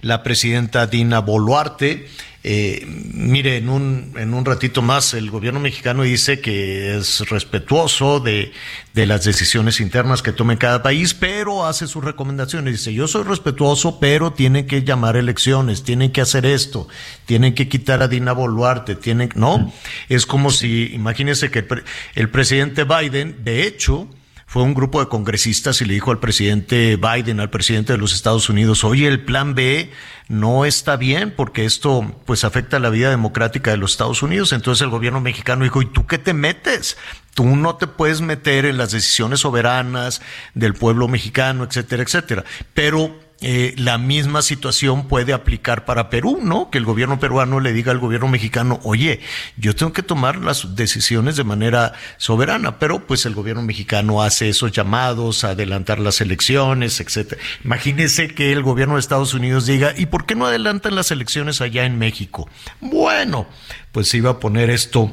[0.00, 2.06] La presidenta Dina Boluarte
[2.46, 8.20] eh, mire, en un, en un ratito más el gobierno mexicano dice que es respetuoso
[8.20, 8.52] de,
[8.92, 12.74] de las decisiones internas que tome cada país, pero hace sus recomendaciones.
[12.74, 16.86] Dice, yo soy respetuoso, pero tienen que llamar elecciones, tienen que hacer esto,
[17.24, 19.72] tienen que quitar a Dina Boluarte, tienen, no,
[20.10, 21.84] es como si, imagínense que el,
[22.14, 24.06] el presidente Biden, de hecho,
[24.54, 28.14] fue un grupo de congresistas y le dijo al presidente Biden, al presidente de los
[28.14, 29.90] Estados Unidos, oye, el plan B
[30.28, 34.52] no está bien porque esto pues afecta la vida democrática de los Estados Unidos.
[34.52, 36.96] Entonces el gobierno mexicano dijo, ¿y tú qué te metes?
[37.34, 40.22] Tú no te puedes meter en las decisiones soberanas
[40.54, 42.44] del pueblo mexicano, etcétera, etcétera.
[42.74, 46.70] Pero eh, la misma situación puede aplicar para Perú, ¿no?
[46.70, 49.20] Que el gobierno peruano le diga al gobierno mexicano, oye,
[49.56, 54.48] yo tengo que tomar las decisiones de manera soberana, pero pues el gobierno mexicano hace
[54.48, 57.40] esos llamados a adelantar las elecciones, etcétera.
[57.64, 61.60] Imagínese que el gobierno de Estados Unidos diga, ¿y por qué no adelantan las elecciones
[61.60, 62.48] allá en México?
[62.80, 63.46] Bueno,
[63.92, 65.12] pues iba a poner esto,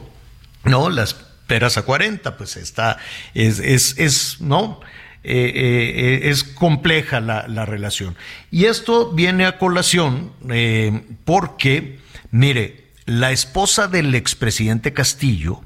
[0.64, 0.90] ¿no?
[0.90, 1.16] Las
[1.48, 2.98] peras a 40, pues está,
[3.34, 4.80] es, es, es, ¿no?
[5.24, 8.16] Eh, eh, es compleja la, relación.
[8.50, 12.00] Y esto viene a colación eh, porque,
[12.32, 15.62] mire, la esposa del expresidente Castillo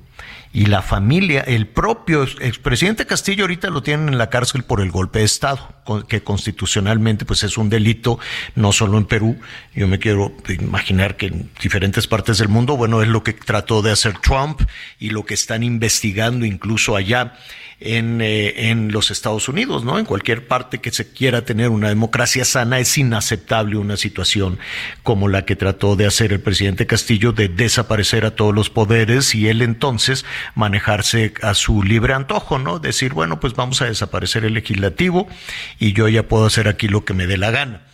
[0.52, 4.91] y la familia, el propio expresidente Castillo ahorita lo tienen en la cárcel por el
[4.91, 5.74] golpe de Estado,
[6.07, 8.20] que constitucionalmente pues es un delito,
[8.56, 9.40] no solo en Perú,
[9.74, 13.82] yo me quiero imaginar que en diferentes partes del mundo, bueno, es lo que trató
[13.82, 14.62] de hacer Trump
[14.99, 17.34] y lo que están investigando incluso allá
[17.80, 19.99] en, eh, en los Estados Unidos, ¿no?
[19.99, 24.60] En cualquier parte que se quiera tener una democracia sana es inaceptable una situación
[25.03, 29.36] como la que trató de hacer el presidente Castillo de desaparecer a todos los poderes
[29.36, 30.26] y él entonces
[30.56, 32.80] manejarse a su libre antojo, ¿no?
[32.80, 35.28] Decir, bueno, pues vamos a desaparecer el legislativo
[35.80, 37.85] y yo ya puedo hacer aquí lo que me dé la gana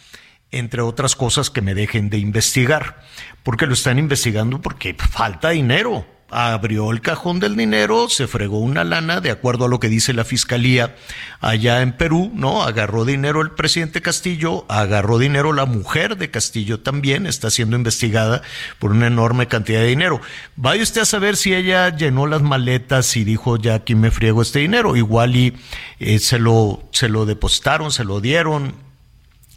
[0.52, 3.02] entre otras cosas que me dejen de investigar,
[3.44, 8.84] porque lo están investigando porque falta dinero abrió el cajón del dinero, se fregó una
[8.84, 10.96] lana, de acuerdo a lo que dice la fiscalía
[11.42, 12.64] allá en Perú, ¿no?
[12.64, 18.42] Agarró dinero el presidente Castillo, agarró dinero la mujer de Castillo también, está siendo investigada
[18.80, 20.22] por una enorme cantidad de dinero.
[20.56, 24.42] Vaya usted a saber si ella llenó las maletas y dijo, ya aquí me friego
[24.42, 25.54] este dinero, igual y
[26.00, 28.76] eh, se, lo, se lo depositaron, se lo dieron,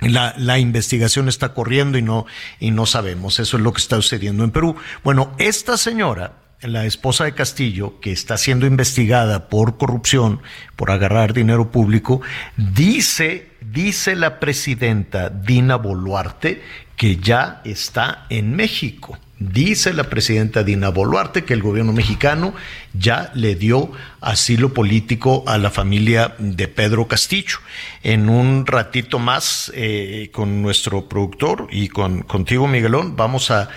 [0.01, 2.27] la, la, investigación está corriendo y no,
[2.59, 3.39] y no sabemos.
[3.39, 4.77] Eso es lo que está sucediendo en Perú.
[5.03, 10.41] Bueno, esta señora la esposa de Castillo, que está siendo investigada por corrupción,
[10.77, 12.21] por agarrar dinero público,
[12.57, 16.63] dice, dice la presidenta Dina Boluarte
[16.97, 19.19] que ya está en México.
[19.39, 22.55] Dice la presidenta Dina Boluarte que el gobierno mexicano
[22.93, 27.59] ya le dio asilo político a la familia de Pedro Castillo.
[28.05, 33.69] En un ratito más, eh, con nuestro productor y con contigo, Miguelón, vamos a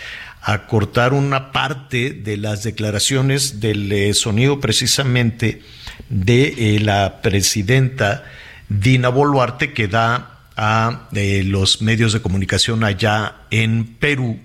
[0.41, 5.61] a cortar una parte de las declaraciones del eh, sonido precisamente
[6.09, 8.23] de eh, la presidenta
[8.69, 14.39] Dina Boluarte que da a eh, los medios de comunicación allá en Perú,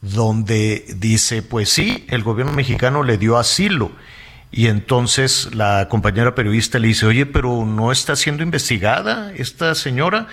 [0.00, 3.92] donde dice, pues sí, el gobierno mexicano le dio asilo
[4.52, 10.28] Y entonces la compañera periodista le dice, oye, pero no está siendo investigada esta señora.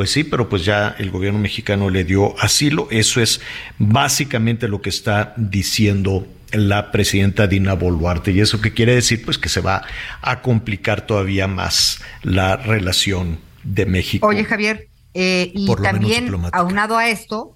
[0.00, 2.88] Pues sí, pero pues ya el gobierno mexicano le dio asilo.
[2.90, 3.42] Eso es
[3.76, 8.32] básicamente lo que está diciendo la presidenta Dina Boluarte.
[8.32, 9.22] ¿Y eso qué quiere decir?
[9.22, 9.82] Pues que se va
[10.22, 14.26] a complicar todavía más la relación de México.
[14.26, 17.54] Oye, Javier, eh, y también aunado a esto,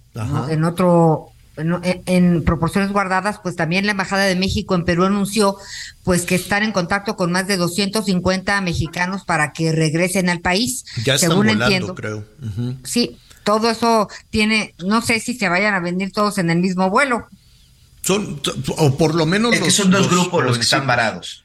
[0.51, 5.57] en otro en, proporciones guardadas, pues también la Embajada de México en Perú anunció
[6.03, 10.85] pues que están en contacto con más de 250 mexicanos para que regresen al país.
[11.05, 11.95] Ya según entiendo.
[11.95, 12.25] creo.
[12.83, 16.91] Sí, todo eso tiene, no sé si se vayan a venir todos en el mismo
[16.91, 17.29] vuelo.
[18.03, 18.41] Son,
[18.77, 19.55] o por lo menos...
[19.55, 21.44] Es que son dos grupos los que están varados.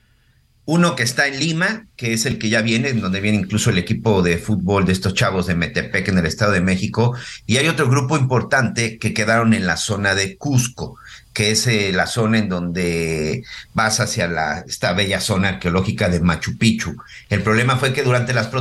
[0.71, 3.79] Uno que está en Lima, que es el que ya viene, donde viene incluso el
[3.79, 7.15] equipo de fútbol de estos chavos de Metepec en el Estado de México.
[7.47, 10.95] Y hay otro grupo importante que quedaron en la zona de Cusco,
[11.33, 13.41] que es eh, la zona en donde
[13.73, 16.97] vas hacia la, esta bella zona arqueológica de Machu Picchu.
[17.31, 18.51] El problema fue que durante las,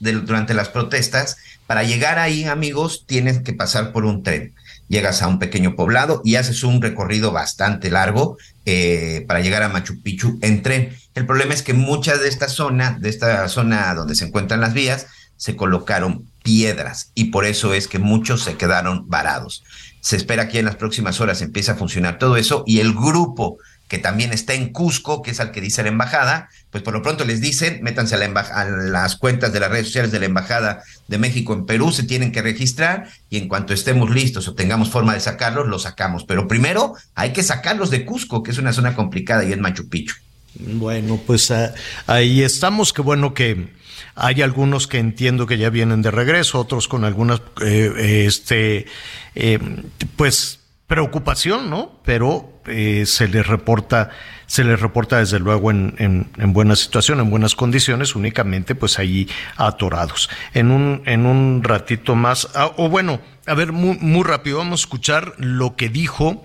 [0.00, 4.52] durante las protestas, para llegar ahí, amigos, tienes que pasar por un tren
[4.88, 8.36] llegas a un pequeño poblado y haces un recorrido bastante largo
[8.66, 10.96] eh, para llegar a Machu Picchu en tren.
[11.14, 14.74] El problema es que muchas de esta zona, de esta zona donde se encuentran las
[14.74, 19.62] vías, se colocaron piedras y por eso es que muchos se quedaron varados.
[20.00, 23.58] Se espera que en las próximas horas empiece a funcionar todo eso y el grupo
[23.88, 27.02] que también está en Cusco, que es al que dice la embajada, pues por lo
[27.02, 30.26] pronto les dicen, métanse a, la a, las cuentas de las redes sociales de la
[30.26, 34.54] Embajada de México en Perú, se tienen que registrar y en cuanto estemos listos o
[34.54, 36.24] tengamos forma de sacarlos, los sacamos.
[36.24, 39.88] Pero primero hay que sacarlos de Cusco, que es una zona complicada y es Machu
[39.88, 40.14] Picchu.
[40.54, 41.74] Bueno, pues ah,
[42.06, 43.68] ahí estamos, qué bueno que
[44.14, 48.86] hay algunos que entiendo que ya vienen de regreso, otros con algunas, eh, este,
[49.34, 49.58] eh,
[50.16, 51.98] pues preocupación, ¿no?
[52.04, 54.10] Pero eh, se les reporta,
[54.46, 59.28] se les reporta desde luego en, en, buena situación, en buenas condiciones, únicamente pues ahí
[59.56, 60.30] atorados.
[60.52, 64.80] En un, en un ratito más, ah, o bueno, a ver, muy, muy rápido, vamos
[64.80, 66.44] a escuchar lo que dijo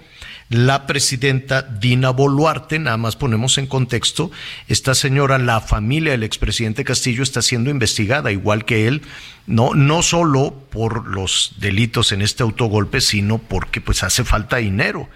[0.49, 4.31] la presidenta Dina Boluarte, nada más ponemos en contexto,
[4.67, 9.03] esta señora, la familia del expresidente Castillo está siendo investigada, igual que él,
[9.45, 15.07] no, no solo por los delitos en este autogolpe, sino porque pues hace falta dinero.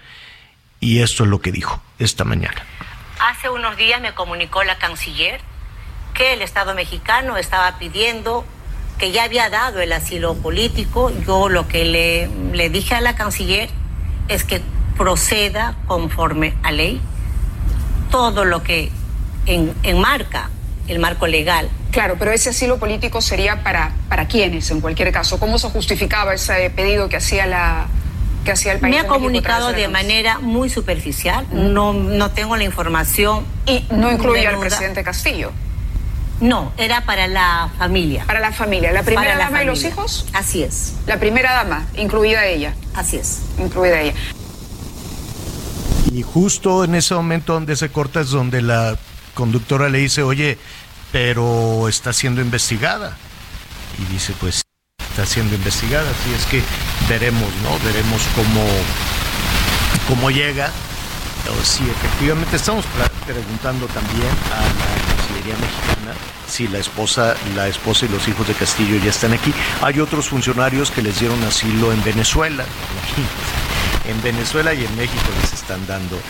[0.78, 2.64] Y esto es lo que dijo esta mañana.
[3.20, 5.40] Hace unos días me comunicó la canciller
[6.14, 8.44] que el Estado mexicano estaba pidiendo
[8.98, 11.10] que ya había dado el asilo político.
[11.26, 13.70] Yo lo que le, le dije a la canciller
[14.28, 14.62] es que
[14.96, 17.00] proceda conforme a ley
[18.10, 18.90] todo lo que
[19.46, 20.50] en, enmarca
[20.88, 21.68] el marco legal.
[21.90, 25.38] Claro, pero ese asilo político sería para, para quiénes en cualquier caso.
[25.38, 27.86] ¿Cómo se justificaba ese pedido que hacía la
[28.44, 28.94] que hacía el país?
[28.94, 31.46] Me ha comunicado de, manera muy superficial.
[31.52, 33.44] No, no tengo la información.
[33.66, 35.52] Y no incluía al presidente Castillo.
[36.40, 38.24] No, era para la familia.
[38.26, 38.92] Para la familia.
[38.92, 40.26] ¿La primera dama y los hijos?
[40.32, 40.94] Así es.
[41.06, 42.74] La primera dama, incluida ella.
[42.94, 43.42] Así es.
[43.58, 44.14] Incluida ella.
[46.12, 48.96] Y justo en ese momento donde se corta es donde la
[49.34, 50.58] conductora le dice, oye,
[51.12, 53.16] pero está siendo investigada.
[53.98, 54.62] Y dice, pues
[55.10, 56.62] está siendo investigada, así es que
[57.08, 57.78] veremos, ¿no?
[57.84, 58.64] Veremos cómo,
[60.08, 60.70] cómo llega.
[61.62, 62.84] si efectivamente estamos
[63.26, 66.14] preguntando también a la Cancillería Mexicana
[66.48, 69.52] si la esposa, la esposa y los hijos de Castillo ya están aquí.
[69.82, 72.64] Hay otros funcionarios que les dieron asilo en Venezuela
[74.08, 76.20] en Venezuela y en México les están dando eh,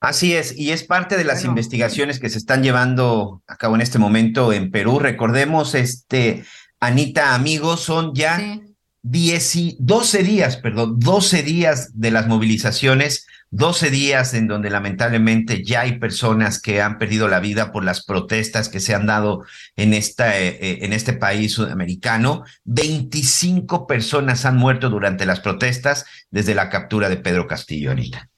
[0.00, 3.82] Así es, y es parte de las investigaciones que se están llevando a cabo en
[3.82, 4.98] este momento en Perú.
[4.98, 6.42] Recordemos, este,
[6.80, 8.60] Anita, amigos, son ya
[9.02, 15.98] 12 días, perdón, 12 días de las movilizaciones 12 días en donde lamentablemente ya hay
[15.98, 19.44] personas que han perdido la vida por las protestas que se han dado
[19.74, 22.44] en, esta, eh, eh, en este país sudamericano.
[22.64, 28.28] 25 personas han muerto durante las protestas desde la captura de Pedro Castillo, Anita.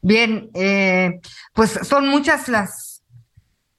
[0.00, 1.20] Bien, eh,
[1.52, 2.83] pues son muchas las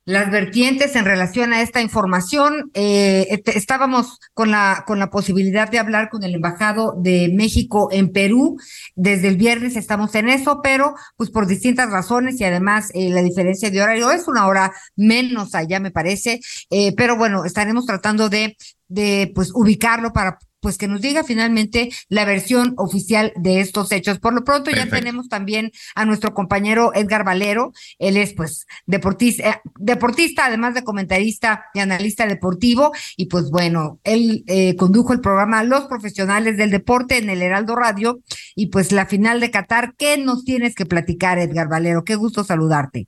[0.06, 2.70] las vertientes en relación a esta información.
[2.76, 8.12] Eh, estábamos con la, con la posibilidad de hablar con el embajado de México en
[8.12, 8.58] Perú.
[8.96, 13.24] Desde el viernes estamos en eso, pero pues por distintas razones y además eh, la
[13.24, 16.40] diferencia de horario es una hora menos allá, me parece.
[16.70, 18.56] Eh, pero bueno, estaremos tratando de,
[18.88, 24.18] de pues ubicarlo para pues que nos diga finalmente la versión oficial de estos hechos.
[24.18, 29.48] Por lo pronto ya tenemos también a nuestro compañero Edgar Valero, él es pues deportista,
[29.48, 35.22] eh, deportista además de comentarista y analista deportivo y pues bueno, él eh, condujo el
[35.22, 38.22] programa Los Profesionales del Deporte en el Heraldo Radio
[38.56, 42.04] y pues la final de Qatar, ¿qué nos tienes que platicar Edgar Valero?
[42.04, 43.06] Qué gusto saludarte.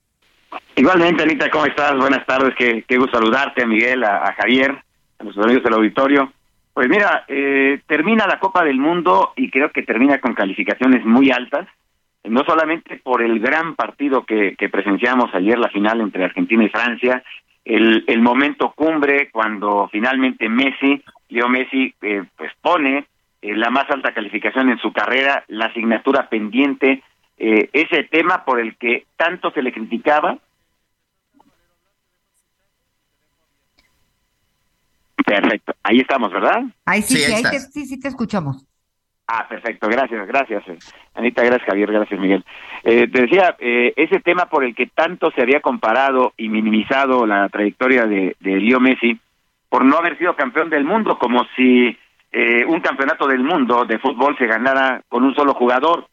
[0.75, 1.97] Igualmente, Anita, ¿cómo estás?
[1.97, 4.77] Buenas tardes, qué, qué gusto saludarte, a Miguel, a, Javier,
[5.17, 6.31] a los amigos del auditorio.
[6.77, 11.31] Pues mira, eh, termina la Copa del Mundo y creo que termina con calificaciones muy
[11.31, 11.67] altas,
[12.23, 16.69] no solamente por el gran partido que, que presenciamos ayer, la final entre Argentina y
[16.69, 17.23] Francia,
[17.65, 23.07] el, el momento cumbre cuando finalmente Messi, Leo Messi, eh, pues pone
[23.41, 27.01] eh, la más alta calificación en su carrera, la asignatura pendiente,
[27.39, 30.37] eh, ese tema por el que tanto se le criticaba,
[35.25, 36.63] Perfecto, ahí estamos, ¿verdad?
[36.85, 38.65] Ahí sí, sí, ahí te, sí, sí te escuchamos.
[39.27, 40.63] Ah, perfecto, gracias, gracias.
[40.67, 40.77] Eh.
[41.15, 42.45] Anita, gracias Javier, gracias Miguel.
[42.83, 47.25] Eh, te decía, eh, ese tema por el que tanto se había comparado y minimizado
[47.25, 49.19] la trayectoria de, de Leo Messi,
[49.69, 51.97] por no haber sido campeón del mundo, como si
[52.31, 56.07] eh, un campeonato del mundo de fútbol se ganara con un solo jugador.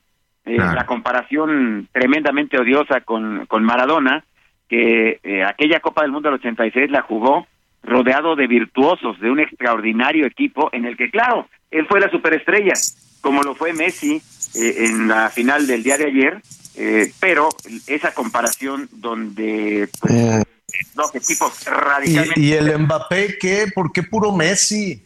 [0.45, 4.25] Eh, La comparación tremendamente odiosa con, con Maradona,
[4.69, 7.47] que eh, aquella Copa del Mundo del 86 la jugó
[7.85, 12.73] rodeado de virtuosos, de un extraordinario equipo en el que, claro, él fue la superestrella,
[13.21, 14.23] como lo fue Messi
[14.55, 16.43] eh, en la final del día de ayer,
[16.77, 17.49] eh, pero
[17.87, 20.43] esa comparación donde pues,
[20.95, 22.41] dos equipos radicalmente...
[22.41, 23.67] ¿Y, el Mbappé qué?
[23.75, 25.05] ¿Por qué puro Messi?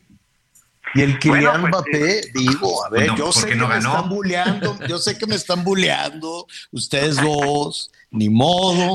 [0.95, 3.79] Y el Kylian Bueno, pues, Mbappé, digo, a ver, No, yo sé que no me
[3.79, 8.95] están bulleando, yo sé que me están bulleando, ustedes dos, ni modo.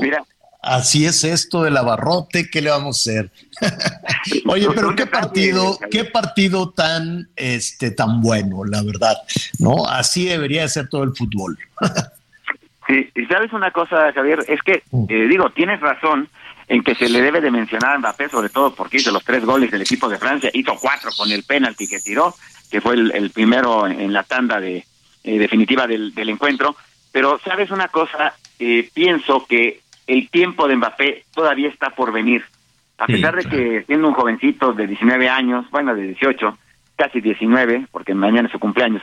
[0.64, 3.32] Así es esto del abarrote, ¿qué le vamos a hacer?
[4.48, 9.18] Oye, pero qué partido, qué partido tan, este, tan bueno, la verdad,
[9.60, 9.86] ¿no?
[9.86, 11.58] Así debería de ser todo el fútbol.
[12.86, 16.28] Sí, y sabes una cosa, Javier, es que, eh, digo, tienes razón
[16.68, 19.46] en que se le debe de mencionar a Mbappé, sobre todo porque hizo los tres
[19.46, 22.36] goles del equipo de Francia, hizo cuatro con el penalti que tiró,
[22.70, 24.86] que fue el, el primero en la tanda de
[25.24, 26.76] eh, definitiva del, del encuentro.
[27.14, 28.34] Pero, ¿sabes una cosa?
[28.60, 32.44] Eh, pienso que el tiempo de Mbappé todavía está por venir.
[32.98, 36.58] A Sí, pesar de que siendo un jovencito de 19 años, bueno, de 18,
[36.96, 39.02] casi 19, porque mañana es su cumpleaños,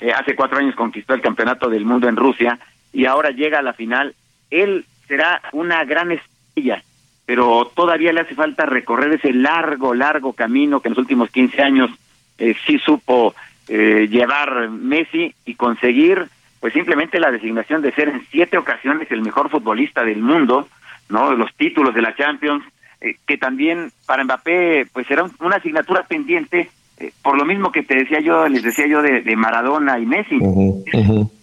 [0.00, 2.58] eh, hace cuatro años conquistó el campeonato del mundo en Rusia
[2.92, 4.14] y ahora llega a la final.
[4.50, 6.82] Él será una gran estrella,
[7.26, 11.62] pero todavía le hace falta recorrer ese largo, largo camino que en los últimos 15
[11.62, 11.90] años
[12.38, 13.34] eh, sí supo
[13.68, 16.26] eh, llevar Messi y conseguir
[16.62, 20.68] pues simplemente la designación de ser en siete ocasiones el mejor futbolista del mundo,
[21.08, 21.32] ¿no?
[21.34, 22.64] Los títulos de la Champions,
[23.00, 27.72] eh, que también para Mbappé pues será un- una asignatura pendiente, eh, por lo mismo
[27.72, 30.38] que te decía yo, les decía yo de, de Maradona y Messi.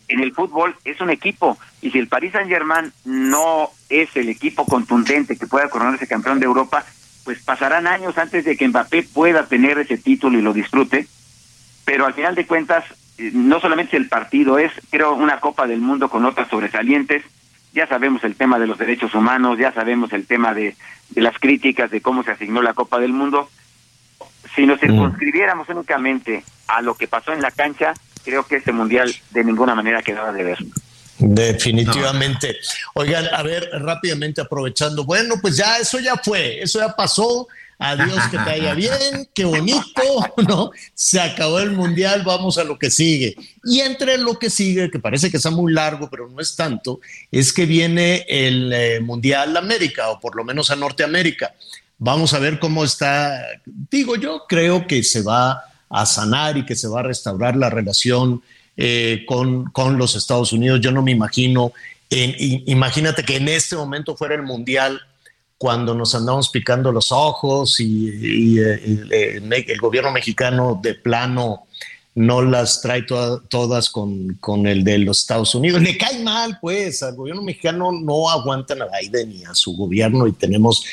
[0.08, 4.30] En el fútbol es un equipo y si el Paris Saint Germain no es el
[4.30, 6.86] equipo contundente que pueda coronarse campeón de Europa,
[7.26, 11.06] pues pasarán años antes de que Mbappé pueda tener ese título y lo disfrute.
[11.86, 12.86] Pero al final de cuentas,
[13.34, 17.24] no solamente el partido es, creo, una Copa del Mundo con notas sobresalientes.
[17.74, 20.76] Ya sabemos el tema de los derechos humanos, ya sabemos el tema de,
[21.10, 23.50] de las críticas de cómo se asignó la Copa del Mundo.
[24.56, 27.94] Si nos circunscribiéramos únicamente a lo que pasó en la cancha,
[28.24, 30.58] creo que este mundial de ninguna manera quedaba de ver.
[31.20, 32.58] Definitivamente.
[32.94, 35.04] Oigan, a ver, rápidamente aprovechando.
[35.04, 37.48] Bueno, pues ya eso ya fue, eso ya pasó.
[37.82, 40.02] Adiós, que te vaya bien, qué bonito,
[40.46, 40.70] ¿no?
[40.94, 43.38] Se acabó el mundial, vamos a lo que sigue.
[43.64, 47.00] Y entre lo que sigue, que parece que está muy largo, pero no es tanto,
[47.32, 51.54] es que viene el eh, Mundial América, o por lo menos a Norteamérica.
[51.98, 53.42] Vamos a ver cómo está.
[53.66, 57.70] Digo, yo creo que se va a sanar y que se va a restaurar la
[57.70, 58.44] relación
[58.76, 60.82] eh, con, con los Estados Unidos.
[60.82, 61.72] Yo no me imagino,
[62.10, 65.02] imagínate que en este momento fuera el Mundial
[65.60, 68.10] cuando nos andamos picando los ojos y,
[68.56, 71.68] y, eh, el, gobierno mexicano de plano
[72.16, 75.82] no las trae toda- todas con, con el de los Estados Unidos.
[75.82, 80.28] Le cae mal, pues, al gobierno mexicano no aguantan a Biden ni a su gobierno
[80.28, 80.84] y tenemos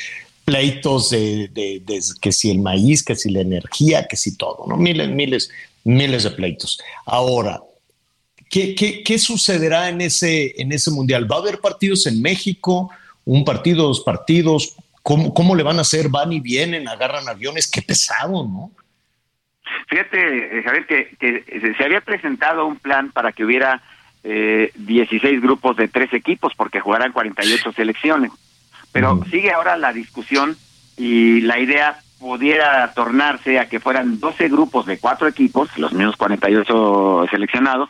[0.43, 4.65] pleitos de, de- de que si el maíz, que si la energía, que si todo,
[4.67, 4.75] ¿no?
[4.75, 5.49] Miles, miles,
[5.85, 6.77] miles de pleitos.
[7.05, 7.61] Ahora,
[8.49, 11.29] ¿qué, qué, qué sucederá en ese, en ese mundial?
[11.29, 12.89] ¿Va a haber partidos en México?
[13.27, 14.77] ¿Un partido, dos partidos?
[15.03, 16.07] ¿Cómo, ¿Cómo le van a hacer?
[16.07, 16.87] ¿Van y vienen?
[16.87, 17.69] ¿Agarran aviones?
[17.69, 18.71] Qué pesado, ¿no?
[19.87, 23.81] Fíjate, eh, Javier, que, que se- había presentado un plan para que hubiera
[24.23, 28.31] eh, 16 grupos de tres equipos, porque jugarán 48 selecciones.
[28.93, 30.55] Pero sigue ahora la discusión
[30.95, 36.15] y la idea pudiera tornarse a que fueran 12 grupos de cuatro equipos, los mismos
[36.15, 37.89] 48 seleccionados,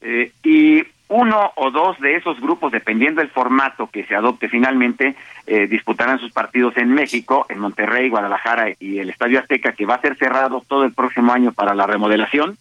[0.00, 0.82] eh, y
[1.12, 5.14] uno o dos de esos grupos, dependiendo del formato que se adopte finalmente,
[5.46, 9.96] eh, disputarán sus partidos en México, en Monterrey, Guadalajara y el Estadio Azteca, que va
[9.96, 12.56] a ser cerrado todo el próximo año para la remodelación.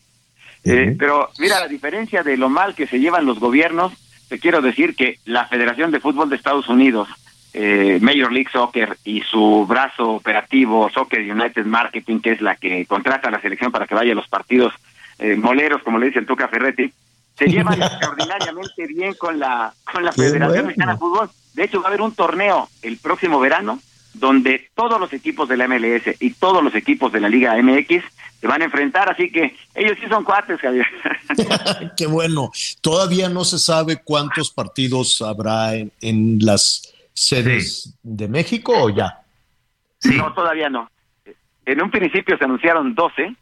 [0.65, 3.94] Eh, pero mira, a diferencia de lo mal que se llevan los gobiernos,
[4.28, 7.07] te quiero decir que la Federación de Fútbol de Estados Unidos,
[7.53, 12.86] eh, Major League Soccer y su brazo operativo Soccer United Marketing, que es la que
[12.86, 14.73] contrata a la selección para que vaya a los partidos
[15.19, 16.91] eh, moleros, como le dice el Tuca Ferretti,
[17.41, 21.30] se llevan extraordinariamente bien con la con la Federación Mexicana de Fútbol.
[21.53, 23.80] De hecho, va a haber un torneo el próximo verano
[24.13, 28.03] donde todos los equipos de la MLS y todos los equipos de la Liga MX
[28.39, 30.85] se van a enfrentar, así que ellos sí son cuates, Javier.
[31.97, 32.51] Qué bueno.
[32.81, 39.22] Todavía no se sabe cuántos partidos habrá en, en las sedes de México o ya.
[40.03, 40.89] No, todavía no.
[41.65, 43.35] En un principio se anunciaron 12,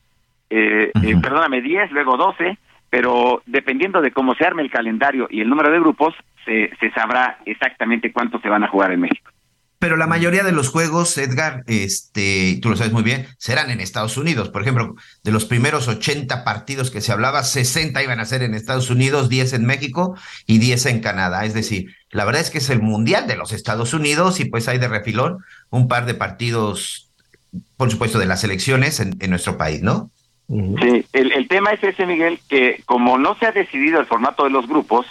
[0.49, 2.57] eh, eh, perdóname, 10, luego 12,
[2.89, 7.39] pero dependiendo de cómo se arme el calendario y el número de grupos, se, sabrá
[7.45, 9.31] exactamente cuántos se van a jugar en México.
[9.77, 13.79] Pero la mayoría de los juegos, Edgar, este, tú lo sabes muy bien, serán en
[13.79, 14.49] Estados Unidos.
[14.49, 18.55] Por ejemplo, de los primeros 80 partidos que se hablaba, 60 iban a ser en
[18.55, 21.45] Estados Unidos, 10 en México y 10 en Canadá.
[21.45, 24.67] Es decir, la verdad es que es el Mundial de los Estados Unidos y pues
[24.67, 25.37] hay de refilón
[25.69, 27.09] un par de partidos,
[27.77, 30.11] por supuesto, de las elecciones en nuestro país, ¿no?
[30.49, 34.45] Sí, el, el, tema es ese, Miguel, que como no se ha decidido el formato
[34.45, 35.05] de los grupos,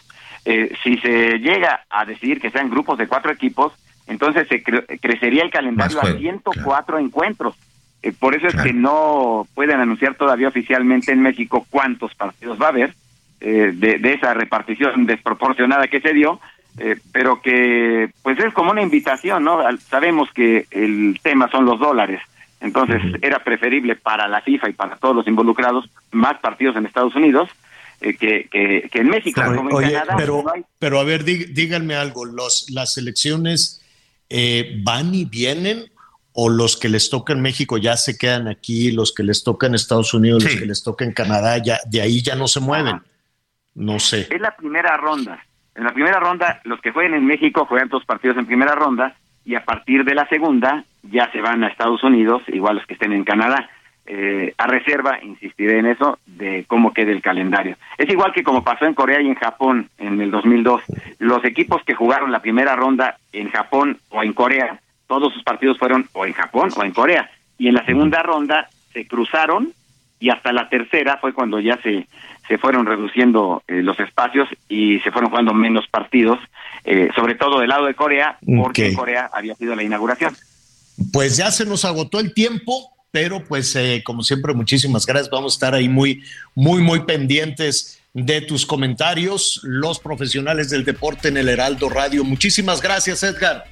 [0.44, 3.72] eh, si se llega a decidir que sean grupos de cuatro equipos,
[4.08, 6.98] entonces se cre crecería el calendario a 104 claro.
[6.98, 7.54] encuentros.
[8.02, 12.66] Eh, por eso es que no pueden anunciar todavía oficialmente en México cuántos partidos va
[12.66, 12.94] a haber
[13.40, 16.40] eh, de, de, esa repartición desproporcionada que se dio,
[16.78, 19.60] eh, pero que pues es como una invitación, ¿no?
[19.78, 22.20] Sabemos que el tema son los dólares,
[22.60, 23.18] entonces uh -huh.
[23.22, 27.48] era preferible para la FIFA y para todos los involucrados más partidos en Estados Unidos
[28.00, 29.40] eh, que, que, que, en México.
[29.40, 30.64] Claro, como en oye, Canadá, pero, no hay...
[30.78, 33.82] pero a ver, di, díganme algo, los, las elecciones
[34.28, 35.90] eh, van y vienen
[36.32, 39.66] o los que les toca en México ya se quedan aquí, los que les toca
[39.66, 40.50] en Estados Unidos, sí.
[40.50, 42.96] los que les toca en Canadá, ya de ahí ya no se mueven.
[42.96, 43.04] Ajá.
[43.78, 44.26] No sé.
[44.28, 45.44] Es la primera ronda.
[45.74, 49.16] En la primera ronda, los que jueguen en México juegan dos partidos en primera ronda
[49.44, 52.94] y a partir de la segunda ya se van a Estados Unidos, igual los que
[52.94, 53.68] estén en Canadá.
[54.10, 57.76] Eh, a reserva, insistiré en eso, de cómo quede el calendario.
[57.98, 60.82] Es igual que como pasó en Corea y en Japón en el 2002.
[61.18, 65.78] Los equipos que jugaron la primera ronda en Japón o en Corea, todos sus partidos
[65.78, 67.30] fueron o en Japón o en Corea.
[67.58, 69.72] Y en la segunda ronda se cruzaron
[70.20, 72.06] y hasta la tercera fue cuando ya se,
[72.48, 76.38] se fueron reduciendo eh, los espacios y se fueron jugando menos partidos,
[76.84, 78.94] eh, sobre todo del lado de Corea, porque okay.
[78.94, 80.34] Corea había sido la inauguración.
[81.12, 85.54] Pues ya se nos agotó el tiempo pero pues eh, como siempre muchísimas gracias, vamos
[85.54, 86.22] a estar ahí muy,
[86.54, 92.24] muy, muy pendientes de tus comentarios, los profesionales del deporte en el Heraldo Radio.
[92.24, 93.64] Muchísimas gracias, Edgar.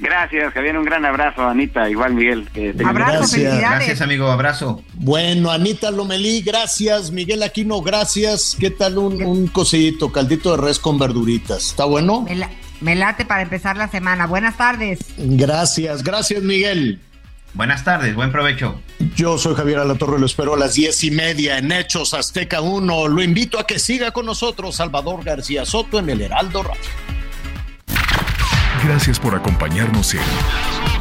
[0.00, 2.48] Gracias, Javier, un gran abrazo, Anita, igual Miguel.
[2.54, 3.58] Eh, abrazo, gracias.
[3.58, 4.84] gracias, amigo, abrazo.
[4.94, 8.56] Bueno, Anita Lomelí, gracias, Miguel Aquino, gracias.
[8.58, 11.66] ¿Qué tal un, un cosillito, caldito de res con verduritas?
[11.66, 12.22] ¿Está bueno?
[12.22, 12.48] Me, la,
[12.80, 14.26] me late para empezar la semana.
[14.26, 15.00] Buenas tardes.
[15.16, 17.00] Gracias, gracias, Miguel.
[17.54, 18.80] Buenas tardes, buen provecho.
[19.16, 23.08] Yo soy Javier Alatorre, lo espero a las diez y media en Hechos Azteca 1.
[23.08, 26.82] Lo invito a que siga con nosotros Salvador García Soto en el Heraldo Radio.
[28.84, 30.20] Gracias por acompañarnos en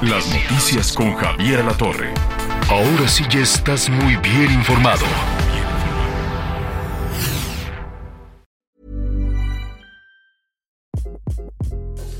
[0.10, 2.12] Las Noticias con Javier Alatorre.
[2.70, 5.06] Ahora sí ya estás muy bien informado.